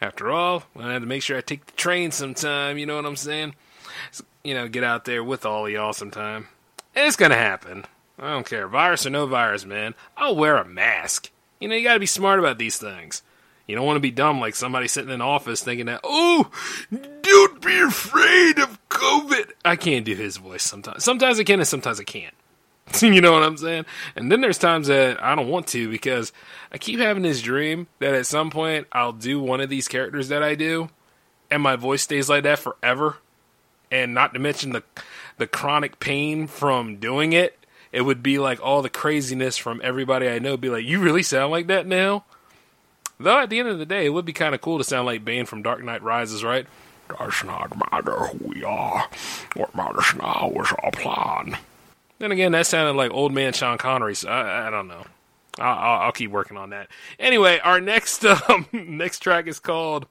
After 0.00 0.30
all, 0.30 0.64
I 0.78 0.92
have 0.92 1.02
to 1.02 1.08
make 1.08 1.22
sure 1.22 1.38
I 1.38 1.40
take 1.40 1.64
the 1.64 1.72
train 1.72 2.10
sometime. 2.10 2.76
You 2.76 2.84
know 2.84 2.96
what 2.96 3.06
I'm 3.06 3.16
saying? 3.16 3.54
So, 4.10 4.24
you 4.44 4.52
know, 4.52 4.68
get 4.68 4.84
out 4.84 5.06
there 5.06 5.24
with 5.24 5.46
all 5.46 5.64
of 5.64 5.72
y'all 5.72 5.94
sometime. 5.94 6.48
It's 6.94 7.16
going 7.16 7.30
to 7.30 7.36
happen. 7.36 7.86
I 8.18 8.30
don't 8.30 8.46
care, 8.48 8.68
virus 8.68 9.06
or 9.06 9.10
no 9.10 9.26
virus, 9.26 9.64
man. 9.64 9.94
I'll 10.16 10.36
wear 10.36 10.56
a 10.58 10.64
mask. 10.66 11.30
You 11.58 11.68
know, 11.68 11.74
you 11.74 11.84
got 11.84 11.94
to 11.94 12.00
be 12.00 12.06
smart 12.06 12.38
about 12.38 12.58
these 12.58 12.76
things. 12.76 13.22
You 13.66 13.74
don't 13.74 13.86
want 13.86 13.96
to 13.96 14.00
be 14.00 14.10
dumb 14.10 14.40
like 14.40 14.54
somebody 14.54 14.86
sitting 14.86 15.10
in 15.10 15.20
office 15.20 15.62
thinking 15.62 15.86
that, 15.86 16.00
oh, 16.04 16.50
don't 16.90 17.62
be 17.62 17.80
afraid 17.80 18.58
of 18.58 18.78
COVID. 18.88 19.52
I 19.64 19.76
can't 19.76 20.04
do 20.04 20.14
his 20.14 20.36
voice 20.36 20.62
sometimes. 20.62 21.04
Sometimes 21.04 21.40
I 21.40 21.44
can 21.44 21.58
and 21.58 21.68
sometimes 21.68 21.98
I 21.98 22.04
can't. 22.04 22.34
you 23.02 23.20
know 23.20 23.32
what 23.32 23.42
I'm 23.42 23.56
saying? 23.56 23.86
And 24.14 24.30
then 24.30 24.40
there's 24.40 24.58
times 24.58 24.86
that 24.88 25.22
I 25.22 25.34
don't 25.34 25.48
want 25.48 25.66
to 25.68 25.88
because 25.88 26.32
I 26.72 26.78
keep 26.78 27.00
having 27.00 27.22
this 27.22 27.42
dream 27.42 27.86
that 27.98 28.14
at 28.14 28.26
some 28.26 28.50
point 28.50 28.86
I'll 28.92 29.12
do 29.12 29.40
one 29.40 29.60
of 29.60 29.68
these 29.68 29.88
characters 29.88 30.28
that 30.28 30.42
I 30.42 30.54
do 30.54 30.88
and 31.50 31.62
my 31.62 31.76
voice 31.76 32.02
stays 32.02 32.28
like 32.28 32.44
that 32.44 32.58
forever. 32.58 33.18
And 33.90 34.14
not 34.14 34.34
to 34.34 34.40
mention 34.40 34.70
the 34.70 34.82
the 35.38 35.46
chronic 35.46 36.00
pain 36.00 36.46
from 36.46 36.96
doing 36.96 37.32
it. 37.32 37.58
It 37.92 38.02
would 38.02 38.22
be 38.22 38.38
like 38.38 38.60
all 38.60 38.82
the 38.82 38.90
craziness 38.90 39.56
from 39.56 39.80
everybody 39.84 40.28
I 40.28 40.38
know 40.38 40.56
be 40.56 40.68
like, 40.68 40.84
You 40.84 41.00
really 41.00 41.22
sound 41.22 41.52
like 41.52 41.68
that 41.68 41.86
now? 41.86 42.24
Though 43.18 43.38
at 43.38 43.48
the 43.48 43.58
end 43.58 43.68
of 43.68 43.78
the 43.78 43.86
day, 43.86 44.06
it 44.06 44.10
would 44.10 44.24
be 44.24 44.32
kind 44.32 44.54
of 44.54 44.60
cool 44.60 44.78
to 44.78 44.84
sound 44.84 45.06
like 45.06 45.24
Bane 45.24 45.46
from 45.46 45.62
Dark 45.62 45.82
Knight 45.82 46.02
Rises, 46.02 46.44
right? 46.44 46.66
Does 47.08 47.44
not 47.44 47.72
matter 47.92 48.18
who 48.18 48.48
we 48.48 48.64
are. 48.64 49.08
What 49.54 49.74
matters 49.74 50.14
now 50.16 50.52
is 50.60 50.72
our 50.82 50.90
plan. 50.90 51.56
Then 52.18 52.32
again, 52.32 52.52
that 52.52 52.66
sounded 52.66 52.96
like 52.96 53.10
old 53.10 53.32
man 53.32 53.52
Sean 53.52 53.78
Connery, 53.78 54.14
so 54.14 54.28
I, 54.28 54.68
I 54.68 54.70
don't 54.70 54.88
know. 54.88 55.04
I'll, 55.58 56.02
I'll, 56.02 56.12
keep 56.12 56.30
working 56.30 56.56
on 56.56 56.70
that. 56.70 56.88
Anyway, 57.18 57.58
our 57.60 57.80
next 57.80 58.24
um, 58.48 58.66
next 58.72 59.20
track 59.20 59.46
is 59.46 59.58
called 59.58 60.06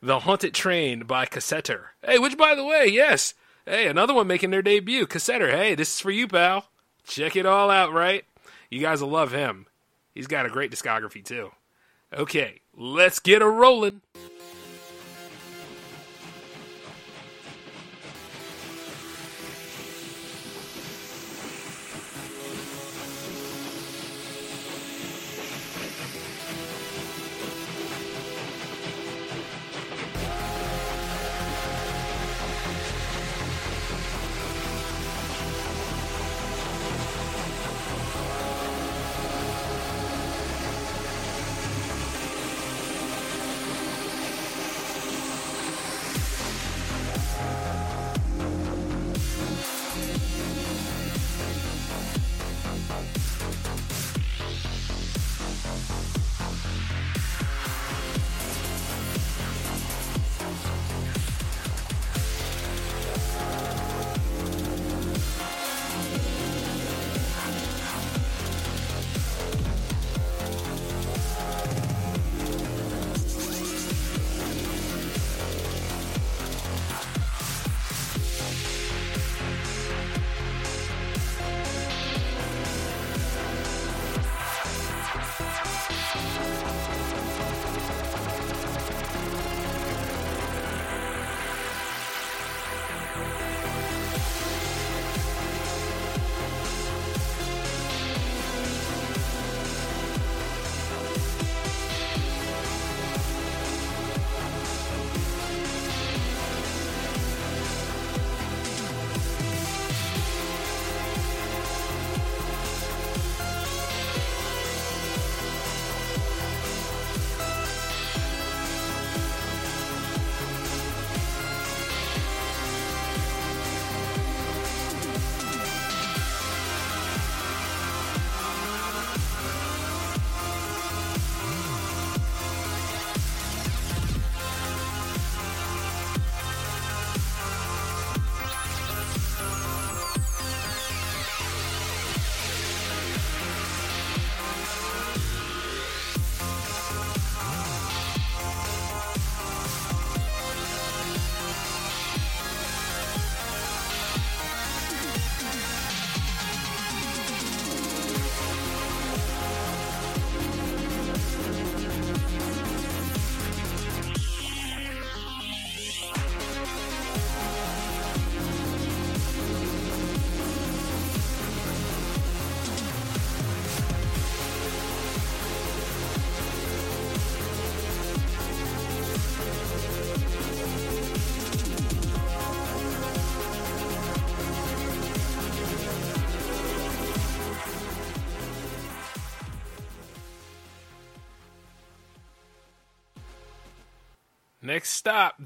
"The 0.00 0.20
Haunted 0.20 0.54
Train" 0.54 1.04
by 1.04 1.26
Cassetter. 1.26 1.86
Hey, 2.04 2.18
which 2.18 2.36
by 2.36 2.54
the 2.54 2.64
way, 2.64 2.86
yes, 2.86 3.34
hey, 3.66 3.86
another 3.86 4.14
one 4.14 4.26
making 4.26 4.50
their 4.50 4.62
debut. 4.62 5.06
Cassetter, 5.06 5.50
hey, 5.50 5.74
this 5.74 5.94
is 5.94 6.00
for 6.00 6.10
you, 6.10 6.26
pal. 6.26 6.66
Check 7.06 7.36
it 7.36 7.46
all 7.46 7.70
out, 7.70 7.92
right? 7.92 8.24
You 8.70 8.80
guys 8.80 9.02
will 9.02 9.10
love 9.10 9.32
him. 9.32 9.66
He's 10.14 10.26
got 10.26 10.46
a 10.46 10.50
great 10.50 10.70
discography 10.70 11.24
too. 11.24 11.52
Okay, 12.12 12.60
let's 12.76 13.18
get 13.18 13.42
a 13.42 13.48
rolling. 13.48 14.02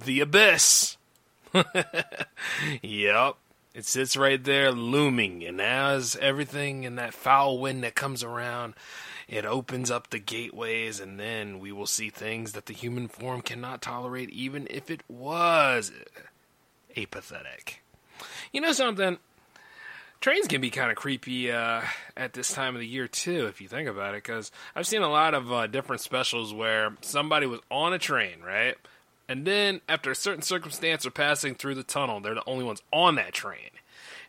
The 0.06 0.20
Abyss. 0.20 0.96
yep. 2.82 3.34
It 3.74 3.84
sits 3.84 4.16
right 4.16 4.42
there 4.42 4.72
looming, 4.72 5.44
and 5.44 5.60
as 5.60 6.16
everything 6.18 6.84
in 6.84 6.96
that 6.96 7.12
foul 7.12 7.58
wind 7.58 7.84
that 7.84 7.94
comes 7.94 8.24
around, 8.24 8.72
it 9.28 9.44
opens 9.44 9.90
up 9.90 10.08
the 10.08 10.18
gateways, 10.18 10.98
and 10.98 11.20
then 11.20 11.58
we 11.58 11.72
will 11.72 11.86
see 11.86 12.08
things 12.08 12.52
that 12.52 12.64
the 12.64 12.72
human 12.72 13.06
form 13.06 13.42
cannot 13.42 13.82
tolerate, 13.82 14.30
even 14.30 14.66
if 14.70 14.90
it 14.90 15.02
was 15.08 15.92
apathetic. 16.96 17.82
You 18.50 18.62
know 18.62 18.72
something? 18.72 19.18
Trains 20.22 20.48
can 20.48 20.62
be 20.62 20.70
kind 20.70 20.90
of 20.90 20.96
creepy 20.96 21.52
uh, 21.52 21.82
at 22.16 22.32
this 22.32 22.52
time 22.52 22.74
of 22.74 22.80
the 22.80 22.86
year 22.86 23.06
too, 23.06 23.46
if 23.46 23.60
you 23.60 23.68
think 23.68 23.88
about 23.88 24.14
it. 24.14 24.22
Because 24.22 24.50
I've 24.74 24.86
seen 24.86 25.02
a 25.02 25.10
lot 25.10 25.34
of 25.34 25.52
uh, 25.52 25.66
different 25.66 26.00
specials 26.00 26.54
where 26.54 26.96
somebody 27.02 27.46
was 27.46 27.60
on 27.70 27.92
a 27.92 27.98
train, 27.98 28.40
right? 28.40 28.76
And 29.28 29.44
then, 29.44 29.80
after 29.88 30.10
a 30.10 30.16
certain 30.16 30.42
circumstance, 30.42 31.04
are 31.04 31.10
passing 31.10 31.54
through 31.54 31.74
the 31.74 31.82
tunnel. 31.82 32.20
They're 32.20 32.34
the 32.34 32.48
only 32.48 32.64
ones 32.64 32.82
on 32.92 33.16
that 33.16 33.32
train. 33.32 33.70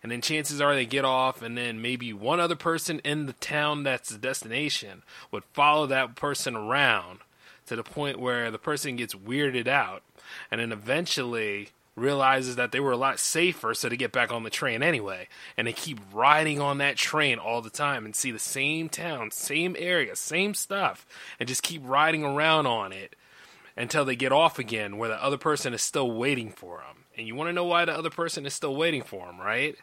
And 0.01 0.11
then 0.11 0.21
chances 0.21 0.61
are 0.61 0.73
they 0.73 0.85
get 0.85 1.05
off, 1.05 1.41
and 1.41 1.57
then 1.57 1.81
maybe 1.81 2.13
one 2.13 2.39
other 2.39 2.55
person 2.55 2.99
in 3.03 3.25
the 3.25 3.33
town 3.33 3.83
that's 3.83 4.09
the 4.09 4.17
destination 4.17 5.03
would 5.31 5.43
follow 5.53 5.85
that 5.87 6.15
person 6.15 6.55
around 6.55 7.19
to 7.65 7.75
the 7.75 7.83
point 7.83 8.19
where 8.19 8.49
the 8.49 8.57
person 8.57 8.95
gets 8.95 9.13
weirded 9.13 9.67
out, 9.67 10.03
and 10.49 10.61
then 10.61 10.71
eventually 10.71 11.69
realizes 11.95 12.55
that 12.55 12.71
they 12.71 12.79
were 12.79 12.91
a 12.91 12.97
lot 12.97 13.19
safer, 13.19 13.73
so 13.73 13.89
they 13.89 13.97
get 13.97 14.11
back 14.11 14.31
on 14.31 14.43
the 14.43 14.49
train 14.49 14.83
anyway. 14.83 15.27
And 15.57 15.67
they 15.67 15.73
keep 15.73 15.99
riding 16.13 16.61
on 16.61 16.77
that 16.77 16.95
train 16.95 17.39
all 17.39 17.61
the 17.61 17.71
time 17.71 18.05
and 18.05 18.15
see 18.15 18.31
the 18.31 18.39
same 18.39 18.87
town, 18.87 19.31
same 19.31 19.75
area, 19.77 20.15
same 20.15 20.53
stuff, 20.53 21.05
and 21.39 21.49
just 21.49 21.63
keep 21.63 21.81
riding 21.83 22.23
around 22.23 22.67
on 22.67 22.93
it 22.93 23.15
until 23.77 24.03
they 24.03 24.15
get 24.15 24.31
off 24.31 24.57
again 24.57 24.97
where 24.97 25.09
the 25.09 25.23
other 25.23 25.37
person 25.37 25.73
is 25.73 25.83
still 25.83 26.11
waiting 26.11 26.51
for 26.51 26.77
them. 26.79 27.05
And 27.15 27.27
you 27.27 27.35
want 27.35 27.49
to 27.49 27.53
know 27.53 27.63
why 27.63 27.85
the 27.85 27.97
other 27.97 28.09
person 28.09 28.45
is 28.45 28.53
still 28.53 28.75
waiting 28.75 29.03
for 29.03 29.27
them, 29.27 29.39
right? 29.39 29.75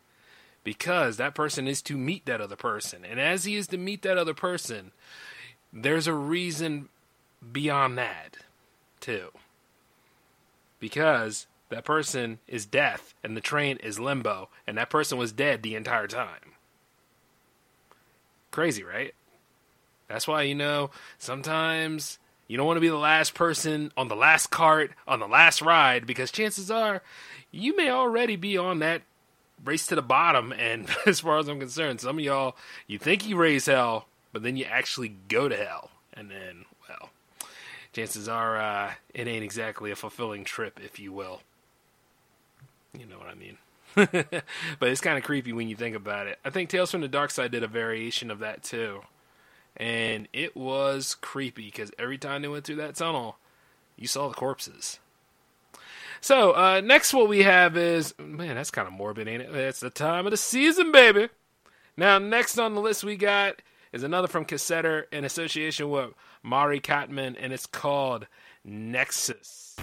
Because 0.64 1.16
that 1.16 1.34
person 1.34 1.68
is 1.68 1.80
to 1.82 1.96
meet 1.96 2.26
that 2.26 2.40
other 2.40 2.56
person. 2.56 3.04
And 3.04 3.20
as 3.20 3.44
he 3.44 3.54
is 3.54 3.68
to 3.68 3.78
meet 3.78 4.02
that 4.02 4.18
other 4.18 4.34
person, 4.34 4.90
there's 5.72 6.06
a 6.06 6.14
reason 6.14 6.88
beyond 7.52 7.96
that, 7.98 8.38
too. 9.00 9.28
Because 10.80 11.46
that 11.68 11.84
person 11.84 12.38
is 12.48 12.66
death 12.66 13.14
and 13.22 13.36
the 13.36 13.40
train 13.40 13.76
is 13.78 13.98
limbo, 13.98 14.48
and 14.66 14.76
that 14.78 14.90
person 14.90 15.18
was 15.18 15.32
dead 15.32 15.62
the 15.62 15.74
entire 15.74 16.06
time. 16.06 16.52
Crazy, 18.50 18.84
right? 18.84 19.14
That's 20.08 20.28
why, 20.28 20.42
you 20.42 20.54
know, 20.54 20.90
sometimes 21.18 22.18
you 22.46 22.56
don't 22.56 22.66
want 22.66 22.76
to 22.76 22.82
be 22.82 22.88
the 22.88 22.96
last 22.96 23.34
person 23.34 23.92
on 23.96 24.08
the 24.08 24.16
last 24.16 24.48
cart 24.48 24.92
on 25.06 25.20
the 25.20 25.28
last 25.28 25.62
ride 25.62 26.06
because 26.06 26.30
chances 26.30 26.70
are 26.70 27.02
you 27.50 27.76
may 27.76 27.88
already 27.88 28.36
be 28.36 28.58
on 28.58 28.80
that 28.80 29.02
race 29.64 29.86
to 29.86 29.94
the 29.94 30.02
bottom. 30.02 30.52
And 30.52 30.88
as 31.06 31.20
far 31.20 31.38
as 31.38 31.48
I'm 31.48 31.60
concerned, 31.60 32.00
some 32.00 32.18
of 32.18 32.24
y'all, 32.24 32.56
you 32.86 32.98
think 32.98 33.26
you 33.26 33.36
raise 33.36 33.66
hell, 33.66 34.06
but 34.32 34.42
then 34.42 34.56
you 34.56 34.64
actually 34.64 35.16
go 35.28 35.48
to 35.48 35.56
hell. 35.56 35.90
And 36.12 36.30
then, 36.30 36.64
well, 36.88 37.10
chances 37.92 38.28
are 38.28 38.56
uh, 38.56 38.92
it 39.12 39.26
ain't 39.26 39.44
exactly 39.44 39.90
a 39.90 39.96
fulfilling 39.96 40.44
trip, 40.44 40.80
if 40.82 40.98
you 40.98 41.12
will. 41.12 41.40
You 42.96 43.06
know 43.06 43.18
what 43.18 43.28
I 43.28 43.34
mean. 43.34 43.58
but 43.94 44.88
it's 44.88 45.00
kind 45.00 45.18
of 45.18 45.24
creepy 45.24 45.52
when 45.52 45.68
you 45.68 45.76
think 45.76 45.94
about 45.94 46.26
it. 46.26 46.38
I 46.44 46.50
think 46.50 46.68
Tales 46.68 46.90
from 46.90 47.00
the 47.00 47.08
Dark 47.08 47.30
Side 47.30 47.52
did 47.52 47.62
a 47.62 47.68
variation 47.68 48.30
of 48.30 48.40
that 48.40 48.62
too. 48.62 49.02
And 49.76 50.28
it 50.32 50.56
was 50.56 51.16
creepy 51.20 51.66
because 51.66 51.90
every 51.98 52.18
time 52.18 52.42
they 52.42 52.48
went 52.48 52.64
through 52.64 52.76
that 52.76 52.94
tunnel, 52.94 53.38
you 53.96 54.06
saw 54.06 54.28
the 54.28 54.34
corpses. 54.34 55.00
So 56.20 56.52
uh, 56.52 56.80
next, 56.80 57.12
what 57.12 57.28
we 57.28 57.42
have 57.42 57.76
is 57.76 58.14
man, 58.18 58.54
that's 58.54 58.70
kind 58.70 58.86
of 58.86 58.94
morbid, 58.94 59.28
ain't 59.28 59.42
it? 59.42 59.54
It's 59.54 59.80
the 59.80 59.90
time 59.90 60.26
of 60.26 60.30
the 60.30 60.36
season, 60.36 60.92
baby. 60.92 61.28
Now, 61.96 62.18
next 62.18 62.58
on 62.58 62.74
the 62.74 62.80
list 62.80 63.04
we 63.04 63.16
got 63.16 63.62
is 63.92 64.02
another 64.02 64.26
from 64.26 64.44
Cassetter 64.44 65.04
in 65.12 65.24
association 65.24 65.90
with 65.90 66.10
Mari 66.42 66.80
Kattman, 66.80 67.36
and 67.38 67.52
it's 67.52 67.66
called 67.66 68.26
Nexus. 68.64 69.76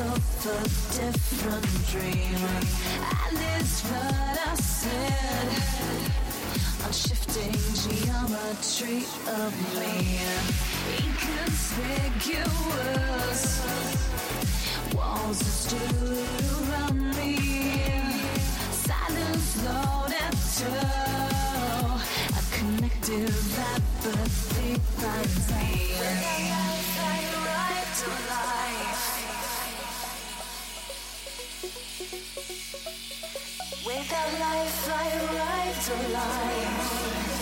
Of 0.00 0.46
a 0.46 0.62
different 0.92 1.64
dream. 1.88 2.34
And 3.26 3.38
it's 3.56 3.82
what 3.82 4.38
I 4.48 4.54
said. 4.56 5.48
I'm 6.84 6.92
shifting 6.92 7.52
geometry 7.84 9.00
of 9.28 9.52
me. 9.78 10.18
Inconspicuous 10.98 13.44
walls 14.94 15.40
are 15.40 15.54
stood 15.62 16.68
around 16.68 16.98
me. 17.16 17.32
Silence 18.72 19.48
loaded 19.64 20.34
too. 20.56 20.88
A 22.34 22.36
connective 22.56 23.58
apathy 23.58 24.74
finds 24.98 25.44
me. 25.52 26.63
Life, 34.40 34.90
I 34.90 35.08
ride 35.36 35.80
to 35.86 37.33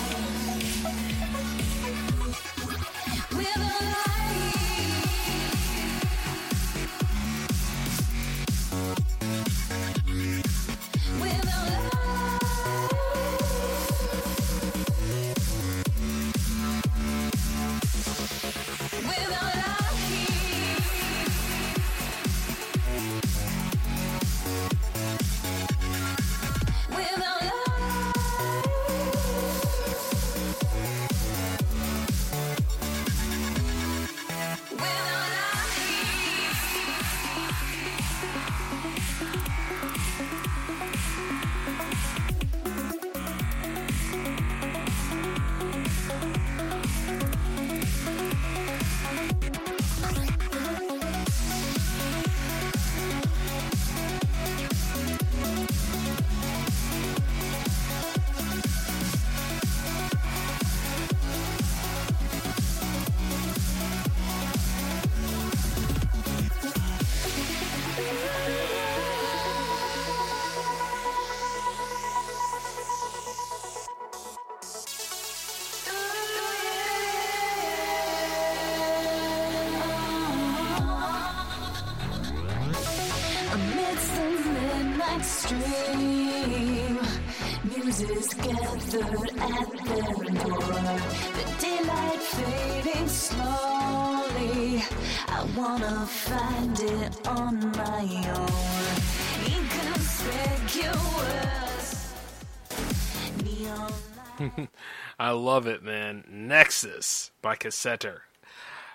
love 105.32 105.66
it, 105.66 105.82
man. 105.82 106.24
Nexus 106.28 107.30
by 107.42 107.56
Cassetter. 107.56 108.20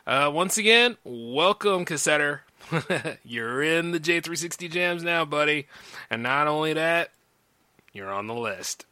Uh, 0.05 0.31
once 0.34 0.57
again, 0.57 0.97
welcome, 1.03 1.85
Cassetter. 1.85 2.39
you're 3.23 3.61
in 3.61 3.91
the 3.91 3.99
J360 3.99 4.72
jams 4.72 5.03
now, 5.03 5.26
buddy. 5.26 5.68
And 6.09 6.23
not 6.23 6.47
only 6.47 6.73
that, 6.73 7.11
you're 7.93 8.11
on 8.11 8.27
the 8.27 8.34
list. 8.34 8.85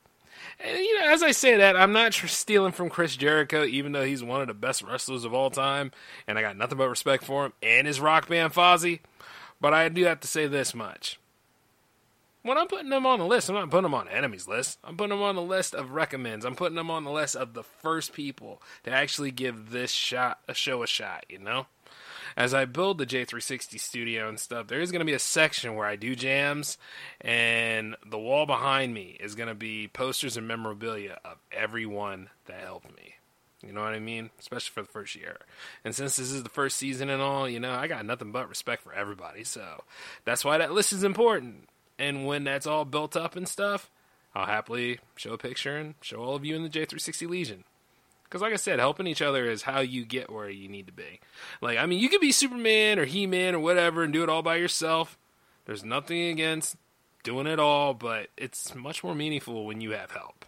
And, 0.59 0.77
you 0.77 0.99
know, 0.99 1.11
as 1.11 1.23
I 1.23 1.31
say 1.31 1.57
that, 1.57 1.75
I'm 1.75 1.91
not 1.91 2.13
stealing 2.13 2.71
from 2.71 2.89
Chris 2.89 3.15
Jericho, 3.15 3.65
even 3.65 3.91
though 3.91 4.05
he's 4.05 4.23
one 4.23 4.41
of 4.41 4.47
the 4.47 4.53
best 4.53 4.81
wrestlers 4.81 5.25
of 5.25 5.33
all 5.33 5.49
time, 5.49 5.91
and 6.27 6.37
I 6.37 6.41
got 6.41 6.57
nothing 6.57 6.77
but 6.77 6.89
respect 6.89 7.23
for 7.23 7.45
him 7.45 7.53
and 7.61 7.87
his 7.87 7.99
rock 7.99 8.27
band 8.27 8.53
Fozzy. 8.53 8.99
But 9.59 9.73
I 9.73 9.89
do 9.89 10.03
have 10.05 10.19
to 10.21 10.27
say 10.27 10.47
this 10.47 10.73
much. 10.73 11.19
When 12.45 12.59
I'm 12.59 12.67
putting 12.67 12.91
them 12.91 13.07
on 13.07 13.17
the 13.17 13.25
list, 13.25 13.49
I'm 13.49 13.55
not 13.55 13.71
putting 13.71 13.85
them 13.85 13.95
on 13.95 14.07
enemies 14.07 14.47
list. 14.47 14.77
I'm 14.83 14.95
putting 14.95 15.17
them 15.17 15.23
on 15.23 15.35
the 15.35 15.41
list 15.41 15.73
of 15.73 15.89
recommends. 15.89 16.45
I'm 16.45 16.53
putting 16.53 16.75
them 16.75 16.91
on 16.91 17.03
the 17.03 17.09
list 17.09 17.35
of 17.35 17.55
the 17.55 17.63
first 17.63 18.13
people 18.13 18.61
to 18.83 18.91
actually 18.91 19.31
give 19.31 19.71
this 19.71 19.89
shot 19.89 20.41
a 20.47 20.53
show 20.53 20.83
a 20.83 20.87
shot, 20.87 21.25
you 21.27 21.39
know? 21.39 21.65
As 22.37 22.53
I 22.53 22.65
build 22.65 22.99
the 22.99 23.07
J360 23.07 23.79
studio 23.79 24.29
and 24.29 24.39
stuff, 24.39 24.67
there 24.67 24.79
is 24.79 24.91
going 24.91 24.99
to 24.99 25.05
be 25.05 25.13
a 25.13 25.19
section 25.19 25.73
where 25.73 25.87
I 25.87 25.95
do 25.95 26.15
jams, 26.15 26.77
and 27.19 27.95
the 28.05 28.19
wall 28.19 28.45
behind 28.45 28.93
me 28.93 29.17
is 29.19 29.33
going 29.33 29.49
to 29.49 29.55
be 29.55 29.87
posters 29.87 30.37
and 30.37 30.47
memorabilia 30.47 31.17
of 31.25 31.37
everyone 31.51 32.29
that 32.45 32.59
helped 32.59 32.95
me. 32.95 33.15
You 33.65 33.73
know 33.73 33.81
what 33.81 33.93
I 33.93 33.99
mean? 33.99 34.29
Especially 34.37 34.71
for 34.71 34.83
the 34.83 34.93
first 34.93 35.15
year. 35.15 35.37
And 35.83 35.95
since 35.95 36.17
this 36.17 36.29
is 36.29 36.43
the 36.43 36.49
first 36.49 36.77
season 36.77 37.09
and 37.09 37.23
all, 37.23 37.49
you 37.49 37.59
know, 37.59 37.71
I 37.71 37.87
got 37.87 38.05
nothing 38.05 38.31
but 38.31 38.49
respect 38.49 38.83
for 38.83 38.93
everybody. 38.93 39.43
So 39.43 39.83
that's 40.25 40.45
why 40.45 40.59
that 40.59 40.73
list 40.73 40.93
is 40.93 41.03
important. 41.03 41.69
And 41.97 42.25
when 42.25 42.43
that's 42.43 42.67
all 42.67 42.85
built 42.85 43.15
up 43.15 43.35
and 43.35 43.47
stuff, 43.47 43.89
I'll 44.33 44.45
happily 44.45 44.99
show 45.15 45.33
a 45.33 45.37
picture 45.37 45.77
and 45.77 45.95
show 46.01 46.17
all 46.17 46.35
of 46.35 46.43
you 46.43 46.55
in 46.55 46.63
the 46.63 46.69
J360 46.69 47.29
Legion. 47.29 47.63
Because, 48.23 48.41
like 48.41 48.53
I 48.53 48.57
said, 48.57 48.79
helping 48.79 49.07
each 49.07 49.21
other 49.21 49.49
is 49.49 49.61
how 49.61 49.79
you 49.79 50.03
get 50.03 50.31
where 50.31 50.49
you 50.49 50.67
need 50.67 50.87
to 50.87 50.93
be. 50.93 51.19
Like, 51.61 51.77
I 51.77 51.85
mean, 51.85 51.99
you 51.99 52.09
could 52.09 52.21
be 52.21 52.31
Superman 52.31 52.99
or 52.99 53.05
He 53.05 53.27
Man 53.27 53.55
or 53.55 53.59
whatever 53.59 54.03
and 54.03 54.11
do 54.11 54.23
it 54.23 54.29
all 54.29 54.41
by 54.41 54.55
yourself. 54.55 55.17
There's 55.65 55.83
nothing 55.83 56.21
against 56.23 56.75
doing 57.23 57.47
it 57.47 57.59
all, 57.59 57.93
but 57.93 58.27
it's 58.35 58.75
much 58.75 59.03
more 59.03 59.15
meaningful 59.15 59.65
when 59.65 59.79
you 59.79 59.91
have 59.91 60.11
help. 60.11 60.45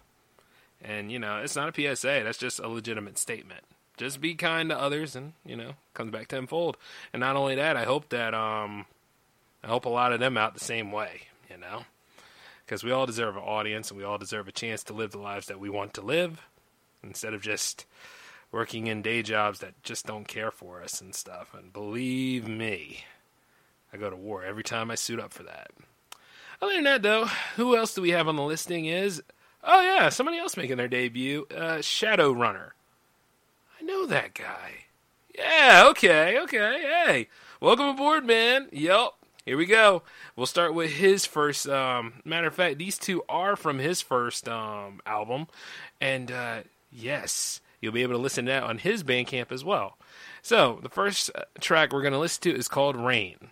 And, 0.82 1.10
you 1.10 1.18
know, 1.18 1.38
it's 1.38 1.56
not 1.56 1.76
a 1.76 1.96
PSA, 1.96 2.22
that's 2.24 2.38
just 2.38 2.60
a 2.60 2.68
legitimate 2.68 3.18
statement. 3.18 3.62
Just 3.96 4.20
be 4.20 4.34
kind 4.34 4.70
to 4.70 4.78
others 4.78 5.16
and, 5.16 5.32
you 5.44 5.56
know, 5.56 5.72
comes 5.92 6.12
back 6.12 6.28
tenfold. 6.28 6.76
And 7.12 7.20
not 7.20 7.34
only 7.34 7.56
that, 7.56 7.76
I 7.76 7.84
hope 7.84 8.10
that, 8.10 8.32
um, 8.32 8.86
I 9.62 9.66
hope 9.66 9.86
a 9.86 9.90
lot 9.90 10.12
of 10.12 10.20
them 10.20 10.36
out 10.36 10.54
the 10.54 10.60
same 10.60 10.92
way, 10.92 11.22
you 11.58 11.68
know? 11.68 11.84
Because 12.64 12.84
we 12.84 12.92
all 12.92 13.06
deserve 13.06 13.36
an 13.36 13.42
audience 13.42 13.90
and 13.90 13.98
we 13.98 14.04
all 14.04 14.18
deserve 14.18 14.46
a 14.46 14.52
chance 14.52 14.82
to 14.84 14.92
live 14.92 15.10
the 15.10 15.18
lives 15.18 15.46
that 15.46 15.60
we 15.60 15.70
want 15.70 15.94
to 15.94 16.02
live 16.02 16.46
instead 17.02 17.34
of 17.34 17.42
just 17.42 17.86
working 18.52 18.86
in 18.86 19.02
day 19.02 19.22
jobs 19.22 19.60
that 19.60 19.82
just 19.82 20.06
don't 20.06 20.28
care 20.28 20.50
for 20.50 20.82
us 20.82 21.00
and 21.00 21.14
stuff. 21.14 21.54
And 21.54 21.72
believe 21.72 22.46
me, 22.46 23.04
I 23.92 23.96
go 23.96 24.10
to 24.10 24.16
war 24.16 24.44
every 24.44 24.62
time 24.62 24.90
I 24.90 24.96
suit 24.96 25.20
up 25.20 25.32
for 25.32 25.42
that. 25.44 25.70
Other 26.60 26.74
than 26.74 26.84
that, 26.84 27.02
though, 27.02 27.26
who 27.56 27.76
else 27.76 27.94
do 27.94 28.02
we 28.02 28.10
have 28.10 28.28
on 28.28 28.36
the 28.36 28.42
listing? 28.42 28.86
Is 28.86 29.22
oh 29.64 29.80
yeah, 29.80 30.08
somebody 30.08 30.38
else 30.38 30.56
making 30.56 30.76
their 30.76 30.88
debut, 30.88 31.46
uh, 31.50 31.78
Shadowrunner. 31.78 32.70
I 33.80 33.84
know 33.84 34.06
that 34.06 34.34
guy. 34.34 34.84
Yeah, 35.36 35.84
okay, 35.90 36.38
okay. 36.40 36.80
Hey, 37.06 37.28
welcome 37.60 37.86
aboard, 37.86 38.26
man. 38.26 38.68
Yep. 38.72 39.12
Here 39.48 39.56
we 39.56 39.64
go. 39.64 40.02
We'll 40.36 40.44
start 40.44 40.74
with 40.74 40.90
his 40.90 41.24
first. 41.24 41.66
Um, 41.66 42.20
matter 42.22 42.48
of 42.48 42.54
fact, 42.54 42.76
these 42.76 42.98
two 42.98 43.22
are 43.30 43.56
from 43.56 43.78
his 43.78 44.02
first 44.02 44.46
um, 44.46 45.00
album, 45.06 45.46
and 46.02 46.30
uh, 46.30 46.60
yes, 46.92 47.62
you'll 47.80 47.94
be 47.94 48.02
able 48.02 48.12
to 48.12 48.18
listen 48.18 48.44
to 48.44 48.50
that 48.50 48.64
on 48.64 48.76
his 48.76 49.02
Bandcamp 49.02 49.50
as 49.50 49.64
well. 49.64 49.96
So 50.42 50.80
the 50.82 50.90
first 50.90 51.30
uh, 51.34 51.44
track 51.60 51.94
we're 51.94 52.02
going 52.02 52.12
to 52.12 52.18
listen 52.18 52.42
to 52.42 52.54
is 52.54 52.68
called 52.68 52.94
Rain. 52.94 53.50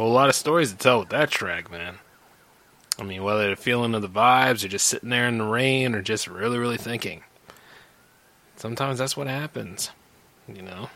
Whole 0.00 0.12
lot 0.12 0.28
of 0.28 0.34
stories 0.34 0.72
to 0.72 0.78
tell 0.78 1.00
with 1.00 1.10
that 1.10 1.30
track, 1.30 1.70
man. 1.70 1.98
I 2.98 3.02
mean, 3.02 3.22
whether 3.22 3.46
they're 3.46 3.56
feeling 3.56 3.94
of 3.94 4.02
the 4.02 4.08
vibes 4.08 4.64
or 4.64 4.68
just 4.68 4.86
sitting 4.86 5.08
there 5.08 5.26
in 5.26 5.38
the 5.38 5.44
rain 5.44 5.94
or 5.94 6.02
just 6.02 6.26
really, 6.26 6.58
really 6.58 6.76
thinking. 6.76 7.22
Sometimes 8.56 8.98
that's 8.98 9.16
what 9.16 9.26
happens, 9.26 9.90
you 10.46 10.62
know. 10.62 10.90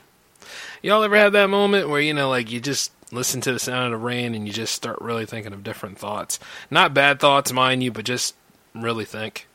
Y'all 0.82 1.02
ever 1.02 1.16
have 1.16 1.32
that 1.32 1.48
moment 1.48 1.88
where, 1.88 2.00
you 2.00 2.12
know, 2.12 2.28
like 2.28 2.50
you 2.50 2.60
just 2.60 2.92
listen 3.10 3.40
to 3.40 3.52
the 3.52 3.58
sound 3.58 3.86
of 3.86 3.98
the 3.98 4.04
rain 4.04 4.34
and 4.34 4.46
you 4.46 4.52
just 4.52 4.74
start 4.74 5.00
really 5.00 5.24
thinking 5.24 5.54
of 5.54 5.64
different 5.64 5.98
thoughts? 5.98 6.38
Not 6.70 6.92
bad 6.92 7.20
thoughts, 7.20 7.52
mind 7.52 7.82
you, 7.82 7.90
but 7.90 8.04
just 8.04 8.34
really 8.74 9.06
think. 9.06 9.46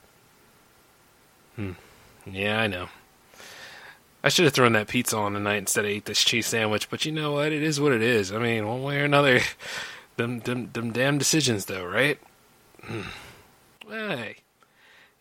Hmm. 1.55 1.73
Yeah, 2.25 2.59
I 2.59 2.67
know. 2.67 2.89
I 4.23 4.29
should 4.29 4.45
have 4.45 4.53
thrown 4.53 4.73
that 4.73 4.87
pizza 4.87 5.17
on 5.17 5.33
tonight 5.33 5.57
instead 5.57 5.85
of 5.85 5.91
ate 5.91 6.05
this 6.05 6.23
cheese 6.23 6.47
sandwich, 6.47 6.89
but 6.89 7.05
you 7.05 7.11
know 7.11 7.33
what? 7.33 7.51
It 7.51 7.63
is 7.63 7.79
what 7.79 7.93
it 7.93 8.01
is. 8.01 8.31
I 8.33 8.39
mean, 8.39 8.67
one 8.67 8.83
way 8.83 8.99
or 8.99 9.05
another, 9.05 9.39
them 10.17 10.39
them 10.41 10.71
them 10.73 10.91
damn 10.91 11.17
decisions, 11.17 11.65
though, 11.65 11.85
right? 11.85 12.19
Hmm. 12.83 13.01
hey, 13.87 14.37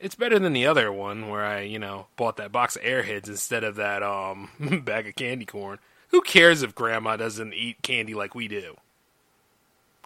it's 0.01 0.15
better 0.15 0.39
than 0.39 0.53
the 0.53 0.67
other 0.67 0.93
one 0.93 1.29
where 1.29 1.45
I, 1.45 1.61
you 1.61 1.79
know, 1.79 2.07
bought 2.17 2.37
that 2.37 2.53
box 2.53 2.77
of 2.77 2.83
Airheads 2.83 3.29
instead 3.29 3.65
of 3.65 3.77
that 3.77 4.03
um 4.03 4.51
bag 4.85 5.07
of 5.09 5.15
candy 5.15 5.45
corn. 5.45 5.79
Who 6.09 6.21
cares 6.23 6.63
if 6.63 6.75
Grandma 6.75 7.17
doesn't 7.17 7.55
eat 7.55 7.83
candy 7.83 8.15
like 8.15 8.35
we 8.35 8.49
do? 8.49 8.77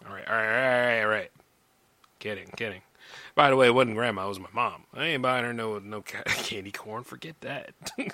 All 0.05 0.13
right, 0.13 0.27
all 0.27 0.35
right, 0.35 0.45
all 0.45 0.85
right, 0.85 1.01
all 1.01 1.07
right. 1.09 1.31
Kidding, 2.19 2.49
kidding. 2.55 2.81
By 3.35 3.49
the 3.49 3.55
way, 3.55 3.67
it 3.67 3.73
wasn't 3.73 3.95
grandma; 3.95 4.25
it 4.25 4.29
was 4.29 4.39
my 4.39 4.49
mom. 4.53 4.83
I 4.93 5.05
ain't 5.05 5.21
buying 5.21 5.43
her 5.43 5.53
no 5.53 5.79
no 5.79 6.01
candy 6.25 6.71
corn. 6.71 7.03
Forget 7.03 7.41
that. 7.41 7.73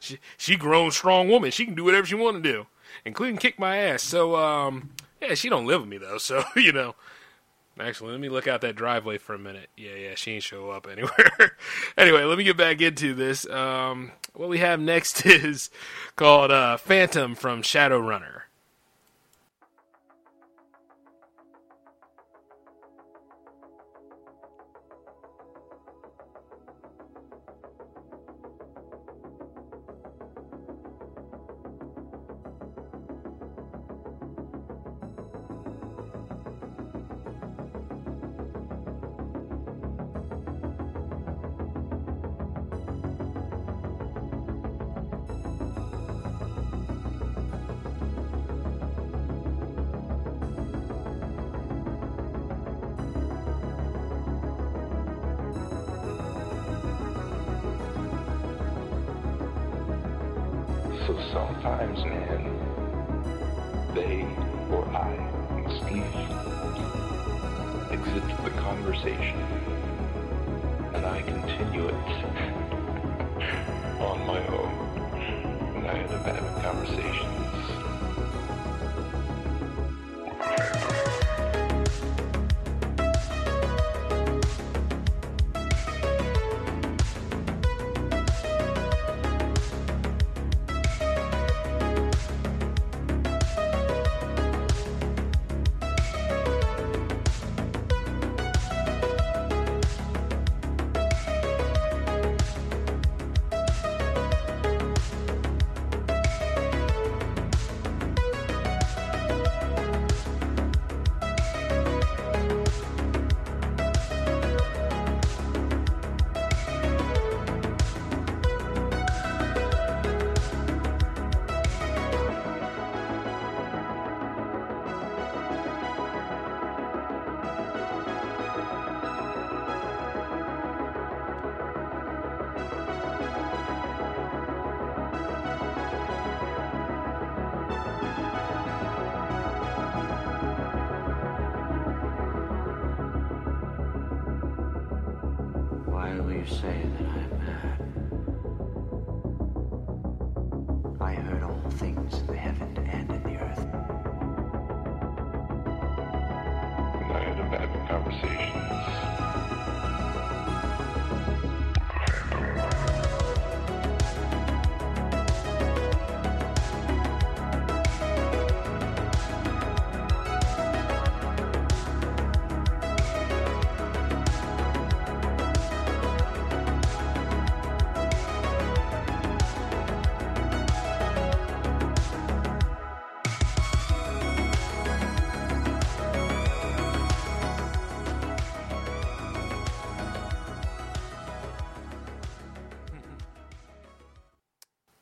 she 0.00 0.18
she 0.36 0.56
grown 0.56 0.90
strong 0.90 1.28
woman. 1.28 1.50
She 1.50 1.64
can 1.64 1.74
do 1.74 1.84
whatever 1.84 2.06
she 2.06 2.14
want 2.14 2.42
to 2.42 2.52
do, 2.52 2.66
including 3.04 3.38
kick 3.38 3.58
my 3.58 3.76
ass. 3.76 4.02
So 4.02 4.36
um, 4.36 4.90
yeah, 5.22 5.34
she 5.34 5.48
don't 5.48 5.66
live 5.66 5.82
with 5.82 5.90
me 5.90 5.98
though. 5.98 6.18
So 6.28 6.44
you 6.56 6.72
know. 6.72 6.94
Actually, 7.80 8.10
let 8.10 8.20
me 8.20 8.28
look 8.28 8.48
out 8.48 8.62
that 8.62 8.74
driveway 8.74 9.18
for 9.18 9.34
a 9.34 9.38
minute. 9.38 9.70
Yeah, 9.76 9.94
yeah, 9.94 10.14
she 10.16 10.32
ain't 10.32 10.42
show 10.42 10.70
up 10.70 10.88
anywhere. 10.90 11.56
anyway, 11.96 12.24
let 12.24 12.36
me 12.36 12.42
get 12.42 12.56
back 12.56 12.80
into 12.80 13.14
this. 13.14 13.48
Um, 13.48 14.10
what 14.34 14.48
we 14.48 14.58
have 14.58 14.80
next 14.80 15.24
is 15.24 15.70
called 16.16 16.50
uh, 16.50 16.76
Phantom 16.76 17.36
from 17.36 17.62
Shadowrunner. 17.62 18.47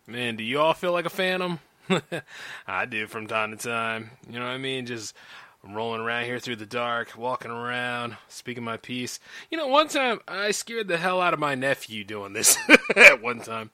Man, 0.07 0.37
do 0.37 0.45
you 0.45 0.61
all 0.61 0.73
feel 0.73 0.93
like 0.93 1.05
a 1.05 1.11
phantom? 1.11 1.59
I 2.67 2.85
do 2.87 3.09
from 3.09 3.27
time 3.27 3.51
to 3.51 3.57
time. 3.57 4.11
You 4.29 4.39
know 4.39 4.45
what 4.45 4.53
I 4.53 4.59
mean? 4.59 4.87
Just 4.87 5.17
rolling 5.65 6.01
around 6.01 6.27
here 6.27 6.39
through 6.39 6.57
the 6.57 6.67
dark, 6.67 7.17
walking 7.17 7.51
around, 7.51 8.17
speaking 8.29 8.63
my 8.63 8.77
piece. 8.77 9.19
You 9.51 9.59
know, 9.59 9.67
one 9.67 9.89
time 9.89 10.21
I 10.29 10.53
scared 10.53 10.87
the 10.87 10.97
hell 10.97 11.21
out 11.21 11.35
of 11.35 11.41
my 11.41 11.57
nephew 11.57 12.05
doing 12.05 12.35
this 12.35 12.57
at 12.97 13.21
one 13.21 13.41
time, 13.41 13.71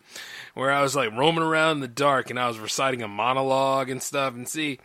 where 0.55 0.71
I 0.71 0.81
was 0.83 0.97
like 0.97 1.13
roaming 1.13 1.45
around 1.45 1.77
in 1.77 1.81
the 1.81 1.89
dark 1.89 2.31
and 2.31 2.39
I 2.39 2.49
was 2.49 2.59
reciting 2.59 3.03
a 3.03 3.09
monologue 3.09 3.91
and 3.91 4.03
stuff. 4.03 4.35
And 4.35 4.49
see, 4.49 4.79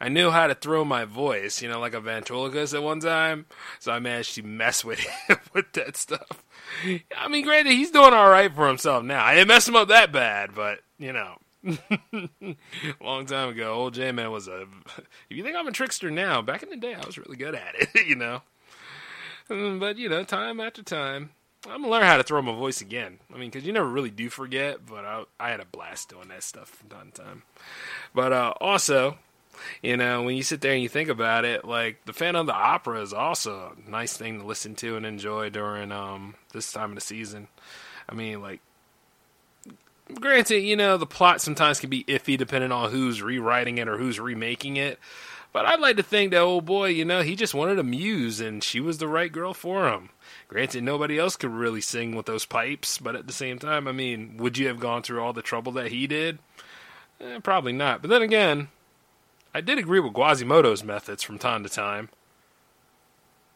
I 0.00 0.08
knew 0.08 0.30
how 0.30 0.46
to 0.46 0.54
throw 0.54 0.84
my 0.84 1.04
voice, 1.04 1.62
you 1.62 1.68
know, 1.68 1.80
like 1.80 1.94
a 1.94 2.00
ventriloquist 2.00 2.74
at 2.74 2.82
one 2.82 3.00
time. 3.00 3.46
So 3.78 3.92
I 3.92 3.98
managed 3.98 4.34
to 4.36 4.42
mess 4.42 4.84
with 4.84 4.98
him 5.28 5.38
with 5.52 5.72
that 5.72 5.96
stuff. 5.96 6.44
I 7.16 7.28
mean, 7.28 7.44
granted, 7.44 7.72
he's 7.72 7.90
doing 7.90 8.14
all 8.14 8.30
right 8.30 8.52
for 8.54 8.68
himself 8.68 9.04
now. 9.04 9.24
I 9.24 9.34
didn't 9.34 9.48
mess 9.48 9.68
him 9.68 9.76
up 9.76 9.88
that 9.88 10.12
bad, 10.12 10.54
but 10.54 10.80
you 11.02 11.12
know, 11.12 11.36
long 13.00 13.26
time 13.26 13.50
ago, 13.50 13.72
old 13.74 13.94
J 13.94 14.12
Man 14.12 14.30
was 14.30 14.48
a. 14.48 14.66
If 15.30 15.36
you 15.36 15.42
think 15.42 15.56
I'm 15.56 15.66
a 15.68 15.72
trickster 15.72 16.10
now, 16.10 16.42
back 16.42 16.62
in 16.62 16.68
the 16.68 16.76
day, 16.76 16.94
I 16.94 17.04
was 17.06 17.16
really 17.18 17.36
good 17.36 17.54
at 17.54 17.74
it. 17.74 17.88
You 18.06 18.16
know, 18.16 18.42
Mm, 19.50 19.80
but 19.80 19.96
you 19.96 20.08
know, 20.08 20.24
time 20.24 20.60
after 20.60 20.82
time, 20.82 21.30
I'm 21.68 21.82
gonna 21.82 21.88
learn 21.92 22.04
how 22.04 22.16
to 22.16 22.22
throw 22.22 22.40
my 22.42 22.52
voice 22.54 22.80
again. 22.80 23.18
I 23.32 23.38
mean, 23.38 23.50
because 23.50 23.66
you 23.66 23.72
never 23.72 23.88
really 23.88 24.10
do 24.10 24.28
forget, 24.30 24.86
but 24.86 25.04
I, 25.04 25.24
I 25.38 25.50
had 25.50 25.60
a 25.60 25.64
blast 25.64 26.08
doing 26.08 26.28
that 26.28 26.42
stuff 26.42 26.68
from 26.68 26.88
time 26.88 27.10
to 27.12 27.22
time. 27.22 27.42
But 28.14 28.32
uh, 28.32 28.54
also, 28.60 29.18
you 29.82 29.96
know, 29.96 30.22
when 30.22 30.36
you 30.36 30.42
sit 30.42 30.60
there 30.60 30.72
and 30.72 30.82
you 30.82 30.88
think 30.88 31.08
about 31.08 31.44
it, 31.44 31.64
like 31.64 32.04
the 32.06 32.12
Phantom 32.12 32.42
of 32.42 32.46
the 32.46 32.54
Opera 32.54 33.00
is 33.02 33.12
also 33.12 33.76
a 33.86 33.90
nice 33.90 34.16
thing 34.16 34.40
to 34.40 34.46
listen 34.46 34.74
to 34.76 34.96
and 34.96 35.04
enjoy 35.04 35.50
during 35.50 35.92
um 35.92 36.34
this 36.52 36.72
time 36.72 36.90
of 36.90 36.94
the 36.94 37.00
season. 37.00 37.48
I 38.08 38.14
mean, 38.14 38.40
like, 38.40 38.60
granted, 40.14 40.60
you 40.60 40.76
know, 40.76 40.96
the 40.96 41.06
plot 41.06 41.40
sometimes 41.40 41.80
can 41.80 41.90
be 41.90 42.04
iffy 42.04 42.36
depending 42.36 42.72
on 42.72 42.90
who's 42.90 43.22
rewriting 43.22 43.78
it 43.78 43.88
or 43.88 43.98
who's 43.98 44.20
remaking 44.20 44.76
it. 44.76 44.98
But 45.52 45.66
I'd 45.66 45.80
like 45.80 45.96
to 45.96 46.02
think 46.02 46.30
that 46.30 46.40
old 46.40 46.64
boy, 46.64 46.88
you 46.88 47.04
know, 47.04 47.22
he 47.22 47.36
just 47.36 47.54
wanted 47.54 47.78
a 47.78 47.82
muse 47.82 48.40
and 48.40 48.64
she 48.64 48.80
was 48.80 48.98
the 48.98 49.08
right 49.08 49.30
girl 49.30 49.52
for 49.52 49.88
him. 49.88 50.08
Granted, 50.48 50.82
nobody 50.82 51.18
else 51.18 51.36
could 51.36 51.50
really 51.50 51.82
sing 51.82 52.14
with 52.14 52.24
those 52.24 52.46
pipes, 52.46 52.96
but 52.96 53.14
at 53.14 53.26
the 53.26 53.32
same 53.34 53.58
time, 53.58 53.86
I 53.86 53.92
mean, 53.92 54.38
would 54.38 54.56
you 54.56 54.68
have 54.68 54.80
gone 54.80 55.02
through 55.02 55.22
all 55.22 55.34
the 55.34 55.42
trouble 55.42 55.72
that 55.72 55.92
he 55.92 56.06
did? 56.06 56.38
Eh, 57.20 57.38
probably 57.40 57.72
not. 57.72 58.00
But 58.00 58.08
then 58.08 58.22
again, 58.22 58.68
I 59.54 59.60
did 59.60 59.78
agree 59.78 60.00
with 60.00 60.14
Quasimodo's 60.14 60.82
methods 60.82 61.22
from 61.22 61.38
time 61.38 61.62
to 61.62 61.68
time. 61.68 62.08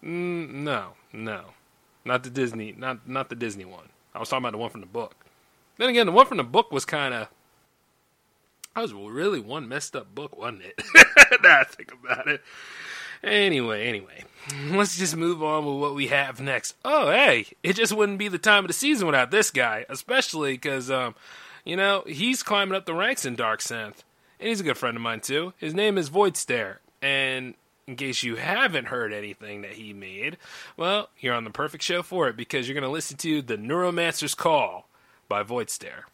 Mm, 0.05 0.51
no, 0.51 0.93
no, 1.13 1.47
not 2.05 2.23
the 2.23 2.31
Disney, 2.31 2.75
not 2.77 3.09
not 3.09 3.31
the 3.31 3.35
Disney 3.35 3.65
one. 3.65 3.89
I 4.15 4.19
was 4.19 4.29
talking 4.29 4.45
about 4.45 4.53
the 4.53 4.59
one 4.59 4.71
from 4.71 4.83
the 4.83 4.87
book. 4.87 5.26
Then 5.79 5.89
again, 5.89 6.07
the 6.07 6.13
one 6.13 6.27
from 6.27 6.39
the 6.39 6.45
book 6.45 6.73
was 6.73 6.85
kind 6.85 7.15
of. 7.15 7.29
That 8.75 8.83
was 8.83 8.93
really 8.93 9.41
one 9.41 9.69
messed 9.69 9.97
up 9.97 10.15
book, 10.15 10.37
wasn't 10.37 10.63
it? 10.63 10.83
now 11.43 11.61
I 11.61 11.65
think 11.65 11.93
about 11.93 12.29
it. 12.29 12.43
Anyway, 13.25 13.87
anyway, 13.87 14.25
let's 14.71 14.99
just 14.99 15.17
move 15.17 15.43
on 15.43 15.65
with 15.65 15.81
what 15.81 15.95
we 15.95 16.09
have 16.09 16.41
next. 16.41 16.77
Oh, 16.85 17.11
hey, 17.11 17.47
it 17.63 17.75
just 17.75 17.95
wouldn't 17.95 18.19
be 18.19 18.29
the 18.29 18.39
time 18.39 18.65
of 18.65 18.69
the 18.69 18.75
season 18.75 19.07
without 19.07 19.31
this 19.31 19.51
guy, 19.51 19.87
especially 19.89 20.53
because, 20.53 20.91
um, 20.91 21.15
you 21.65 21.77
know, 21.77 22.05
he's 22.07 22.43
climbing 22.43 22.75
up 22.75 22.85
the 22.85 22.95
ranks 22.95 23.25
in 23.25 23.35
Dark 23.35 23.61
Synth, 23.61 24.05
and 24.39 24.49
he's 24.49 24.61
a 24.61 24.65
good 24.65 24.77
friend 24.77 24.97
of 24.97 25.03
mine 25.03 25.21
too. 25.21 25.55
His 25.57 25.75
name 25.75 25.97
is 25.97 26.09
Void 26.09 26.37
Stare, 26.37 26.81
and 27.01 27.55
in 27.87 27.97
case 27.97 28.23
you 28.23 28.37
haven't 28.37 28.89
heard 28.89 29.13
anything 29.13 29.63
that 29.63 29.73
he 29.73 29.93
made, 29.93 30.37
well, 30.77 31.09
you're 31.19 31.35
on 31.35 31.45
the 31.45 31.51
perfect 31.51 31.83
show 31.83 32.03
for 32.03 32.29
it 32.29 32.37
because 32.37 32.69
you're 32.69 32.75
going 32.75 32.83
to 32.83 32.91
listen 32.91 33.17
to 33.19 33.43
The 33.43 33.57
Neuromancer's 33.57 34.35
Call 34.35 34.86
by 35.29 35.43
Void 35.43 35.71
Stare. 35.71 36.07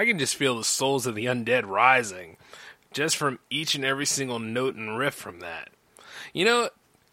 I 0.00 0.06
can 0.06 0.18
just 0.18 0.34
feel 0.34 0.56
the 0.56 0.64
souls 0.64 1.06
of 1.06 1.14
the 1.14 1.26
undead 1.26 1.66
rising 1.66 2.38
just 2.90 3.18
from 3.18 3.38
each 3.50 3.74
and 3.74 3.84
every 3.84 4.06
single 4.06 4.38
note 4.38 4.74
and 4.74 4.96
riff 4.96 5.12
from 5.12 5.40
that. 5.40 5.68
You 6.32 6.46
know, 6.46 6.70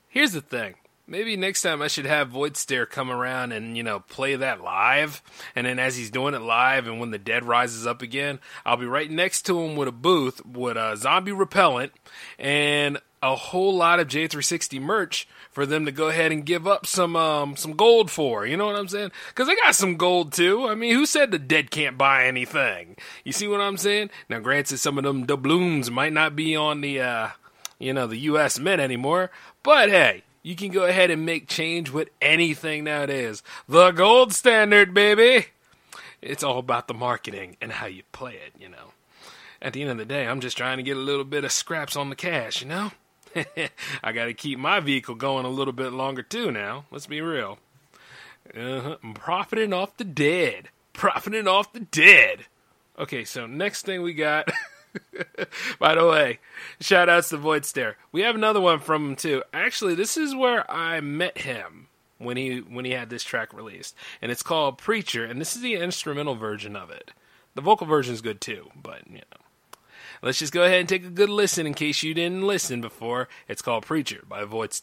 here's 0.08 0.32
the 0.32 0.40
thing. 0.40 0.76
Maybe 1.06 1.36
next 1.36 1.64
time 1.64 1.82
I 1.82 1.90
should 1.90 2.06
have 2.06 2.30
Void 2.30 2.56
Stare 2.56 2.86
come 2.86 3.12
around 3.12 3.52
and, 3.52 3.76
you 3.76 3.84
know, 3.84 4.00
play 4.00 4.38
that 4.38 4.64
live. 4.64 5.22
And 5.54 5.68
then 5.68 5.80
as 5.80 5.98
he's 5.98 6.10
doing 6.10 6.34
it 6.34 6.42
live 6.42 6.88
and 6.88 6.98
when 7.02 7.12
the 7.12 7.18
dead 7.18 7.44
rises 7.44 7.86
up 7.86 8.02
again, 8.02 8.40
I'll 8.66 8.78
be 8.78 8.86
right 8.86 9.12
next 9.12 9.42
to 9.48 9.60
him 9.60 9.76
with 9.76 9.90
a 9.90 9.92
booth 9.92 10.46
with 10.46 10.78
a 10.78 10.96
zombie 10.96 11.34
repellent 11.34 11.92
and 12.40 13.00
a 13.22 13.36
whole 13.36 13.76
lot 13.76 14.00
of 14.00 14.08
J360 14.08 14.80
merch 14.80 15.28
for 15.58 15.66
them 15.66 15.88
to 15.88 15.92
go 15.92 16.10
ahead 16.10 16.32
and 16.32 16.46
give 16.46 16.68
up 16.68 16.86
some 16.86 17.16
um 17.16 17.56
some 17.56 17.74
gold 17.74 18.12
for. 18.12 18.46
You 18.46 18.56
know 18.58 18.68
what 18.68 18.76
I'm 18.76 18.88
saying? 18.88 19.12
Because 19.30 19.50
I 19.50 19.56
got 19.56 19.74
some 19.74 19.98
gold 19.98 20.32
too. 20.32 20.68
I 20.68 20.76
mean, 20.76 20.94
who 20.94 21.08
said 21.08 21.32
the 21.32 21.40
dead 21.40 21.72
can't 21.72 21.98
buy 21.98 22.26
anything? 22.26 22.96
You 23.24 23.32
see 23.32 23.48
what 23.48 23.60
I'm 23.60 23.76
saying? 23.76 24.12
Now, 24.30 24.38
granted, 24.38 24.78
some 24.78 25.00
of 25.00 25.04
them 25.04 25.26
doubloons 25.26 25.90
might 25.90 26.14
not 26.14 26.36
be 26.36 26.56
on 26.56 26.82
the 26.82 27.02
uh 27.02 27.30
you 27.80 27.92
know 27.92 28.06
the 28.06 28.20
U.S. 28.20 28.60
Mint 28.60 28.80
anymore, 28.80 29.32
but 29.64 29.90
hey. 29.90 30.22
You 30.44 30.56
can 30.56 30.72
go 30.72 30.86
ahead 30.86 31.10
and 31.12 31.26
make 31.26 31.50
change 31.50 31.90
with 31.90 32.08
anything 32.22 32.86
nowadays. 32.86 33.44
The 33.68 33.92
gold 33.92 34.32
standard, 34.34 34.94
baby. 34.94 35.48
It's 36.22 36.44
all 36.44 36.60
about 36.60 36.88
the 36.88 36.94
marketing 36.94 37.58
and 37.60 37.72
how 37.72 37.88
you 37.88 38.04
play 38.14 38.36
it, 38.36 38.54
you 38.58 38.70
know. 38.70 38.94
At 39.62 39.74
the 39.74 39.82
end 39.82 39.92
of 39.92 39.98
the 39.98 40.06
day, 40.06 40.26
I'm 40.26 40.40
just 40.40 40.56
trying 40.56 40.78
to 40.78 40.84
get 40.84 40.96
a 40.96 41.02
little 41.02 41.26
bit 41.26 41.44
of 41.44 41.52
scraps 41.52 41.98
on 41.98 42.10
the 42.10 42.16
cash, 42.16 42.62
you 42.62 42.68
know? 42.70 42.92
I 44.04 44.12
got 44.12 44.26
to 44.26 44.34
keep 44.34 44.60
my 44.60 44.80
vehicle 44.80 45.16
going 45.16 45.46
a 45.46 45.50
little 45.50 45.74
bit 45.74 45.94
longer 45.94 46.22
too 46.22 46.52
now. 46.52 46.86
Let's 46.92 47.08
be 47.08 47.22
real. 47.22 47.60
Uh-huh. 48.56 48.98
I'm 49.04 49.14
profiting 49.14 49.74
off 49.74 49.98
the 49.98 50.04
dead. 50.04 50.70
Profiting 50.94 51.48
off 51.48 51.74
the 51.74 51.82
dead. 51.82 52.46
Okay, 52.98 53.24
so 53.24 53.46
next 53.46 53.86
thing 53.86 54.02
we 54.02 54.14
got. 54.14 54.50
By 55.80 55.96
the 55.96 56.08
way, 56.08 56.40
shout 56.80 57.10
outs 57.10 57.30
to 57.30 57.38
Void 57.38 57.66
Stare. 57.66 57.98
We 58.12 58.22
have 58.22 58.36
another 58.36 58.62
one 58.62 58.80
from 58.80 59.10
him 59.10 59.16
too. 59.16 59.44
Actually, 59.54 59.96
this 59.96 60.18
is 60.18 60.34
where 60.34 60.70
I 60.72 61.02
met 61.02 61.40
him 61.40 61.88
when 62.18 62.38
he 62.38 62.60
when 62.60 62.86
he 62.86 62.92
had 62.92 63.10
this 63.10 63.24
track 63.24 63.54
released. 63.54 63.96
And 64.22 64.32
it's 64.32 64.42
called 64.42 64.80
Preacher, 64.80 65.24
and 65.24 65.40
this 65.40 65.56
is 65.56 65.62
the 65.62 65.76
instrumental 65.76 66.36
version 66.36 66.76
of 66.76 66.90
it. 66.90 67.12
The 67.54 67.62
vocal 67.62 67.86
version 67.86 68.14
is 68.14 68.22
good 68.22 68.42
too, 68.42 68.70
but 68.76 69.08
you 69.08 69.18
know. 69.18 69.47
Let's 70.22 70.39
just 70.39 70.53
go 70.53 70.64
ahead 70.64 70.80
and 70.80 70.89
take 70.89 71.06
a 71.06 71.10
good 71.10 71.30
listen 71.30 71.68
in 71.68 71.73
case 71.73 72.03
you 72.03 72.14
didn't 72.14 72.45
listen 72.45 72.81
before. 72.81 73.27
It's 73.48 73.61
called 73.61 73.85
Preacher 73.85 74.23
by 74.27 74.44
Void 74.45 74.73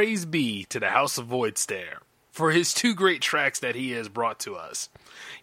Praise 0.00 0.24
be 0.24 0.64
to 0.70 0.80
the 0.80 0.88
House 0.88 1.18
of 1.18 1.26
Void 1.26 1.58
Stare 1.58 1.98
for 2.32 2.52
his 2.52 2.72
two 2.72 2.94
great 2.94 3.20
tracks 3.20 3.58
that 3.58 3.74
he 3.74 3.90
has 3.90 4.08
brought 4.08 4.38
to 4.38 4.56
us. 4.56 4.88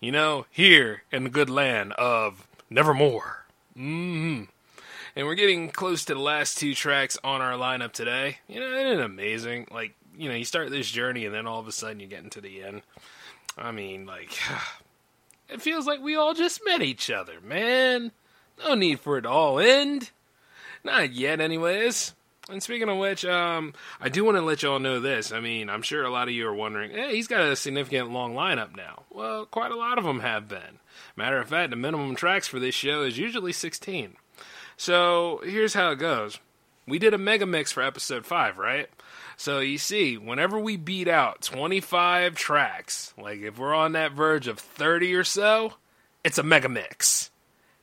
You 0.01 0.11
know, 0.11 0.47
here 0.49 1.03
in 1.11 1.23
the 1.23 1.29
good 1.29 1.47
land 1.47 1.93
of 1.93 2.47
Nevermore. 2.67 3.45
hmm 3.75 4.45
And 5.15 5.27
we're 5.27 5.35
getting 5.35 5.69
close 5.69 6.05
to 6.05 6.15
the 6.15 6.19
last 6.19 6.57
two 6.57 6.73
tracks 6.73 7.19
on 7.23 7.39
our 7.39 7.53
lineup 7.53 7.91
today. 7.91 8.39
You 8.47 8.59
know, 8.59 8.65
isn't 8.65 8.99
it 8.99 9.05
amazing? 9.05 9.67
Like, 9.69 9.93
you 10.17 10.27
know, 10.27 10.33
you 10.33 10.43
start 10.43 10.71
this 10.71 10.89
journey 10.89 11.27
and 11.27 11.35
then 11.35 11.45
all 11.45 11.59
of 11.59 11.67
a 11.67 11.71
sudden 11.71 11.99
you 11.99 12.07
get 12.07 12.23
into 12.23 12.41
the 12.41 12.63
end. 12.63 12.81
I 13.59 13.69
mean, 13.69 14.07
like, 14.07 14.39
it 15.49 15.61
feels 15.61 15.85
like 15.85 16.01
we 16.01 16.15
all 16.15 16.33
just 16.33 16.65
met 16.65 16.81
each 16.81 17.11
other, 17.11 17.39
man. 17.43 18.11
No 18.65 18.73
need 18.73 19.01
for 19.01 19.19
it 19.19 19.25
all 19.27 19.59
end. 19.59 20.09
Not 20.83 21.13
yet, 21.13 21.41
anyways. 21.41 22.15
And 22.49 22.63
speaking 22.63 22.87
of 22.87 22.97
which, 22.97 23.25
um, 23.25 23.73
I 23.99 24.09
do 24.09 24.23
want 24.23 24.37
to 24.37 24.41
let 24.41 24.63
y'all 24.63 24.79
know 24.79 24.99
this. 24.99 25.31
I 25.31 25.41
mean, 25.41 25.69
I'm 25.69 25.81
sure 25.81 26.03
a 26.03 26.09
lot 26.09 26.29
of 26.29 26.33
you 26.33 26.47
are 26.47 26.53
wondering, 26.53 26.91
hey, 26.91 27.15
he's 27.15 27.27
got 27.27 27.41
a 27.41 27.55
significant 27.55 28.11
long 28.11 28.33
lineup 28.33 28.75
now. 28.75 29.03
Well, 29.09 29.45
quite 29.45 29.71
a 29.71 29.75
lot 29.75 29.97
of 29.97 30.05
them 30.05 30.21
have 30.21 30.47
been. 30.47 30.79
Matter 31.15 31.39
of 31.39 31.49
fact, 31.49 31.71
the 31.71 31.75
minimum 31.75 32.15
tracks 32.15 32.47
for 32.47 32.59
this 32.59 32.75
show 32.75 33.03
is 33.03 33.17
usually 33.17 33.51
16. 33.51 34.15
So 34.77 35.41
here's 35.43 35.73
how 35.73 35.91
it 35.91 35.97
goes. 35.97 36.39
We 36.87 36.99
did 36.99 37.13
a 37.13 37.17
mega 37.17 37.45
mix 37.45 37.73
for 37.73 37.83
episode 37.83 38.25
5, 38.25 38.57
right? 38.57 38.87
So 39.35 39.59
you 39.59 39.77
see, 39.77 40.17
whenever 40.17 40.57
we 40.57 40.77
beat 40.77 41.07
out 41.07 41.41
25 41.41 42.35
tracks, 42.35 43.13
like 43.17 43.39
if 43.39 43.59
we're 43.59 43.73
on 43.73 43.91
that 43.91 44.13
verge 44.13 44.47
of 44.47 44.57
30 44.57 45.13
or 45.15 45.23
so, 45.25 45.73
it's 46.23 46.37
a 46.37 46.43
mega 46.43 46.69
mix. 46.69 47.29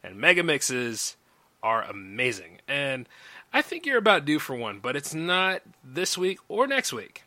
And 0.02 0.16
mega 0.16 0.42
mixes 0.42 1.16
are 1.62 1.82
amazing. 1.82 2.58
And 2.66 3.08
I 3.54 3.62
think 3.62 3.86
you're 3.86 3.98
about 3.98 4.24
due 4.24 4.40
for 4.40 4.56
one, 4.56 4.80
but 4.80 4.96
it's 4.96 5.14
not 5.14 5.62
this 5.84 6.18
week 6.18 6.40
or 6.48 6.66
next 6.66 6.92
week. 6.92 7.22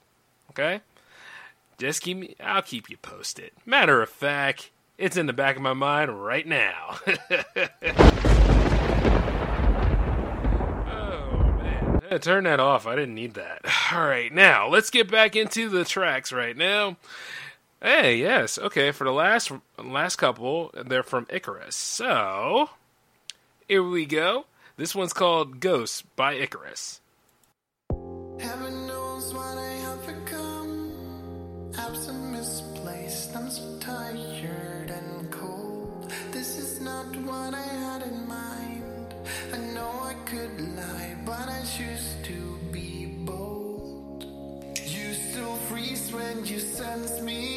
Okay? 0.50 0.82
Just 1.78 2.02
keep 2.02 2.18
me 2.18 2.36
I'll 2.44 2.62
keep 2.62 2.90
you 2.90 2.98
posted. 2.98 3.52
Matter 3.66 4.02
of 4.02 4.10
fact, 4.10 4.70
it's 4.98 5.16
in 5.16 5.28
the 5.28 5.34
back 5.34 5.56
of 5.56 5.62
my 5.62 5.74
mind 5.74 6.24
right 6.24 6.46
now. 6.46 7.00
Oh, 10.90 11.60
yeah, 12.10 12.18
turn 12.18 12.46
that 12.46 12.60
off. 12.60 12.88
I 12.88 12.96
didn't 12.96 13.16
need 13.16 13.34
that. 13.36 13.62
All 13.94 14.06
right, 14.06 14.32
now 14.34 14.68
let's 14.68 14.90
get 14.90 15.10
back 15.10 15.36
into 15.36 15.70
the 15.70 15.86
tracks 15.86 16.32
right 16.32 16.56
now. 16.56 16.98
Hey, 17.82 18.18
yes, 18.18 18.58
okay. 18.58 18.92
For 18.92 19.04
the 19.04 19.12
last 19.12 19.52
last 19.78 20.16
couple, 20.18 20.72
they're 20.74 21.04
from 21.04 21.28
Icarus. 21.30 21.76
So 21.76 22.70
here 23.68 23.84
we 23.84 24.06
go. 24.06 24.46
This 24.78 24.94
one's 24.94 25.12
called 25.12 25.60
"Ghosts" 25.60 26.04
by 26.16 26.34
Icarus. 26.34 27.02
Heaven 28.40 28.86
knows 28.86 29.34
what 29.34 29.58
I 29.58 29.74
have 29.88 30.06
become. 30.06 31.72
Absent, 31.76 32.32
misplaced. 32.32 33.36
I'm 33.36 33.50
so 33.50 33.80
tired 33.80 34.92
and 34.92 35.32
cold. 35.32 36.14
This 36.30 36.60
is 36.60 36.80
not 36.80 37.08
what 37.26 37.56
I 37.56 37.68
had 37.86 38.04
in 38.04 38.28
mind. 38.28 39.16
I 39.52 39.58
know 39.74 39.90
I 40.04 40.14
could 40.26 40.62
lie, 40.78 41.16
but 41.26 41.50
I 41.50 41.62
choose 41.76 42.14
to 42.26 42.60
be 42.72 43.08
bold. 43.26 44.26
You 44.86 45.12
still 45.16 45.56
freeze 45.70 46.12
when 46.14 46.46
you 46.46 46.60
sense 46.60 47.20
me. 47.20 47.57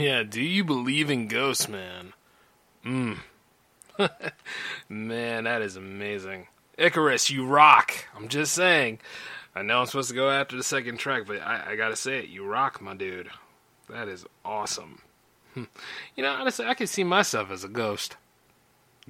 Yeah, 0.00 0.22
do 0.22 0.40
you 0.40 0.64
believe 0.64 1.10
in 1.10 1.28
ghosts, 1.28 1.68
man? 1.68 2.12
Mmm. 2.84 3.18
man, 4.88 5.44
that 5.44 5.62
is 5.62 5.76
amazing. 5.76 6.46
Icarus, 6.78 7.28
you 7.28 7.46
rock. 7.46 7.92
I'm 8.16 8.28
just 8.28 8.54
saying. 8.54 9.00
I 9.54 9.62
know 9.62 9.80
I'm 9.80 9.86
supposed 9.86 10.08
to 10.08 10.14
go 10.14 10.30
after 10.30 10.56
the 10.56 10.62
second 10.62 10.98
track, 10.98 11.24
but 11.26 11.42
I, 11.42 11.72
I 11.72 11.76
gotta 11.76 11.96
say 11.96 12.20
it. 12.20 12.28
You 12.28 12.46
rock, 12.46 12.80
my 12.80 12.94
dude. 12.94 13.28
That 13.90 14.08
is 14.08 14.24
awesome. 14.44 15.02
Hmm. 15.54 15.64
you 16.14 16.22
know, 16.22 16.30
honestly, 16.30 16.64
I 16.64 16.74
can 16.74 16.86
see 16.86 17.02
myself 17.02 17.50
as 17.50 17.64
a 17.64 17.68
ghost. 17.68 18.16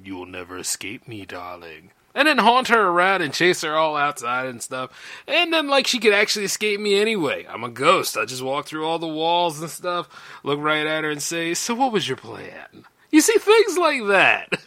You 0.03 0.15
will 0.15 0.25
never 0.25 0.57
escape 0.57 1.07
me, 1.07 1.25
darling. 1.25 1.91
And 2.13 2.27
then 2.27 2.39
haunt 2.39 2.67
her 2.67 2.87
around 2.87 3.21
and 3.21 3.33
chase 3.33 3.61
her 3.61 3.75
all 3.75 3.95
outside 3.95 4.47
and 4.47 4.61
stuff. 4.61 4.91
And 5.27 5.53
then, 5.53 5.67
like, 5.67 5.87
she 5.87 5.99
could 5.99 6.13
actually 6.13 6.45
escape 6.45 6.79
me 6.79 6.99
anyway. 6.99 7.45
I'm 7.49 7.63
a 7.63 7.69
ghost. 7.69 8.17
I 8.17 8.25
just 8.25 8.43
walk 8.43 8.65
through 8.65 8.85
all 8.85 8.99
the 8.99 9.07
walls 9.07 9.61
and 9.61 9.69
stuff, 9.69 10.09
look 10.43 10.59
right 10.59 10.85
at 10.85 11.03
her 11.03 11.09
and 11.09 11.21
say, 11.21 11.53
So, 11.53 11.73
what 11.73 11.91
was 11.91 12.07
your 12.07 12.17
plan? 12.17 12.85
You 13.11 13.21
see, 13.21 13.37
things 13.37 13.77
like 13.77 14.05
that. 14.07 14.61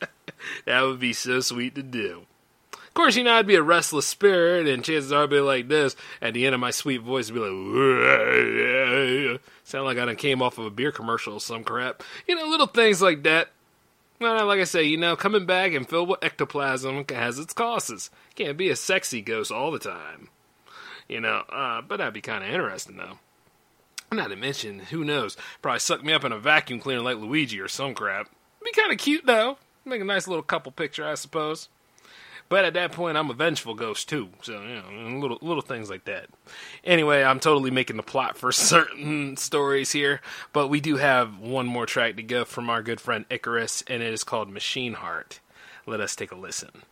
that 0.66 0.82
would 0.82 1.00
be 1.00 1.12
so 1.12 1.40
sweet 1.40 1.74
to 1.74 1.82
do. 1.82 2.22
Of 2.72 2.94
course, 2.94 3.16
you 3.16 3.24
know, 3.24 3.34
I'd 3.34 3.46
be 3.46 3.54
a 3.54 3.62
restless 3.62 4.06
spirit, 4.06 4.66
and 4.66 4.84
chances 4.84 5.12
are 5.12 5.24
I'd 5.24 5.30
be 5.30 5.40
like 5.40 5.68
this. 5.68 5.94
At 6.20 6.34
the 6.34 6.46
end 6.46 6.54
of 6.54 6.60
my 6.60 6.70
sweet 6.70 7.02
voice, 7.02 7.30
I'd 7.30 7.34
be 7.34 7.40
like, 7.40 9.40
sound 9.64 9.84
like 9.84 9.98
I 9.98 10.04
done 10.04 10.16
came 10.16 10.42
off 10.42 10.58
of 10.58 10.66
a 10.66 10.70
beer 10.70 10.90
commercial 10.90 11.34
or 11.34 11.40
some 11.40 11.64
crap. 11.64 12.02
You 12.26 12.34
know, 12.34 12.46
little 12.46 12.66
things 12.66 13.02
like 13.02 13.22
that. 13.24 13.50
Well, 14.20 14.46
like 14.46 14.60
I 14.60 14.64
say, 14.64 14.82
you 14.82 14.96
know, 14.96 15.14
coming 15.14 15.46
back 15.46 15.72
and 15.72 15.88
filled 15.88 16.08
with 16.08 16.24
ectoplasm 16.24 17.04
has 17.10 17.38
its 17.38 17.52
costs. 17.52 18.10
Can't 18.34 18.56
be 18.56 18.68
a 18.70 18.76
sexy 18.76 19.22
ghost 19.22 19.52
all 19.52 19.70
the 19.70 19.78
time. 19.78 20.28
You 21.08 21.20
know, 21.20 21.44
uh, 21.50 21.82
but 21.82 21.98
that'd 21.98 22.14
be 22.14 22.20
kind 22.20 22.42
of 22.44 22.50
interesting, 22.50 22.96
though. 22.96 23.18
Not 24.10 24.30
to 24.30 24.36
mention, 24.36 24.80
who 24.80 25.04
knows, 25.04 25.36
probably 25.60 25.80
suck 25.80 26.02
me 26.02 26.12
up 26.12 26.24
in 26.24 26.32
a 26.32 26.38
vacuum 26.38 26.80
cleaner 26.80 27.02
like 27.02 27.18
Luigi 27.18 27.60
or 27.60 27.68
some 27.68 27.94
crap. 27.94 28.30
Be 28.64 28.72
kind 28.72 28.92
of 28.92 28.98
cute 28.98 29.26
though. 29.26 29.58
Make 29.84 30.00
a 30.00 30.04
nice 30.04 30.26
little 30.26 30.42
couple 30.42 30.72
picture, 30.72 31.06
I 31.06 31.14
suppose. 31.14 31.68
But 32.48 32.64
at 32.64 32.74
that 32.74 32.92
point, 32.92 33.18
I'm 33.18 33.30
a 33.30 33.34
vengeful 33.34 33.74
ghost 33.74 34.08
too, 34.08 34.30
so 34.42 34.62
you 34.62 34.76
know, 34.76 35.18
little 35.18 35.38
little 35.42 35.62
things 35.62 35.90
like 35.90 36.04
that. 36.04 36.26
Anyway, 36.82 37.22
I'm 37.22 37.40
totally 37.40 37.70
making 37.70 37.96
the 37.96 38.02
plot 38.02 38.38
for 38.38 38.52
certain 38.52 39.36
stories 39.36 39.92
here, 39.92 40.20
but 40.52 40.68
we 40.68 40.80
do 40.80 40.96
have 40.96 41.38
one 41.38 41.66
more 41.66 41.86
track 41.86 42.16
to 42.16 42.22
go 42.22 42.44
from 42.44 42.70
our 42.70 42.82
good 42.82 43.00
friend 43.00 43.26
Icarus, 43.28 43.84
and 43.86 44.02
it 44.02 44.12
is 44.12 44.24
called 44.24 44.48
Machine 44.48 44.94
Heart. 44.94 45.40
Let 45.86 46.00
us 46.00 46.16
take 46.16 46.32
a 46.32 46.36
listen. 46.36 46.82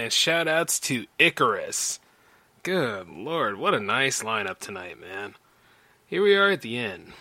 Man, 0.00 0.08
shout 0.08 0.48
outs 0.48 0.80
to 0.80 1.04
Icarus. 1.18 2.00
Good 2.62 3.06
lord, 3.10 3.58
what 3.58 3.74
a 3.74 3.80
nice 3.80 4.22
lineup 4.22 4.58
tonight, 4.58 4.98
man. 4.98 5.34
Here 6.06 6.22
we 6.22 6.34
are 6.34 6.48
at 6.48 6.62
the 6.62 6.78
end. 6.78 7.12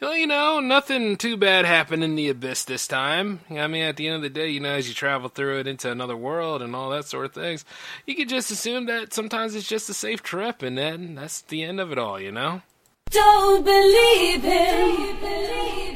Well, 0.00 0.16
you 0.16 0.28
know, 0.28 0.60
nothing 0.60 1.16
too 1.16 1.36
bad 1.36 1.64
happened 1.64 2.04
in 2.04 2.14
the 2.14 2.28
abyss 2.28 2.64
this 2.64 2.86
time. 2.86 3.40
I 3.50 3.66
mean, 3.66 3.82
at 3.82 3.96
the 3.96 4.06
end 4.06 4.14
of 4.14 4.22
the 4.22 4.30
day, 4.30 4.50
you 4.50 4.60
know, 4.60 4.70
as 4.70 4.86
you 4.86 4.94
travel 4.94 5.28
through 5.28 5.58
it 5.58 5.66
into 5.66 5.90
another 5.90 6.16
world 6.16 6.62
and 6.62 6.76
all 6.76 6.90
that 6.90 7.06
sort 7.06 7.26
of 7.26 7.32
things, 7.32 7.64
you 8.06 8.14
can 8.14 8.28
just 8.28 8.52
assume 8.52 8.86
that 8.86 9.12
sometimes 9.12 9.56
it's 9.56 9.66
just 9.66 9.90
a 9.90 9.94
safe 9.94 10.22
trip, 10.22 10.62
and 10.62 10.78
then 10.78 11.16
that's 11.16 11.40
the 11.40 11.64
end 11.64 11.80
of 11.80 11.90
it 11.90 11.98
all, 11.98 12.20
you 12.20 12.30
know? 12.30 12.62
Don't 13.10 13.64
believe 13.64 14.44
him. 14.44 15.93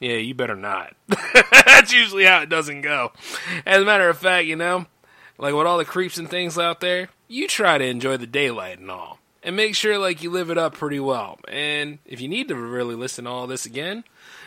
Yeah, 0.00 0.16
you 0.16 0.34
better 0.34 0.56
not. 0.56 0.94
That's 1.66 1.92
usually 1.92 2.24
how 2.24 2.42
it 2.42 2.48
doesn't 2.48 2.82
go. 2.82 3.12
As 3.64 3.82
a 3.82 3.86
matter 3.86 4.08
of 4.08 4.18
fact, 4.18 4.46
you 4.46 4.56
know, 4.56 4.86
like 5.38 5.54
with 5.54 5.66
all 5.66 5.78
the 5.78 5.84
creeps 5.84 6.18
and 6.18 6.28
things 6.28 6.58
out 6.58 6.80
there, 6.80 7.08
you 7.28 7.48
try 7.48 7.78
to 7.78 7.84
enjoy 7.84 8.16
the 8.16 8.26
daylight 8.26 8.78
and 8.78 8.90
all. 8.90 9.18
And 9.42 9.56
make 9.56 9.74
sure 9.74 9.98
like 9.98 10.22
you 10.22 10.30
live 10.30 10.50
it 10.50 10.58
up 10.58 10.74
pretty 10.74 11.00
well. 11.00 11.38
And 11.48 11.98
if 12.04 12.20
you 12.20 12.28
need 12.28 12.48
to 12.48 12.56
really 12.56 12.94
listen 12.94 13.24
to 13.24 13.30
all 13.30 13.46
this 13.46 13.64
again, 13.64 14.04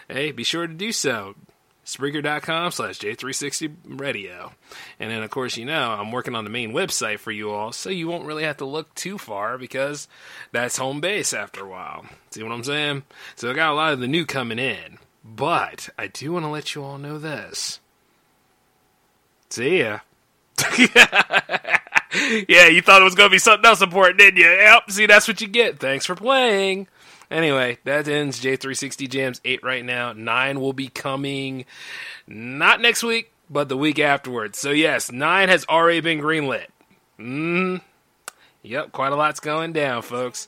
hey, 0.07 0.31
be 0.31 0.43
sure 0.43 0.67
to 0.67 0.73
do 0.73 0.91
so. 0.91 1.35
Spreaker.com 1.85 2.71
slash 2.71 2.99
J360 2.99 3.99
radio. 3.99 4.51
And 4.99 5.09
then, 5.09 5.23
of 5.23 5.31
course, 5.31 5.57
you 5.57 5.65
know, 5.65 5.89
I'm 5.91 6.11
working 6.11 6.35
on 6.35 6.43
the 6.43 6.51
main 6.51 6.71
website 6.71 7.17
for 7.17 7.31
you 7.31 7.49
all, 7.49 7.71
so 7.71 7.89
you 7.89 8.07
won't 8.07 8.25
really 8.25 8.43
have 8.43 8.57
to 8.57 8.65
look 8.65 8.93
too 8.93 9.17
far 9.17 9.57
because 9.57 10.07
that's 10.51 10.77
home 10.77 11.01
base 11.01 11.33
after 11.33 11.65
a 11.65 11.67
while. 11.67 12.05
See 12.29 12.43
what 12.43 12.51
I'm 12.51 12.63
saying? 12.63 13.03
So 13.37 13.49
I 13.49 13.53
got 13.53 13.71
a 13.71 13.73
lot 13.73 13.93
of 13.93 13.99
the 14.01 14.07
new 14.07 14.27
coming 14.27 14.59
in. 14.59 14.99
But 15.35 15.89
I 15.97 16.07
do 16.07 16.33
want 16.33 16.45
to 16.45 16.49
let 16.49 16.73
you 16.75 16.83
all 16.83 16.97
know 16.97 17.17
this. 17.19 17.79
See 19.49 19.79
ya. 19.79 19.99
yeah, 22.47 22.67
you 22.67 22.81
thought 22.81 23.01
it 23.01 23.05
was 23.05 23.15
going 23.15 23.29
to 23.29 23.33
be 23.33 23.39
something 23.39 23.65
else 23.65 23.81
important, 23.81 24.17
didn't 24.19 24.39
you? 24.39 24.49
Yep, 24.49 24.91
see, 24.91 25.05
that's 25.05 25.27
what 25.27 25.41
you 25.41 25.47
get. 25.47 25.79
Thanks 25.79 26.05
for 26.05 26.15
playing. 26.15 26.87
Anyway, 27.31 27.77
that 27.83 28.07
ends 28.07 28.41
J360 28.41 29.09
Jams 29.09 29.41
8 29.45 29.63
right 29.63 29.85
now. 29.85 30.13
9 30.13 30.59
will 30.59 30.73
be 30.73 30.87
coming 30.87 31.65
not 32.27 32.81
next 32.81 33.03
week, 33.03 33.31
but 33.49 33.69
the 33.69 33.77
week 33.77 33.99
afterwards. 33.99 34.57
So, 34.57 34.71
yes, 34.71 35.11
9 35.11 35.49
has 35.49 35.65
already 35.69 36.01
been 36.01 36.19
greenlit. 36.19 36.67
Mm. 37.19 37.81
Yep, 38.63 38.91
quite 38.91 39.11
a 39.11 39.15
lot's 39.15 39.39
going 39.39 39.73
down, 39.73 40.01
folks. 40.01 40.47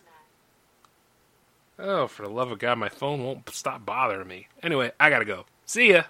Oh, 1.84 2.08
for 2.08 2.22
the 2.24 2.30
love 2.30 2.52
of 2.52 2.60
God, 2.60 2.78
my 2.78 2.90
phone 2.90 3.24
won't 3.24 3.50
stop 3.50 3.86
bothering 3.86 4.28
me. 4.28 4.48
Anyway, 4.62 4.92
I 5.00 5.10
gotta 5.10 5.26
go. 5.26 5.46
See 5.66 5.92
ya. 5.94 6.04